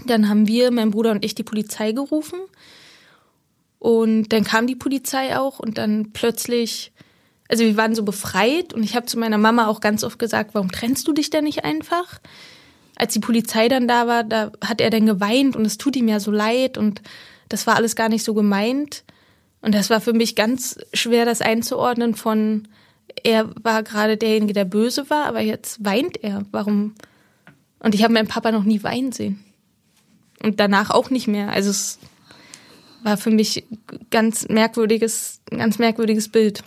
dann 0.06 0.28
haben 0.28 0.48
wir, 0.48 0.72
mein 0.72 0.90
Bruder 0.90 1.12
und 1.12 1.24
ich, 1.24 1.36
die 1.36 1.44
Polizei 1.44 1.92
gerufen 1.92 2.40
und 3.84 4.30
dann 4.30 4.44
kam 4.44 4.66
die 4.66 4.76
Polizei 4.76 5.36
auch 5.36 5.58
und 5.58 5.76
dann 5.76 6.12
plötzlich 6.14 6.90
also 7.50 7.64
wir 7.64 7.76
waren 7.76 7.94
so 7.94 8.02
befreit 8.02 8.72
und 8.72 8.82
ich 8.82 8.96
habe 8.96 9.04
zu 9.04 9.18
meiner 9.18 9.36
Mama 9.36 9.66
auch 9.66 9.80
ganz 9.80 10.04
oft 10.04 10.18
gesagt, 10.18 10.54
warum 10.54 10.72
trennst 10.72 11.06
du 11.06 11.12
dich 11.12 11.28
denn 11.28 11.44
nicht 11.44 11.66
einfach? 11.66 12.18
Als 12.96 13.12
die 13.12 13.20
Polizei 13.20 13.68
dann 13.68 13.86
da 13.86 14.06
war, 14.06 14.24
da 14.24 14.52
hat 14.64 14.80
er 14.80 14.88
dann 14.88 15.04
geweint 15.04 15.54
und 15.54 15.66
es 15.66 15.76
tut 15.76 15.96
ihm 15.96 16.08
ja 16.08 16.18
so 16.18 16.30
leid 16.30 16.78
und 16.78 17.02
das 17.50 17.66
war 17.66 17.76
alles 17.76 17.94
gar 17.94 18.08
nicht 18.08 18.24
so 18.24 18.32
gemeint. 18.32 19.04
Und 19.60 19.74
das 19.74 19.90
war 19.90 20.00
für 20.00 20.14
mich 20.14 20.34
ganz 20.34 20.78
schwer, 20.94 21.26
das 21.26 21.42
einzuordnen 21.42 22.14
von, 22.14 22.66
er 23.22 23.50
war 23.62 23.82
gerade 23.82 24.16
derjenige, 24.16 24.54
der 24.54 24.64
böse 24.64 25.10
war, 25.10 25.26
aber 25.26 25.40
jetzt 25.42 25.84
weint 25.84 26.24
er. 26.24 26.46
Warum? 26.52 26.94
Und 27.80 27.94
ich 27.94 28.02
habe 28.02 28.14
meinen 28.14 28.28
Papa 28.28 28.50
noch 28.50 28.64
nie 28.64 28.82
weinen 28.82 29.12
sehen. 29.12 29.44
Und 30.42 30.58
danach 30.58 30.90
auch 30.90 31.10
nicht 31.10 31.28
mehr. 31.28 31.50
Also 31.50 31.68
es 31.68 31.98
war 33.04 33.16
für 33.18 33.30
mich 33.30 33.64
ganz 34.10 34.48
merkwürdiges, 34.48 35.40
ein 35.50 35.58
ganz 35.58 35.78
merkwürdiges 35.78 36.30
Bild. 36.30 36.64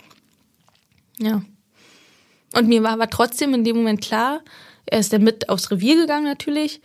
Ja. 1.18 1.42
Und 2.54 2.68
mir 2.68 2.82
war 2.82 2.92
aber 2.92 3.10
trotzdem 3.10 3.52
in 3.54 3.64
dem 3.64 3.76
Moment 3.76 4.00
klar, 4.00 4.40
er 4.86 5.00
ist 5.00 5.12
dann 5.12 5.24
mit 5.24 5.48
aufs 5.48 5.70
Revier 5.70 5.96
gegangen 5.96 6.24
natürlich, 6.24 6.80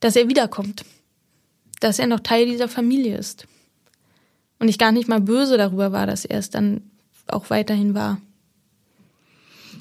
dass 0.00 0.16
er 0.16 0.28
wiederkommt. 0.28 0.84
Dass 1.78 1.98
er 1.98 2.08
noch 2.08 2.20
Teil 2.20 2.46
dieser 2.46 2.68
Familie 2.68 3.16
ist. 3.16 3.46
Und 4.58 4.68
ich 4.68 4.78
gar 4.78 4.92
nicht 4.92 5.08
mal 5.08 5.20
böse 5.20 5.56
darüber 5.56 5.92
war, 5.92 6.06
dass 6.06 6.24
er 6.24 6.38
es 6.38 6.50
dann 6.50 6.82
auch 7.28 7.48
weiterhin 7.48 7.94
war. 7.94 8.20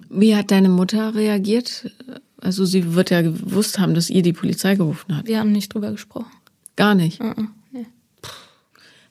Wie 0.09 0.35
hat 0.35 0.51
deine 0.51 0.69
Mutter 0.69 1.15
reagiert? 1.15 1.91
Also 2.37 2.65
sie 2.65 2.93
wird 2.93 3.09
ja 3.09 3.21
gewusst 3.21 3.79
haben, 3.79 3.95
dass 3.95 4.09
ihr 4.09 4.21
die 4.21 4.31
Polizei 4.31 4.75
gerufen 4.75 5.17
hat. 5.17 5.27
Wir 5.27 5.39
haben 5.39 5.51
nicht 5.51 5.73
drüber 5.73 5.91
gesprochen. 5.91 6.31
Gar 6.77 6.95
nicht? 6.95 7.19
Uh 7.19 7.25
-uh. 7.25 7.47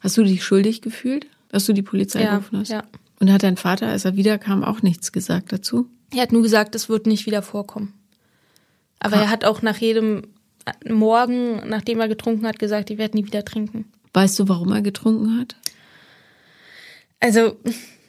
Hast 0.01 0.17
du 0.17 0.23
dich 0.23 0.45
schuldig 0.45 0.83
gefühlt, 0.83 1.27
dass 1.49 1.67
du 1.67 1.73
die 1.73 1.83
Polizei 1.83 2.23
ja, 2.23 2.31
gerufen 2.33 2.59
hast? 2.59 2.71
Ja. 2.71 2.85
Und 3.21 3.33
hat 3.33 3.43
dein 3.43 3.57
Vater, 3.57 3.89
als 3.89 4.05
er 4.05 4.17
wiederkam, 4.17 4.63
auch 4.63 4.83
nichts 4.83 5.13
gesagt 5.13 5.53
dazu? 5.53 5.89
Er 6.15 6.23
hat 6.23 6.33
nur 6.33 6.43
gesagt, 6.43 6.75
es 6.75 6.89
wird 6.89 7.07
nicht 7.07 7.27
wieder 7.27 7.43
vorkommen. 7.43 7.93
Aber 9.01 9.17
ah. 9.17 9.23
er 9.23 9.31
hat 9.31 9.45
auch 9.45 9.63
nach 9.63 9.77
jedem 9.77 10.23
Morgen, 10.89 11.69
nachdem 11.69 12.01
er 12.01 12.09
getrunken 12.09 12.47
hat, 12.47 12.59
gesagt, 12.59 12.91
ich 12.91 12.99
werde 12.99 13.17
nie 13.17 13.27
wieder 13.27 13.45
trinken. 13.45 13.87
Weißt 14.15 14.39
du, 14.39 14.49
warum 14.49 14.73
er 14.73 14.83
getrunken 14.83 15.39
hat? 15.39 15.57
Also, 17.21 17.57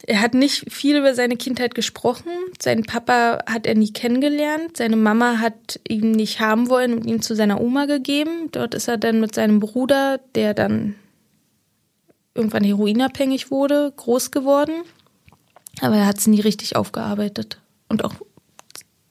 er 0.05 0.21
hat 0.21 0.33
nicht 0.33 0.71
viel 0.71 0.97
über 0.97 1.13
seine 1.15 1.37
Kindheit 1.37 1.75
gesprochen. 1.75 2.31
Seinen 2.61 2.83
Papa 2.83 3.39
hat 3.47 3.65
er 3.65 3.75
nie 3.75 3.91
kennengelernt. 3.91 4.77
Seine 4.77 4.95
Mama 4.95 5.39
hat 5.39 5.79
ihn 5.87 6.11
nicht 6.11 6.39
haben 6.39 6.69
wollen 6.69 6.93
und 6.93 7.05
ihn 7.05 7.21
zu 7.21 7.35
seiner 7.35 7.61
Oma 7.61 7.85
gegeben. 7.85 8.49
Dort 8.51 8.75
ist 8.75 8.87
er 8.87 8.97
dann 8.97 9.19
mit 9.19 9.35
seinem 9.35 9.59
Bruder, 9.59 10.19
der 10.35 10.53
dann 10.53 10.95
irgendwann 12.39 12.63
heroinabhängig 12.63 13.51
wurde, 13.51 13.93
groß 13.95 14.31
geworden. 14.31 14.73
Aber 15.81 15.95
er 15.95 16.07
hat 16.07 16.17
es 16.17 16.27
nie 16.27 16.41
richtig 16.41 16.75
aufgearbeitet 16.75 17.61
und 17.87 18.03
auch 18.03 18.13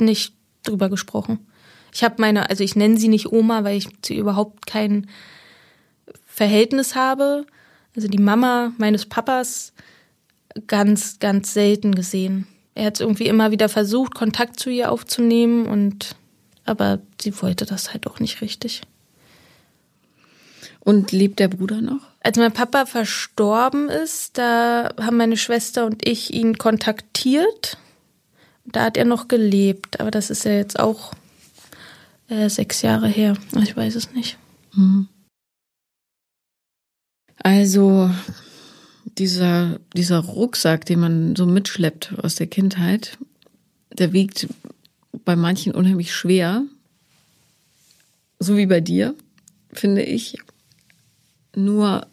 nicht 0.01 0.35
drüber 0.65 0.89
gesprochen. 0.89 1.47
Ich 1.93 2.03
habe 2.03 2.17
meine, 2.19 2.51
also 2.51 2.65
ich 2.65 2.77
nenne 2.77 2.99
sie 2.99 3.09
nicht 3.09 3.33
Oma, 3.33 3.65
weil 3.65 3.77
ich 3.77 3.89
zu 4.03 4.15
ihr 4.15 4.21
überhaupt 4.21 4.67
kein 4.67 5.09
Verhältnis 6.27 6.95
habe. 6.95 7.47
Also 7.97 8.09
die 8.09 8.19
Mama 8.19 8.73
meines 8.79 9.07
Papas 9.07 9.73
ganz, 10.67 11.19
ganz 11.19 11.55
selten 11.55 11.95
gesehen. 11.95 12.47
Er 12.75 12.87
hat 12.87 13.01
irgendwie 13.01 13.27
immer 13.27 13.51
wieder 13.51 13.69
versucht, 13.69 14.15
Kontakt 14.15 14.61
zu 14.61 14.71
ihr 14.71 14.93
aufzunehmen 14.93 15.67
und 15.67 16.17
aber 16.65 17.01
sie 17.21 17.41
wollte 17.41 17.65
das 17.65 17.93
halt 17.93 18.07
auch 18.07 18.21
nicht 18.21 18.41
richtig. 18.43 18.83
Und 20.81 21.13
lebt 21.13 21.39
der 21.39 21.49
Bruder 21.49 21.81
noch? 21.81 22.03
Als 22.29 22.37
mein 22.37 22.53
Papa 22.53 22.85
verstorben 22.85 23.89
ist, 23.89 24.37
da 24.37 24.91
haben 25.01 25.17
meine 25.17 25.39
Schwester 25.39 25.87
und 25.87 26.07
ich 26.07 26.35
ihn 26.35 26.59
kontaktiert. 26.59 27.79
Da 28.67 28.85
hat 28.85 28.99
er 28.99 29.07
noch 29.07 29.29
gelebt, 29.29 29.99
aber 29.99 30.11
das 30.11 30.29
ist 30.29 30.45
ja 30.45 30.53
jetzt 30.53 30.79
auch 30.79 31.15
äh, 32.29 32.51
sechs 32.51 32.83
Jahre 32.83 33.09
her. 33.09 33.33
Ich 33.63 33.75
weiß 33.75 33.95
es 33.95 34.13
nicht. 34.13 34.37
Mhm. 34.75 35.09
Also 37.39 38.11
dieser, 39.17 39.81
dieser 39.97 40.19
Rucksack, 40.19 40.85
den 40.85 41.01
man 41.01 41.35
so 41.35 41.47
mitschleppt 41.47 42.13
aus 42.23 42.35
der 42.35 42.47
Kindheit, 42.47 43.17
der 43.91 44.13
wiegt 44.13 44.49
bei 45.25 45.35
manchen 45.35 45.75
unheimlich 45.75 46.13
schwer. 46.13 46.65
So 48.39 48.59
wie 48.59 48.67
bei 48.67 48.83
dir, 48.83 49.15
finde 49.73 50.03
ich. 50.03 50.37
Nur 51.57 52.07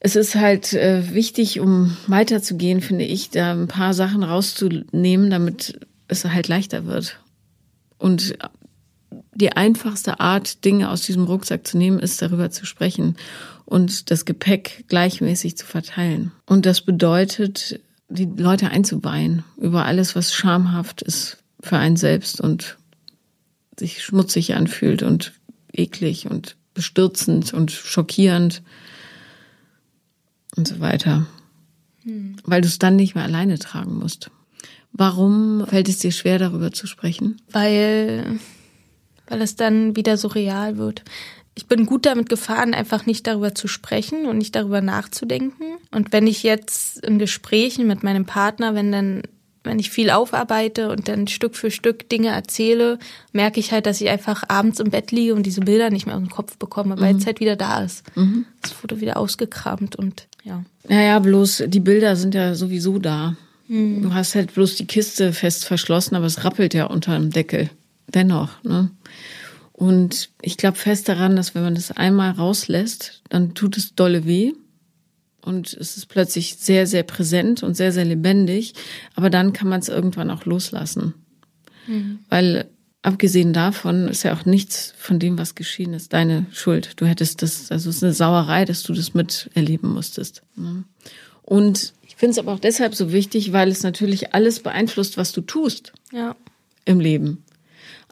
es 0.00 0.16
ist 0.16 0.34
halt 0.34 0.74
äh, 0.74 1.14
wichtig, 1.14 1.60
um 1.60 1.96
weiterzugehen, 2.06 2.82
finde 2.82 3.04
ich, 3.04 3.30
da 3.30 3.52
ein 3.52 3.68
paar 3.68 3.94
Sachen 3.94 4.22
rauszunehmen, 4.22 5.30
damit 5.30 5.80
es 6.08 6.24
halt 6.24 6.48
leichter 6.48 6.84
wird. 6.84 7.18
Und 7.96 8.36
die 9.34 9.52
einfachste 9.52 10.20
Art, 10.20 10.64
Dinge 10.64 10.90
aus 10.90 11.02
diesem 11.02 11.24
Rucksack 11.24 11.66
zu 11.66 11.78
nehmen, 11.78 11.98
ist 11.98 12.20
darüber 12.20 12.50
zu 12.50 12.66
sprechen 12.66 13.16
und 13.64 14.10
das 14.10 14.24
Gepäck 14.24 14.84
gleichmäßig 14.88 15.56
zu 15.56 15.66
verteilen. 15.66 16.32
Und 16.46 16.66
das 16.66 16.82
bedeutet, 16.82 17.80
die 18.08 18.26
Leute 18.26 18.68
einzuweihen 18.68 19.42
über 19.56 19.86
alles, 19.86 20.14
was 20.14 20.34
schamhaft 20.34 21.02
ist 21.02 21.38
für 21.60 21.78
einen 21.78 21.96
selbst 21.96 22.40
und 22.40 22.76
sich 23.78 24.04
schmutzig 24.04 24.54
anfühlt 24.54 25.02
und 25.02 25.32
eklig 25.72 26.30
und 26.30 26.56
bestürzend 26.74 27.54
und 27.54 27.70
schockierend 27.72 28.62
und 30.56 30.68
so 30.68 30.80
weiter. 30.80 31.26
Hm. 32.02 32.36
Weil 32.44 32.60
du 32.60 32.68
es 32.68 32.78
dann 32.78 32.96
nicht 32.96 33.14
mehr 33.14 33.24
alleine 33.24 33.58
tragen 33.58 33.98
musst. 33.98 34.30
Warum 34.92 35.66
fällt 35.66 35.88
es 35.88 35.98
dir 35.98 36.12
schwer, 36.12 36.38
darüber 36.38 36.72
zu 36.72 36.86
sprechen? 36.86 37.40
Weil, 37.50 38.38
weil 39.28 39.42
es 39.42 39.56
dann 39.56 39.96
wieder 39.96 40.16
so 40.16 40.28
real 40.28 40.76
wird. 40.76 41.02
Ich 41.56 41.66
bin 41.66 41.86
gut 41.86 42.06
damit 42.06 42.28
gefahren, 42.28 42.74
einfach 42.74 43.06
nicht 43.06 43.26
darüber 43.26 43.54
zu 43.54 43.68
sprechen 43.68 44.26
und 44.26 44.38
nicht 44.38 44.54
darüber 44.54 44.80
nachzudenken. 44.80 45.64
Und 45.90 46.12
wenn 46.12 46.26
ich 46.26 46.42
jetzt 46.42 47.04
in 47.04 47.18
Gesprächen 47.18 47.86
mit 47.86 48.02
meinem 48.02 48.24
Partner, 48.24 48.74
wenn 48.74 48.92
dann 48.92 49.22
wenn 49.64 49.78
ich 49.78 49.90
viel 49.90 50.10
aufarbeite 50.10 50.90
und 50.90 51.08
dann 51.08 51.26
Stück 51.26 51.56
für 51.56 51.70
Stück 51.70 52.08
Dinge 52.10 52.28
erzähle, 52.28 52.98
merke 53.32 53.58
ich 53.58 53.72
halt, 53.72 53.86
dass 53.86 54.00
ich 54.00 54.10
einfach 54.10 54.44
abends 54.48 54.78
im 54.78 54.90
Bett 54.90 55.10
liege 55.10 55.34
und 55.34 55.44
diese 55.44 55.62
Bilder 55.62 55.88
nicht 55.90 56.06
mehr 56.06 56.16
aus 56.16 56.22
dem 56.22 56.30
Kopf 56.30 56.58
bekomme, 56.58 57.00
weil 57.00 57.14
mhm. 57.14 57.18
es 57.18 57.26
halt 57.26 57.40
wieder 57.40 57.56
da 57.56 57.82
ist. 57.82 58.04
Mhm. 58.14 58.44
Es 58.62 58.82
wurde 58.82 59.00
wieder 59.00 59.16
ausgekramt 59.16 59.96
und 59.96 60.28
ja. 60.44 60.64
Naja, 60.88 61.18
bloß 61.18 61.64
die 61.66 61.80
Bilder 61.80 62.16
sind 62.16 62.34
ja 62.34 62.54
sowieso 62.54 62.98
da. 62.98 63.36
Mhm. 63.68 64.02
Du 64.02 64.14
hast 64.14 64.34
halt 64.34 64.54
bloß 64.54 64.76
die 64.76 64.86
Kiste 64.86 65.32
fest 65.32 65.64
verschlossen, 65.64 66.14
aber 66.14 66.26
es 66.26 66.44
rappelt 66.44 66.74
ja 66.74 66.84
unter 66.86 67.18
dem 67.18 67.30
Deckel. 67.30 67.70
Dennoch, 68.06 68.62
ne? 68.62 68.90
Und 69.72 70.30
ich 70.40 70.56
glaube 70.56 70.76
fest 70.76 71.08
daran, 71.08 71.34
dass 71.34 71.54
wenn 71.54 71.64
man 71.64 71.74
das 71.74 71.90
einmal 71.90 72.30
rauslässt, 72.30 73.22
dann 73.28 73.54
tut 73.54 73.76
es 73.76 73.96
dolle 73.96 74.24
weh 74.24 74.52
und 75.42 75.74
es 75.74 75.96
ist 75.96 76.06
plötzlich 76.06 76.56
sehr, 76.56 76.86
sehr 76.86 77.02
präsent 77.02 77.62
und 77.62 77.74
sehr, 77.74 77.90
sehr 77.90 78.04
lebendig. 78.04 78.74
Aber 79.14 79.30
dann 79.30 79.52
kann 79.52 79.68
man 79.68 79.80
es 79.80 79.88
irgendwann 79.88 80.30
auch 80.30 80.44
loslassen. 80.44 81.14
Mhm. 81.86 82.20
Weil 82.28 82.70
abgesehen 83.04 83.52
davon 83.52 84.08
ist 84.08 84.22
ja 84.22 84.34
auch 84.34 84.44
nichts 84.44 84.94
von 84.96 85.18
dem, 85.18 85.38
was 85.38 85.54
geschehen 85.54 85.94
ist, 85.94 86.12
deine 86.12 86.46
Schuld. 86.52 86.92
Du 86.96 87.06
hättest 87.06 87.42
das, 87.42 87.70
also 87.70 87.90
es 87.90 87.96
ist 87.96 88.04
eine 88.04 88.12
Sauerei, 88.12 88.64
dass 88.64 88.82
du 88.82 88.92
das 88.92 89.14
miterleben 89.14 89.92
musstest. 89.92 90.42
Ne? 90.56 90.84
Und 91.42 91.92
ich 92.06 92.16
finde 92.16 92.32
es 92.32 92.38
aber 92.38 92.52
auch 92.52 92.60
deshalb 92.60 92.94
so 92.94 93.12
wichtig, 93.12 93.52
weil 93.52 93.68
es 93.68 93.82
natürlich 93.82 94.34
alles 94.34 94.60
beeinflusst, 94.60 95.16
was 95.16 95.32
du 95.32 95.42
tust 95.42 95.92
ja. 96.12 96.34
im 96.84 97.00
Leben 97.00 97.44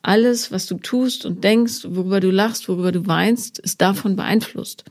alles, 0.03 0.51
was 0.51 0.67
du 0.67 0.77
tust 0.79 1.25
und 1.25 1.45
denkst, 1.45 1.85
worüber 1.89 2.21
du 2.21 2.31
lachst, 2.31 2.69
worüber 2.69 2.91
du 2.91 3.07
weinst, 3.07 3.59
ist 3.61 3.81
davon 3.81 4.17
beeinflusst. 4.17 4.85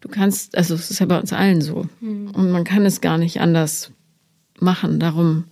Du 0.00 0.08
kannst, 0.08 0.56
also 0.56 0.74
es 0.74 0.90
ist 0.90 1.00
ja 1.00 1.06
bei 1.06 1.18
uns 1.18 1.32
allen 1.32 1.60
so. 1.60 1.88
Mhm. 2.00 2.30
Und 2.30 2.50
man 2.52 2.64
kann 2.64 2.86
es 2.86 3.00
gar 3.00 3.18
nicht 3.18 3.40
anders 3.40 3.90
machen. 4.60 5.00
Darum 5.00 5.44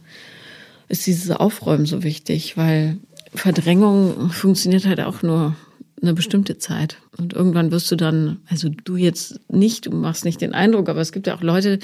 ist 0.88 1.06
dieses 1.06 1.30
Aufräumen 1.30 1.86
so 1.86 2.04
wichtig, 2.04 2.56
weil 2.56 2.98
Verdrängung 3.34 4.30
funktioniert 4.30 4.86
halt 4.86 5.00
auch 5.00 5.22
nur 5.22 5.54
eine 6.02 6.14
bestimmte 6.14 6.58
Zeit. 6.58 6.96
Und 7.18 7.32
irgendwann 7.34 7.70
wirst 7.70 7.90
du 7.90 7.96
dann, 7.96 8.38
also 8.48 8.68
du 8.68 8.96
jetzt 8.96 9.40
nicht, 9.48 9.86
du 9.86 9.90
machst 9.90 10.24
nicht 10.24 10.40
den 10.40 10.54
Eindruck, 10.54 10.88
aber 10.88 11.00
es 11.00 11.12
gibt 11.12 11.26
ja 11.26 11.34
auch 11.34 11.42
Leute, 11.42 11.78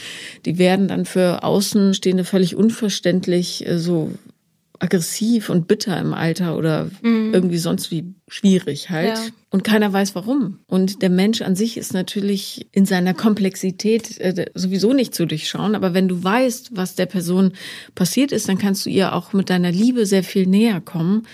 die 0.45 0.59
werden 0.59 0.89
dann 0.89 1.05
für 1.05 1.45
Außenstehende 1.45 2.25
völlig 2.25 2.57
unverständlich 2.57 3.67
äh, 3.67 3.79
so 3.79 4.13
aggressiv 4.79 5.49
und 5.49 5.69
bitter 5.69 5.99
im 5.99 6.15
Alter 6.15 6.57
oder 6.57 6.91
mhm. 7.03 7.33
irgendwie 7.33 7.59
sonst 7.59 7.91
wie 7.91 8.15
schwierig 8.29 8.91
halt. 8.91 9.17
Ja. 9.17 9.25
Und 9.51 9.65
keiner 9.65 9.93
weiß 9.93 10.15
warum. 10.15 10.59
Und 10.67 11.03
der 11.03 11.11
Mensch 11.11 11.43
an 11.43 11.57
sich 11.57 11.77
ist 11.77 11.95
natürlich 11.95 12.67
in 12.73 12.85
seiner 12.85 13.15
Komplexität 13.15 14.19
äh, 14.19 14.47
sowieso 14.55 14.93
nicht 14.93 15.15
zu 15.15 15.27
durchschauen. 15.27 15.75
Aber 15.75 15.95
wenn 15.95 16.09
du 16.09 16.23
weißt, 16.23 16.71
was 16.77 16.95
der 16.95 17.07
Person 17.07 17.53
passiert 17.95 18.33
ist, 18.33 18.49
dann 18.49 18.59
kannst 18.59 18.85
du 18.85 18.91
ihr 18.91 19.15
auch 19.15 19.33
mit 19.33 19.51
deiner 19.51 19.73
Liebe 19.73 20.05
sehr 20.05 20.25
viel 20.25 20.47
näher 20.47 20.81
kommen. 20.81 21.27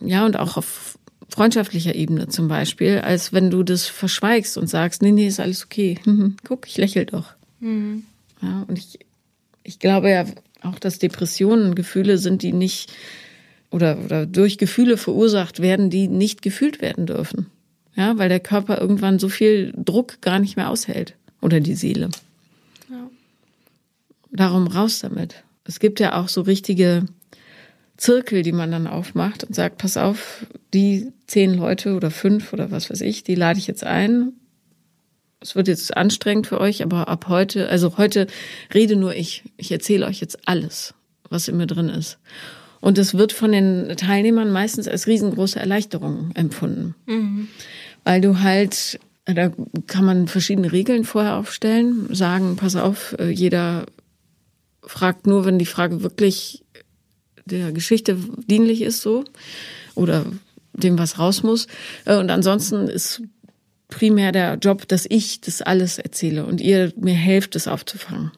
Ja, 0.00 0.24
und 0.24 0.38
auch 0.38 0.56
auf 0.56 0.98
freundschaftlicher 1.28 1.94
Ebene 1.94 2.28
zum 2.28 2.48
Beispiel, 2.48 2.98
als 2.98 3.32
wenn 3.32 3.50
du 3.50 3.62
das 3.62 3.86
verschweigst 3.86 4.58
und 4.58 4.68
sagst, 4.68 5.02
nee, 5.02 5.12
nee, 5.12 5.26
ist 5.26 5.40
alles 5.40 5.64
okay. 5.64 5.98
Guck, 6.44 6.68
ich 6.68 6.76
lächel 6.76 7.06
doch. 7.06 7.32
Mhm. 7.60 8.04
Ja, 8.42 8.64
und 8.68 8.78
ich, 8.78 8.98
ich 9.62 9.78
glaube 9.78 10.10
ja 10.10 10.26
auch, 10.62 10.78
dass 10.78 10.98
Depressionen 10.98 11.74
Gefühle 11.74 12.18
sind, 12.18 12.42
die 12.42 12.52
nicht 12.52 12.92
oder, 13.70 13.98
oder 14.04 14.26
durch 14.26 14.58
Gefühle 14.58 14.96
verursacht 14.96 15.60
werden, 15.60 15.90
die 15.90 16.08
nicht 16.08 16.42
gefühlt 16.42 16.80
werden 16.80 17.06
dürfen. 17.06 17.46
Ja, 17.94 18.16
weil 18.18 18.28
der 18.28 18.40
Körper 18.40 18.80
irgendwann 18.80 19.18
so 19.18 19.28
viel 19.28 19.72
Druck 19.76 20.20
gar 20.20 20.38
nicht 20.38 20.56
mehr 20.56 20.70
aushält. 20.70 21.14
Oder 21.40 21.60
die 21.60 21.74
Seele. 21.74 22.10
Ja. 22.88 23.10
Darum 24.30 24.66
raus 24.66 25.00
damit. 25.00 25.42
Es 25.64 25.80
gibt 25.80 26.00
ja 26.00 26.20
auch 26.20 26.28
so 26.28 26.42
richtige 26.42 27.06
Zirkel, 27.96 28.42
die 28.42 28.52
man 28.52 28.70
dann 28.70 28.86
aufmacht 28.86 29.44
und 29.44 29.54
sagt, 29.54 29.78
pass 29.78 29.96
auf, 29.96 30.46
die 30.72 31.12
zehn 31.26 31.54
Leute 31.54 31.94
oder 31.94 32.10
fünf 32.10 32.52
oder 32.52 32.70
was 32.70 32.90
weiß 32.90 33.00
ich, 33.02 33.24
die 33.24 33.34
lade 33.34 33.58
ich 33.58 33.66
jetzt 33.66 33.84
ein. 33.84 34.32
Es 35.42 35.56
wird 35.56 35.68
jetzt 35.68 35.96
anstrengend 35.96 36.46
für 36.46 36.60
euch, 36.60 36.82
aber 36.82 37.08
ab 37.08 37.26
heute, 37.28 37.68
also 37.68 37.98
heute 37.98 38.28
rede 38.72 38.96
nur 38.96 39.14
ich. 39.14 39.42
Ich 39.56 39.72
erzähle 39.72 40.06
euch 40.06 40.20
jetzt 40.20 40.38
alles, 40.46 40.94
was 41.28 41.48
in 41.48 41.56
mir 41.56 41.66
drin 41.66 41.88
ist. 41.88 42.18
Und 42.80 42.98
es 42.98 43.14
wird 43.14 43.32
von 43.32 43.52
den 43.52 43.96
Teilnehmern 43.96 44.50
meistens 44.50 44.88
als 44.88 45.06
riesengroße 45.06 45.58
Erleichterung 45.58 46.30
empfunden. 46.34 46.94
Mhm. 47.06 47.48
Weil 48.04 48.20
du 48.20 48.40
halt, 48.40 48.98
da 49.24 49.52
kann 49.86 50.04
man 50.04 50.28
verschiedene 50.28 50.72
Regeln 50.72 51.04
vorher 51.04 51.36
aufstellen, 51.36 52.12
sagen, 52.14 52.56
pass 52.56 52.76
auf, 52.76 53.16
äh, 53.18 53.30
jeder 53.30 53.86
fragt 54.82 55.26
nur, 55.26 55.44
wenn 55.44 55.58
die 55.58 55.66
Frage 55.66 56.02
wirklich 56.02 56.64
der 57.44 57.72
Geschichte 57.72 58.16
dienlich 58.46 58.82
ist 58.82 59.00
so 59.00 59.24
oder 59.94 60.24
dem 60.72 60.98
was 60.98 61.18
raus 61.18 61.42
muss. 61.42 61.66
Äh, 62.04 62.16
und 62.16 62.30
ansonsten 62.30 62.88
ist 62.88 63.22
primär 63.92 64.32
der 64.32 64.54
Job, 64.54 64.88
dass 64.88 65.06
ich 65.08 65.40
das 65.42 65.60
alles 65.60 65.98
erzähle 65.98 66.46
und 66.46 66.60
ihr 66.60 66.92
mir 66.96 67.14
helft, 67.14 67.54
das 67.54 67.68
aufzufangen. 67.68 68.32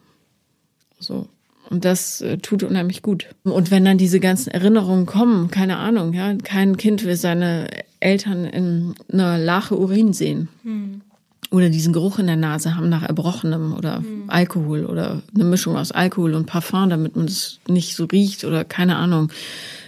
So. 0.99 1.27
Und 1.69 1.85
das 1.85 2.21
äh, 2.21 2.37
tut 2.37 2.61
unheimlich 2.61 3.01
gut. 3.01 3.27
Und 3.43 3.71
wenn 3.71 3.85
dann 3.85 3.97
diese 3.97 4.19
ganzen 4.19 4.51
Erinnerungen 4.51 5.05
kommen, 5.05 5.49
keine 5.49 5.77
Ahnung, 5.77 6.13
ja, 6.13 6.35
kein 6.35 6.77
Kind 6.77 7.05
will 7.05 7.15
seine 7.15 7.67
Eltern 7.99 8.45
in 8.45 8.95
einer 9.11 9.37
Lache 9.37 9.77
Urin 9.77 10.13
sehen. 10.13 10.49
Hm. 10.63 11.01
Oder 11.51 11.69
diesen 11.69 11.93
Geruch 11.93 12.19
in 12.19 12.27
der 12.27 12.35
Nase 12.35 12.75
haben 12.75 12.89
nach 12.89 13.03
Erbrochenem 13.03 13.73
oder 13.73 13.97
hm. 13.97 14.25
Alkohol 14.27 14.85
oder 14.85 15.23
eine 15.33 15.45
Mischung 15.45 15.77
aus 15.77 15.91
Alkohol 15.91 16.35
und 16.35 16.45
Parfum, 16.45 16.89
damit 16.89 17.15
man 17.15 17.25
es 17.25 17.59
nicht 17.67 17.95
so 17.95 18.05
riecht 18.05 18.43
oder 18.43 18.65
keine 18.65 18.97
Ahnung. 18.97 19.31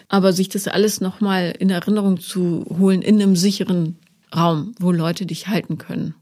Aber 0.08 0.34
sich 0.34 0.50
das 0.50 0.68
alles 0.68 1.02
nochmal 1.02 1.54
in 1.60 1.70
Erinnerung 1.70 2.20
zu 2.20 2.66
holen 2.80 3.02
in 3.02 3.22
einem 3.22 3.36
sicheren 3.36 3.98
Raum, 4.36 4.76
wo 4.80 4.92
Leute 4.92 5.26
dich 5.26 5.48
halten 5.48 5.78
können. 5.78 6.16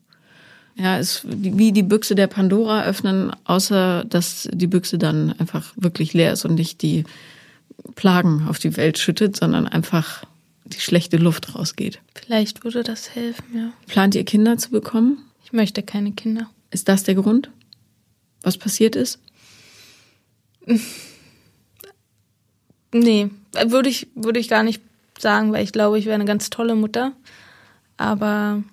Ja, 0.76 0.98
ist 0.98 1.22
wie 1.26 1.72
die 1.72 1.84
Büchse 1.84 2.16
der 2.16 2.28
Pandora 2.28 2.84
öffnen, 2.84 3.32
außer 3.46 4.04
dass 4.06 4.50
die 4.52 4.68
Büchse 4.68 4.98
dann 4.98 5.34
einfach 5.40 5.74
wirklich 5.78 6.14
leer 6.14 6.34
ist 6.34 6.44
und 6.44 6.56
nicht 6.56 6.82
die 6.82 7.06
Plagen 7.96 8.48
auf 8.50 8.60
die 8.60 8.76
Welt 8.76 8.98
schüttet, 8.98 9.38
sondern 9.38 9.68
einfach 9.68 10.26
die 10.66 10.80
schlechte 10.80 11.18
Luft 11.18 11.56
rausgeht. 11.56 12.02
Vielleicht 12.14 12.64
würde 12.64 12.84
das 12.84 13.16
helfen, 13.16 13.44
ja. 13.56 13.72
Plant 13.88 14.16
ihr 14.16 14.26
Kinder 14.26 14.58
zu 14.58 14.72
bekommen? 14.72 15.20
Ich 15.46 15.54
möchte 15.54 15.82
keine 15.82 16.12
Kinder. 16.12 16.50
Ist 16.72 16.90
das 16.90 17.04
der 17.04 17.16
Grund? 17.16 17.50
Was 18.42 18.58
passiert 18.58 18.96
ist? 18.96 19.20
Nee, 22.98 23.30
würde 23.68 23.90
ich, 23.90 24.08
würde 24.16 24.40
ich 24.40 24.48
gar 24.48 24.64
nicht 24.64 24.82
sagen, 25.20 25.52
weil 25.52 25.66
ich 25.66 25.74
glaube, 25.74 26.00
ich 26.00 26.06
wäre 26.06 26.16
eine 26.16 26.24
ganz 26.24 26.50
tolle 26.50 26.76
Mutter. 26.76 27.12
Aber 27.98 28.64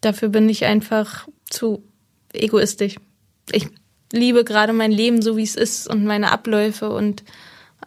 dafür 0.00 0.28
bin 0.28 0.48
ich 0.48 0.64
einfach 0.64 1.28
zu 1.48 1.82
egoistisch. 2.32 2.96
Ich 3.52 3.68
liebe 4.12 4.44
gerade 4.44 4.72
mein 4.72 4.92
Leben 4.92 5.22
so, 5.22 5.36
wie 5.36 5.42
es 5.42 5.56
ist 5.56 5.88
und 5.88 6.04
meine 6.04 6.30
Abläufe 6.32 6.90
und 6.90 7.24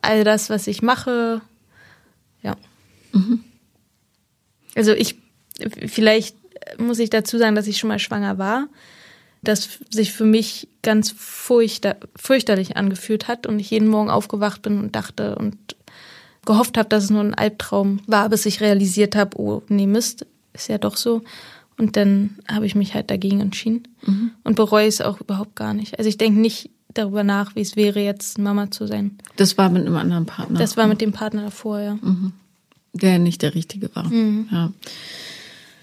all 0.02 0.24
das, 0.24 0.50
was 0.50 0.68
ich 0.68 0.82
mache. 0.82 1.42
Ja. 2.42 2.56
Mhm. 3.14 3.44
Also 4.76 4.94
ich, 4.94 5.16
vielleicht 5.88 6.36
muss 6.78 7.00
ich 7.00 7.10
dazu 7.10 7.38
sagen, 7.38 7.56
dass 7.56 7.68
ich 7.68 7.78
schon 7.78 7.88
mal 7.88 8.00
schwanger 8.00 8.38
war, 8.38 8.68
das 9.42 9.80
sich 9.90 10.14
für 10.14 10.26
mich 10.26 10.68
ganz 10.82 11.12
furchter, 11.12 11.98
fürchterlich 12.16 12.78
angefühlt 12.78 13.28
hat 13.28 13.48
und 13.48 13.60
ich 13.60 13.72
jeden 13.72 13.88
Morgen 13.88 14.10
aufgewacht 14.10 14.62
bin 14.62 14.80
und 14.80 14.96
dachte 14.96 15.36
und 15.36 15.58
gehofft 16.46 16.78
habe, 16.78 16.90
dass 16.90 17.06
es 17.06 17.10
nur 17.10 17.22
ein 17.22 17.34
Albtraum 17.34 18.02
war, 18.08 18.30
bis 18.30 18.46
ich 18.46 18.62
realisiert 18.62 19.16
habe, 19.16 19.40
oh 19.40 19.64
nee, 19.68 19.88
Mist, 19.88 20.26
ist 20.58 20.70
ja 20.70 20.78
doch 20.78 20.98
so. 20.98 21.24
Und 21.78 21.96
dann 21.96 22.38
habe 22.48 22.66
ich 22.66 22.76
mich 22.76 22.96
halt 22.96 23.12
dagegen 23.12 23.40
entschieden 23.40 23.88
mhm. 24.06 24.32
und 24.44 24.56
bereue 24.56 24.88
es 24.88 25.00
auch 25.00 25.22
überhaupt 25.22 25.56
gar 25.56 25.74
nicht. 25.74 25.98
Also 25.98 26.10
ich 26.10 26.18
denke 26.18 26.40
nicht 26.40 26.72
darüber 26.94 27.24
nach, 27.24 27.56
wie 27.56 27.62
es 27.62 27.76
wäre, 27.76 28.00
jetzt 28.00 28.40
Mama 28.40 28.72
zu 28.72 28.88
sein. 28.88 29.18
Das 29.36 29.58
war 29.58 29.70
mit 29.70 29.86
einem 29.86 29.96
anderen 29.96 30.26
Partner. 30.26 30.58
Das 30.58 30.76
war 30.76 30.88
mit 30.88 31.02
dem 31.02 31.12
Partner 31.12 31.44
davor, 31.44 31.80
ja. 31.80 31.94
Mhm. 32.02 32.34
Der 32.94 33.20
nicht 33.20 33.44
der 33.44 33.54
richtige 33.54 33.96
war. 33.96 34.08
Mhm. 34.10 34.50
Ja. 34.52 34.72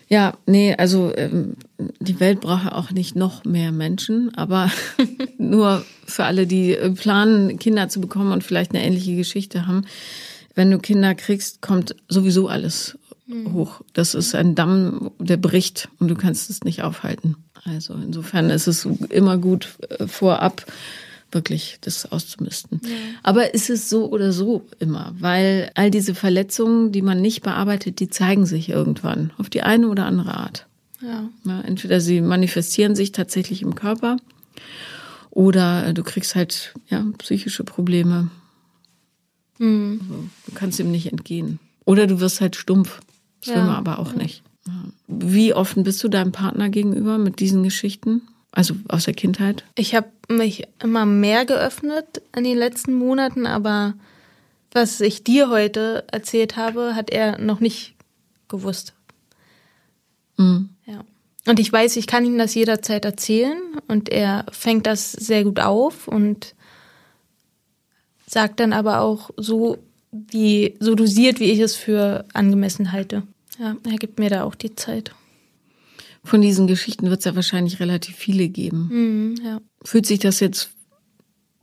Ja, 0.09 0.37
nee, 0.47 0.75
also 0.77 1.13
ähm, 1.17 1.55
die 1.99 2.21
Welt 2.21 2.41
braucht 2.41 2.65
ja 2.65 2.73
auch 2.73 2.91
nicht 2.91 3.17
noch 3.17 3.45
mehr 3.45 3.73
Menschen, 3.73 4.35
aber 4.37 4.71
nur 5.39 5.85
für 6.05 6.25
alle, 6.25 6.47
die 6.47 6.77
äh, 6.77 6.91
planen, 6.91 7.59
Kinder 7.59 7.89
zu 7.89 8.01
bekommen 8.01 8.33
und 8.33 8.45
vielleicht 8.45 8.75
eine 8.75 8.85
ähnliche 8.85 9.17
Geschichte 9.17 9.67
haben. 9.67 9.87
Wenn 10.55 10.71
du 10.71 10.79
Kinder 10.79 11.15
kriegst, 11.15 11.63
kommt 11.63 11.97
sowieso 12.09 12.49
alles. 12.49 12.99
Hoch. 13.29 13.81
Das 13.93 14.15
ist 14.15 14.35
ein 14.35 14.55
Damm, 14.55 15.11
der 15.19 15.37
bricht 15.37 15.89
und 15.99 16.09
du 16.09 16.15
kannst 16.15 16.51
es 16.51 16.63
nicht 16.63 16.83
aufhalten. 16.83 17.37
Also 17.65 17.95
insofern 17.95 18.51
ist 18.51 18.67
es 18.67 18.87
immer 19.09 19.39
gut 19.39 19.77
äh, 19.89 20.07
vorab 20.07 20.67
wirklich 21.31 21.79
das 21.81 22.11
auszumisten. 22.13 22.81
Ja. 22.85 22.91
Aber 23.23 23.55
ist 23.55 23.69
es 23.69 23.91
so 23.91 24.09
oder 24.11 24.33
so 24.33 24.67
immer, 24.79 25.15
weil 25.19 25.71
all 25.75 25.91
diese 25.91 26.15
Verletzungen, 26.15 26.93
die 26.93 27.03
man 27.03 27.21
nicht 27.21 27.43
bearbeitet, 27.43 27.99
die 27.99 28.09
zeigen 28.09 28.47
sich 28.47 28.69
irgendwann 28.69 29.33
auf 29.37 29.51
die 29.51 29.63
eine 29.63 29.89
oder 29.89 30.07
andere 30.07 30.35
Art. 30.35 30.67
Ja. 31.01 31.29
ja 31.45 31.61
entweder 31.63 32.01
sie 32.01 32.21
manifestieren 32.21 32.95
sich 32.95 33.13
tatsächlich 33.13 33.63
im 33.63 33.75
Körper 33.75 34.17
oder 35.31 35.93
du 35.93 36.05
kriegst 36.05 36.37
halt 36.37 36.75
ja 36.89 37.05
psychische 37.19 37.65
Probleme. 37.65 38.31
Mhm. 39.59 40.01
Also, 40.03 40.25
du 40.47 40.53
kannst 40.55 40.79
ihm 40.79 40.91
nicht 40.91 41.11
entgehen. 41.11 41.59
Oder 41.85 42.07
du 42.07 42.21
wirst 42.21 42.41
halt 42.41 42.57
stumpf. 42.57 43.01
Das 43.45 43.55
ja. 43.55 43.61
will 43.61 43.65
man 43.65 43.77
aber 43.77 43.99
auch 43.99 44.15
nicht. 44.15 44.43
Wie 45.07 45.53
offen 45.53 45.85
bist 45.85 46.03
du 46.03 46.09
deinem 46.09 46.33
Partner 46.33 46.71
gegenüber 46.71 47.19
mit 47.19 47.41
diesen 47.41 47.63
Geschichten? 47.63 48.23
Also 48.53 48.75
aus 48.89 49.05
der 49.05 49.15
Kindheit? 49.15 49.65
Ich 49.75 49.95
habe 49.95 50.09
mich 50.29 50.67
immer 50.83 51.05
mehr 51.05 51.45
geöffnet 51.45 52.23
in 52.35 52.45
den 52.45 52.57
letzten 52.57 52.95
Monaten, 52.95 53.47
aber 53.47 53.95
was 54.73 55.01
ich 55.01 55.25
dir 55.25 55.51
heute 55.51 56.05
erzählt 56.11 56.57
habe, 56.57 56.95
hat 56.95 57.11
er 57.11 57.39
noch 57.39 57.61
nicht 57.61 57.95
gewusst. 58.49 58.95
Mhm. 60.37 60.71
Ja. 60.87 61.05
Und 61.47 61.61
ich 61.61 61.71
weiß, 61.71 61.97
ich 61.97 62.07
kann 62.07 62.25
ihm 62.25 62.39
das 62.39 62.55
jederzeit 62.55 63.05
erzählen 63.05 63.59
und 63.89 64.09
er 64.09 64.47
fängt 64.51 64.87
das 64.87 65.13
sehr 65.13 65.45
gut 65.45 65.61
auf 65.61 66.09
und 66.09 66.55
sagt 68.27 68.61
dann 68.61 68.73
aber 68.73 69.01
auch 69.01 69.31
so, 69.37 69.79
wie, 70.11 70.77
so 70.81 70.95
dosiert, 70.95 71.41
wie 71.41 71.51
ich 71.51 71.61
es 71.61 71.77
für 71.77 72.25
angemessen 72.33 72.93
halte. 72.93 73.25
Ja, 73.59 73.77
er 73.85 73.99
gibt 73.99 74.19
mir 74.19 74.31
da 74.31 74.45
auch 74.45 74.55
die 74.55 74.75
Zeit. 74.75 75.15
Von 76.25 76.41
diesen 76.41 76.67
Geschichten 76.67 77.11
wird 77.11 77.21
es 77.21 77.25
ja 77.27 77.37
wahrscheinlich 77.37 77.81
relativ 77.81 78.17
viele 78.17 78.49
geben. 78.49 78.89
Mhm, 78.91 79.45
ja. 79.45 79.61
Fühlt 79.85 80.07
sich 80.07 80.19
das 80.19 80.41
jetzt 80.41 80.71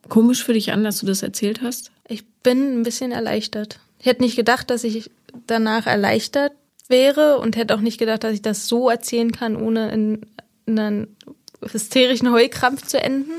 komisch 0.08 0.44
für 0.44 0.54
dich 0.54 0.72
an, 0.72 0.84
dass 0.84 1.00
du 1.00 1.06
das 1.06 1.24
erzählt 1.24 1.62
hast? 1.62 1.92
Ich 2.08 2.26
bin 2.44 2.80
ein 2.80 2.84
bisschen 2.84 3.12
erleichtert. 3.12 3.80
Ich 4.00 4.06
hätte 4.06 4.22
nicht 4.22 4.36
gedacht, 4.36 4.70
dass 4.70 4.84
ich 4.84 5.10
danach 5.48 5.88
erleichtert 5.88 6.54
wäre 6.88 7.40
und 7.40 7.56
hätte 7.56 7.76
auch 7.76 7.82
nicht 7.82 7.98
gedacht, 7.98 8.24
dass 8.24 8.34
ich 8.34 8.42
das 8.42 8.68
so 8.68 8.90
erzählen 8.90 9.32
kann, 9.32 9.56
ohne 9.56 9.92
in, 9.92 10.26
in 10.66 10.80
einen 10.80 11.18
hysterischen 11.62 12.32
Heulkrampf 12.32 12.86
zu 12.86 13.02
enden. 13.02 13.32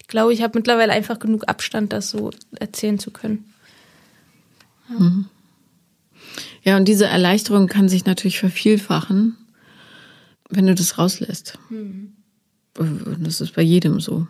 Ich 0.00 0.08
glaube, 0.08 0.34
ich 0.34 0.42
habe 0.42 0.58
mittlerweile 0.58 0.92
einfach 0.92 1.18
genug 1.18 1.48
Abstand, 1.48 1.92
das 1.92 2.10
so 2.10 2.30
erzählen 2.56 2.98
zu 2.98 3.10
können. 3.10 3.52
Ja. 4.90 4.98
Mhm. 4.98 5.26
Ja, 6.64 6.76
und 6.76 6.86
diese 6.86 7.06
Erleichterung 7.06 7.66
kann 7.66 7.88
sich 7.88 8.06
natürlich 8.06 8.38
vervielfachen, 8.38 9.36
wenn 10.48 10.66
du 10.66 10.74
das 10.74 10.98
rauslässt. 10.98 11.58
Mhm. 11.68 12.14
Das 13.20 13.40
ist 13.40 13.54
bei 13.54 13.62
jedem 13.62 14.00
so. 14.00 14.26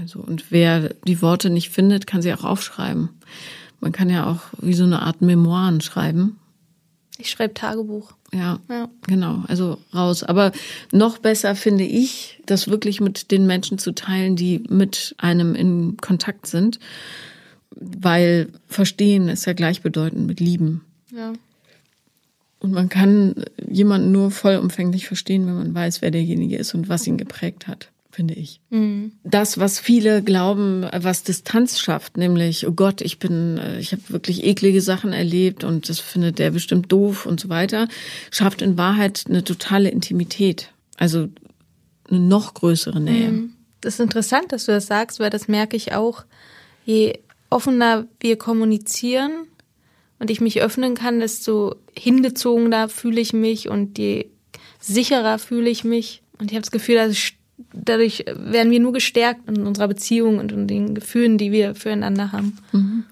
Also, 0.00 0.20
und 0.20 0.50
wer 0.50 0.94
die 1.06 1.22
Worte 1.22 1.50
nicht 1.50 1.70
findet, 1.70 2.06
kann 2.06 2.22
sie 2.22 2.32
auch 2.32 2.44
aufschreiben. 2.44 3.08
Man 3.80 3.92
kann 3.92 4.10
ja 4.10 4.30
auch 4.30 4.40
wie 4.60 4.74
so 4.74 4.84
eine 4.84 5.02
Art 5.02 5.22
Memoiren 5.22 5.80
schreiben. 5.80 6.38
Ich 7.16 7.30
schreibe 7.30 7.54
Tagebuch. 7.54 8.12
Ja, 8.32 8.60
ja, 8.68 8.88
genau. 9.06 9.44
Also 9.48 9.78
raus. 9.94 10.22
Aber 10.22 10.52
noch 10.92 11.18
besser 11.18 11.56
finde 11.56 11.84
ich, 11.84 12.40
das 12.46 12.68
wirklich 12.68 13.00
mit 13.00 13.30
den 13.30 13.46
Menschen 13.46 13.78
zu 13.78 13.92
teilen, 13.92 14.36
die 14.36 14.62
mit 14.68 15.14
einem 15.18 15.54
in 15.54 15.96
Kontakt 15.96 16.46
sind. 16.46 16.78
Weil 17.70 18.48
verstehen 18.66 19.28
ist 19.28 19.46
ja 19.46 19.52
gleichbedeutend 19.52 20.26
mit 20.26 20.40
lieben. 20.40 20.82
Ja. 21.18 21.32
Und 22.60 22.72
man 22.72 22.88
kann 22.88 23.44
jemanden 23.68 24.10
nur 24.12 24.30
vollumfänglich 24.30 25.06
verstehen, 25.06 25.46
wenn 25.46 25.54
man 25.54 25.74
weiß, 25.74 26.02
wer 26.02 26.10
derjenige 26.10 26.56
ist 26.56 26.74
und 26.74 26.88
was 26.88 27.06
ihn 27.06 27.18
geprägt 27.18 27.66
hat 27.66 27.90
finde 28.18 28.34
ich. 28.34 28.60
Mhm. 28.70 29.12
Das, 29.22 29.58
was 29.58 29.78
viele 29.78 30.24
glauben, 30.24 30.84
was 30.92 31.22
Distanz 31.22 31.78
schafft, 31.78 32.16
nämlich, 32.16 32.66
oh 32.66 32.72
Gott, 32.72 33.00
ich 33.00 33.20
bin, 33.20 33.58
äh, 33.58 33.78
ich 33.78 33.92
habe 33.92 34.02
wirklich 34.08 34.42
eklige 34.42 34.80
Sachen 34.80 35.12
erlebt 35.12 35.62
und 35.62 35.88
das 35.88 36.00
findet 36.00 36.40
der 36.40 36.50
bestimmt 36.50 36.90
doof 36.90 37.26
und 37.26 37.38
so 37.38 37.48
weiter, 37.48 37.86
schafft 38.32 38.60
in 38.60 38.76
Wahrheit 38.76 39.26
eine 39.28 39.44
totale 39.44 39.90
Intimität. 39.90 40.72
Also 40.96 41.28
eine 42.10 42.18
noch 42.18 42.54
größere 42.54 42.98
Nähe. 42.98 43.30
Mhm. 43.30 43.52
Das 43.82 43.94
ist 43.94 44.00
interessant, 44.00 44.50
dass 44.50 44.64
du 44.64 44.72
das 44.72 44.88
sagst, 44.88 45.20
weil 45.20 45.30
das 45.30 45.46
merke 45.46 45.76
ich 45.76 45.92
auch. 45.92 46.24
Je 46.84 47.20
offener 47.50 48.08
wir 48.18 48.36
kommunizieren 48.36 49.46
und 50.18 50.30
ich 50.30 50.40
mich 50.40 50.60
öffnen 50.60 50.94
kann, 50.94 51.20
desto 51.20 51.76
hingezogener 51.96 52.88
fühle 52.88 53.20
ich 53.20 53.32
mich 53.32 53.68
und 53.68 53.98
je 53.98 54.26
sicherer 54.80 55.38
fühle 55.38 55.70
ich 55.70 55.84
mich. 55.84 56.22
Und 56.38 56.50
ich 56.50 56.56
habe 56.56 56.62
das 56.62 56.70
Gefühl, 56.70 56.96
dass 56.96 57.32
dadurch 57.72 58.24
werden 58.26 58.70
wir 58.70 58.80
nur 58.80 58.92
gestärkt 58.92 59.48
in 59.48 59.66
unserer 59.66 59.88
Beziehung 59.88 60.38
und 60.38 60.52
in 60.52 60.66
den 60.66 60.94
Gefühlen, 60.94 61.38
die 61.38 61.52
wir 61.52 61.74
füreinander 61.74 62.32
haben. 62.32 62.58
Mhm. 62.72 63.04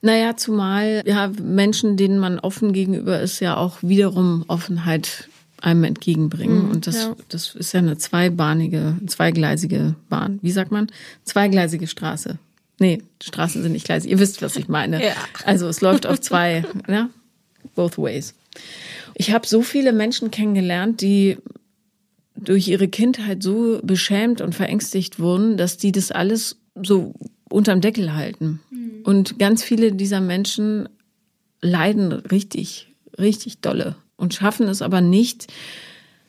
Naja, 0.00 0.36
zumal 0.36 1.02
ja 1.06 1.30
Menschen, 1.40 1.96
denen 1.96 2.18
man 2.18 2.40
offen 2.40 2.72
gegenüber 2.72 3.20
ist, 3.20 3.40
ja 3.40 3.56
auch 3.56 3.78
wiederum 3.82 4.44
Offenheit 4.48 5.28
einem 5.60 5.84
entgegenbringen. 5.84 6.66
Mhm, 6.66 6.70
und 6.72 6.86
das, 6.88 6.96
ja. 6.96 7.16
das 7.28 7.54
ist 7.54 7.72
ja 7.72 7.78
eine 7.78 7.96
zweibahnige, 7.96 8.96
zweigleisige 9.06 9.94
Bahn. 10.08 10.40
Wie 10.42 10.50
sagt 10.50 10.72
man? 10.72 10.88
Zweigleisige 11.24 11.86
Straße. 11.86 12.38
Nee, 12.78 13.02
Straßen 13.22 13.62
sind 13.62 13.72
nicht 13.72 13.84
gleisig. 13.84 14.10
Ihr 14.10 14.18
wisst, 14.18 14.42
was 14.42 14.56
ich 14.56 14.68
meine. 14.68 15.04
Ja. 15.04 15.12
Also 15.44 15.68
es 15.68 15.80
läuft 15.80 16.06
auf 16.06 16.20
zwei, 16.20 16.64
ja, 16.88 17.10
both 17.74 17.98
ways. 17.98 18.34
Ich 19.14 19.32
habe 19.32 19.46
so 19.46 19.62
viele 19.62 19.92
Menschen 19.92 20.30
kennengelernt, 20.30 21.00
die 21.00 21.38
durch 22.34 22.68
ihre 22.68 22.88
Kindheit 22.88 23.42
so 23.42 23.80
beschämt 23.82 24.40
und 24.40 24.54
verängstigt 24.54 25.18
wurden, 25.18 25.56
dass 25.56 25.76
die 25.76 25.92
das 25.92 26.10
alles 26.10 26.58
so 26.82 27.14
unterm 27.48 27.80
Deckel 27.80 28.14
halten. 28.14 28.60
Mhm. 28.70 29.02
Und 29.04 29.38
ganz 29.38 29.62
viele 29.62 29.92
dieser 29.92 30.20
Menschen 30.20 30.88
leiden 31.60 32.12
richtig, 32.12 32.92
richtig 33.18 33.60
dolle 33.60 33.96
und 34.16 34.34
schaffen 34.34 34.66
es 34.68 34.82
aber 34.82 35.00
nicht, 35.00 35.52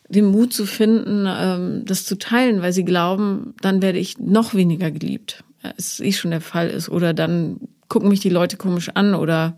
den 0.10 0.26
Mut 0.26 0.54
zu 0.54 0.66
finden, 0.66 1.26
ähm, 1.28 1.86
das 1.86 2.06
zu 2.06 2.18
teilen, 2.18 2.62
weil 2.62 2.74
sie 2.74 2.86
glauben, 2.86 3.56
dann 3.62 3.82
werde 3.82 4.00
ich 4.00 4.20
noch 4.20 4.54
weniger 4.54 4.92
geliebt, 4.92 5.44
als 5.64 6.00
eh 6.00 6.12
schon 6.12 6.32
der 6.32 6.42
Fall 6.42 6.70
ist. 6.70 6.90
Oder 6.90 7.14
dann 7.14 7.60
gucken 7.88 8.10
mich 8.10 8.20
die 8.20 8.30
Leute 8.30 8.58
komisch 8.58 8.90
an 8.94 9.16
oder 9.16 9.58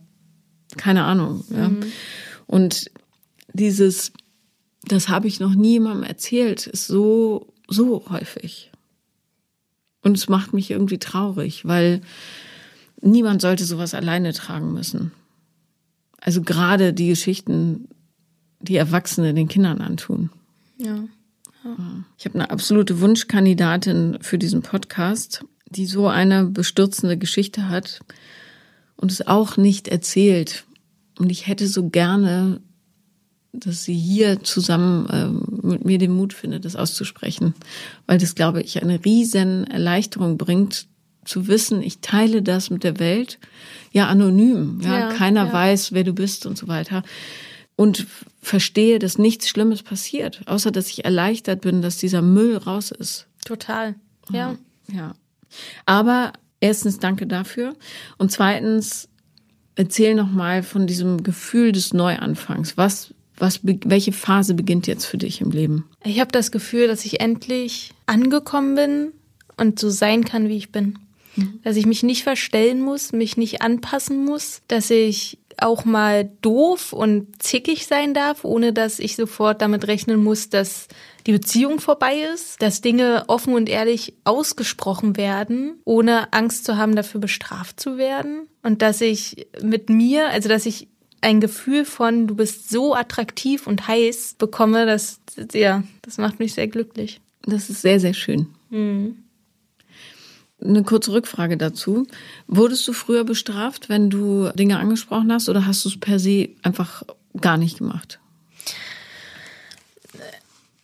keine 0.78 1.04
Ahnung. 1.04 1.44
Ja. 1.50 1.70
Mhm. 1.70 1.84
Und 2.48 2.92
dieses 3.54 4.12
das 4.88 5.10
habe 5.10 5.28
ich 5.28 5.40
noch 5.40 5.56
nie 5.56 5.74
jemandem 5.74 6.04
erzählt, 6.04 6.68
ist 6.68 6.88
so, 6.88 7.54
so 7.68 8.06
häufig. 8.10 8.72
Und 10.02 10.18
es 10.18 10.30
macht 10.30 10.54
mich 10.54 10.70
irgendwie 10.70 11.00
traurig, 11.00 11.66
weil 11.66 12.02
niemand 13.02 13.42
sollte 13.42 13.66
sowas 13.66 13.94
alleine 13.94 14.34
tragen 14.34 14.74
müssen. 14.74 15.12
Also 16.22 16.42
gerade 16.42 16.94
die 16.94 17.08
Geschichten, 17.08 17.90
die 18.60 18.76
Erwachsene 18.76 19.34
den 19.34 19.48
Kindern 19.48 19.82
antun. 19.82 20.30
Ja. 20.78 21.04
ja. 21.64 22.04
Ich 22.18 22.26
habe 22.26 22.36
eine 22.36 22.52
absolute 22.52 23.02
Wunschkandidatin 23.02 24.20
für 24.22 24.38
diesen 24.38 24.62
Podcast, 24.62 25.44
die 25.76 25.86
so 25.86 26.08
eine 26.08 26.46
bestürzende 26.46 27.18
Geschichte 27.18 27.70
hat 27.70 28.00
und 28.96 29.12
es 29.12 29.26
auch 29.26 29.58
nicht 29.58 29.88
erzählt. 29.88 30.66
Und 31.18 31.32
ich 31.32 31.48
hätte 31.48 31.68
so 31.68 31.90
gerne 31.90 32.62
dass 33.60 33.84
sie 33.84 33.96
hier 33.96 34.44
zusammen 34.44 35.08
äh, 35.10 35.66
mit 35.66 35.86
mir 35.86 35.98
den 35.98 36.12
Mut 36.12 36.34
findet, 36.34 36.66
das 36.66 36.76
auszusprechen. 36.76 37.54
Weil 38.06 38.18
das, 38.18 38.36
glaube 38.36 38.62
ich, 38.62 38.82
eine 38.82 39.04
riesen 39.04 39.66
Erleichterung 39.66 40.38
bringt, 40.38 40.88
zu 41.26 41.48
wissen, 41.48 41.82
ich 41.82 42.00
teile 42.00 42.44
das 42.44 42.70
mit 42.70 42.84
der 42.84 43.00
Welt, 43.00 43.40
ja, 43.92 44.08
anonym, 44.08 44.80
ja, 44.84 45.00
ja 45.00 45.14
keiner 45.14 45.48
ja. 45.48 45.54
weiß, 45.54 45.92
wer 45.92 46.04
du 46.04 46.14
bist 46.14 46.46
und 46.46 46.56
so 46.58 46.68
weiter. 46.68 47.02
Und 47.76 48.06
verstehe, 48.42 49.00
dass 49.00 49.18
nichts 49.18 49.50
Schlimmes 49.50 49.82
passiert, 49.82 50.42
außer 50.46 50.72
dass 50.72 50.90
ich 50.90 51.04
erleichtert 51.04 51.62
bin, 51.62 51.82
dass 51.82 51.98
dieser 51.98 52.22
Müll 52.22 52.58
raus 52.58 52.92
ist. 52.92 53.28
Total, 53.44 53.96
ja. 54.32 54.56
Ja. 54.94 55.16
Aber 55.86 56.34
erstens 56.60 57.00
danke 57.00 57.28
dafür 57.28 57.76
und 58.18 58.32
zweitens 58.32 59.10
erzähl 59.76 60.16
noch 60.16 60.32
mal 60.32 60.64
von 60.64 60.88
diesem 60.88 61.24
Gefühl 61.24 61.72
des 61.72 61.94
Neuanfangs. 61.94 62.78
Was 62.78 63.14
was, 63.38 63.60
welche 63.64 64.14
Phase 64.14 64.54
beginnt 64.54 64.88
jetzt 64.88 65.06
für 65.06 65.18
dich 65.18 65.42
im 65.42 65.52
Leben? 65.52 65.90
Ich 66.04 66.20
habe 66.20 66.32
das 66.32 66.52
Gefühl, 66.52 66.88
dass 66.88 67.06
ich 67.06 67.20
endlich 67.20 67.92
angekommen 68.06 68.76
bin 68.76 69.12
und 69.58 69.80
so 69.80 69.90
sein 69.90 70.24
kann, 70.24 70.48
wie 70.48 70.58
ich 70.58 70.72
bin. 70.72 71.00
Mhm. 71.36 71.60
Dass 71.64 71.76
ich 71.76 71.86
mich 71.86 72.04
nicht 72.04 72.24
verstellen 72.24 72.82
muss, 72.82 73.12
mich 73.12 73.36
nicht 73.36 73.62
anpassen 73.62 74.24
muss, 74.24 74.62
dass 74.68 74.90
ich 74.90 75.38
auch 75.58 75.86
mal 75.86 76.30
doof 76.42 76.94
und 76.94 77.42
zickig 77.42 77.88
sein 77.88 78.14
darf, 78.14 78.44
ohne 78.44 78.74
dass 78.74 79.00
ich 79.00 79.16
sofort 79.16 79.62
damit 79.62 79.88
rechnen 79.88 80.24
muss, 80.24 80.50
dass 80.50 80.88
die 81.26 81.32
Beziehung 81.32 81.80
vorbei 81.80 82.18
ist, 82.34 82.62
dass 82.62 82.82
Dinge 82.82 83.24
offen 83.28 83.54
und 83.54 83.70
ehrlich 83.70 84.14
ausgesprochen 84.24 85.18
werden, 85.18 85.80
ohne 85.84 86.32
Angst 86.34 86.66
zu 86.66 86.78
haben, 86.78 86.96
dafür 86.96 87.20
bestraft 87.20 87.80
zu 87.80 87.98
werden. 87.98 88.48
Und 88.62 88.82
dass 88.82 89.02
ich 89.02 89.48
mit 89.62 89.90
mir, 89.90 90.30
also 90.30 90.50
dass 90.50 90.66
ich 90.66 90.88
ein 91.22 91.42
Gefühl 91.42 91.86
von, 91.86 92.28
du 92.28 92.36
bist 92.36 92.70
so 92.70 92.94
attraktiv 92.94 93.66
und 93.66 93.88
heiß 93.88 94.36
bekomme, 94.38 94.86
das, 94.86 95.20
ja, 95.54 95.84
das 96.04 96.18
macht 96.18 96.40
mich 96.40 96.54
sehr 96.54 96.68
glücklich. 96.68 97.20
Das 97.44 97.70
ist 97.70 97.82
sehr, 97.82 98.00
sehr 98.00 98.14
schön. 98.14 98.48
Mhm. 98.70 99.25
Eine 100.62 100.84
kurze 100.84 101.12
Rückfrage 101.12 101.58
dazu. 101.58 102.08
Wurdest 102.48 102.88
du 102.88 102.94
früher 102.94 103.24
bestraft, 103.24 103.90
wenn 103.90 104.10
du 104.10 104.50
Dinge 104.56 104.80
angesprochen 104.80 105.32
hast, 105.32 105.50
oder 105.50 105.66
hast 105.66 105.86
du 105.86 105.90
es 105.90 106.00
per 106.00 106.20
se 106.20 106.50
einfach 106.64 107.04
gar 107.40 107.58
nicht 107.58 107.78
gemacht? 107.78 108.20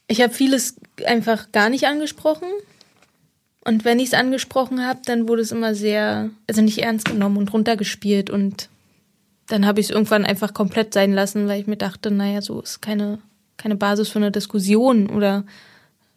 Ich 0.08 0.22
habe 0.22 0.34
vieles 0.34 0.76
einfach 1.06 1.52
gar 1.54 1.70
nicht 1.70 1.86
angesprochen. 1.86 2.48
Und 3.64 3.86
wenn 3.86 4.00
ich 4.00 4.08
es 4.08 4.14
angesprochen 4.14 4.86
habe, 4.86 5.00
dann 5.06 5.28
wurde 5.28 5.42
es 5.42 5.52
immer 5.52 5.74
sehr, 5.76 6.32
also 6.48 6.62
nicht 6.62 6.80
ernst 6.80 7.06
genommen 7.06 7.38
und 7.38 7.54
runtergespielt 7.54 8.30
und 8.30 8.70
dann 9.48 9.66
habe 9.66 9.80
ich 9.80 9.88
es 9.88 9.90
irgendwann 9.92 10.26
einfach 10.26 10.54
komplett 10.54 10.94
sein 10.94 11.14
lassen, 11.14 11.48
weil 11.48 11.62
ich 11.62 11.68
mir 11.68 11.78
dachte, 11.78 12.10
naja, 12.10 12.42
so 12.42 12.62
ist 12.62 12.82
keine, 12.82 13.20
keine 13.58 13.76
Basis 13.76 14.10
für 14.10 14.20
eine 14.20 14.32
Diskussion 14.32 15.10
oder 15.10 15.46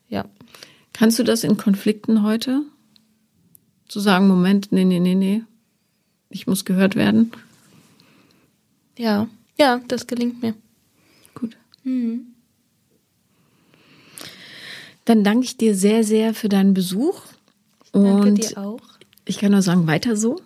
ja. 0.08 0.24
Kannst 0.92 1.18
du 1.18 1.24
das 1.24 1.44
in 1.44 1.56
Konflikten 1.56 2.22
heute? 2.22 2.62
Zu 3.88 4.00
sagen, 4.00 4.28
Moment, 4.28 4.72
nee, 4.72 4.84
nee, 4.84 5.00
nee, 5.00 5.14
nee, 5.14 5.42
ich 6.30 6.46
muss 6.46 6.64
gehört 6.64 6.96
werden? 6.96 7.32
Ja, 8.96 9.28
ja, 9.58 9.80
das 9.88 10.06
gelingt 10.06 10.42
mir. 10.42 10.54
Gut. 11.34 11.56
Mhm. 11.82 12.26
Dann 15.04 15.22
danke 15.22 15.44
ich 15.44 15.56
dir 15.56 15.74
sehr, 15.74 16.02
sehr 16.02 16.34
für 16.34 16.48
deinen 16.48 16.74
Besuch. 16.74 17.22
Ich 17.84 17.92
danke 17.92 18.28
und 18.28 18.50
dir 18.50 18.58
auch. 18.58 18.80
Ich 19.26 19.38
kann 19.38 19.52
nur 19.52 19.62
sagen, 19.62 19.86
weiter 19.86 20.16
so 20.16 20.40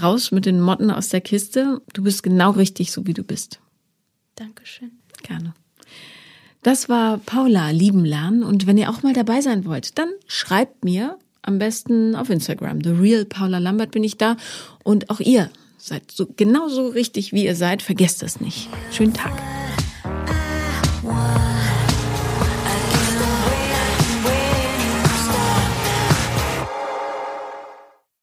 raus 0.00 0.30
mit 0.30 0.46
den 0.46 0.60
Motten 0.60 0.90
aus 0.90 1.08
der 1.08 1.20
Kiste. 1.20 1.80
Du 1.92 2.02
bist 2.02 2.22
genau 2.22 2.50
richtig, 2.52 2.92
so 2.92 3.06
wie 3.06 3.14
du 3.14 3.22
bist. 3.22 3.60
Dankeschön. 4.34 4.92
Gerne. 5.22 5.54
Das 6.62 6.88
war 6.88 7.18
Paula 7.18 7.70
lieben 7.70 8.04
lernen 8.04 8.42
und 8.42 8.66
wenn 8.66 8.76
ihr 8.76 8.90
auch 8.90 9.02
mal 9.02 9.12
dabei 9.12 9.40
sein 9.40 9.64
wollt, 9.64 9.98
dann 9.98 10.08
schreibt 10.26 10.84
mir 10.84 11.18
am 11.46 11.58
besten 11.58 12.14
auf 12.14 12.30
Instagram. 12.30 12.82
The 12.82 12.90
Real 12.90 13.24
Paula 13.24 13.58
Lambert 13.58 13.92
bin 13.92 14.04
ich 14.04 14.18
da 14.18 14.36
und 14.82 15.10
auch 15.10 15.20
ihr 15.20 15.50
seid 15.78 16.10
so 16.10 16.26
genauso 16.36 16.88
richtig 16.88 17.32
wie 17.32 17.44
ihr 17.44 17.56
seid. 17.56 17.82
Vergesst 17.82 18.22
das 18.22 18.40
nicht. 18.40 18.68
Schönen 18.90 19.14
Tag. 19.14 19.32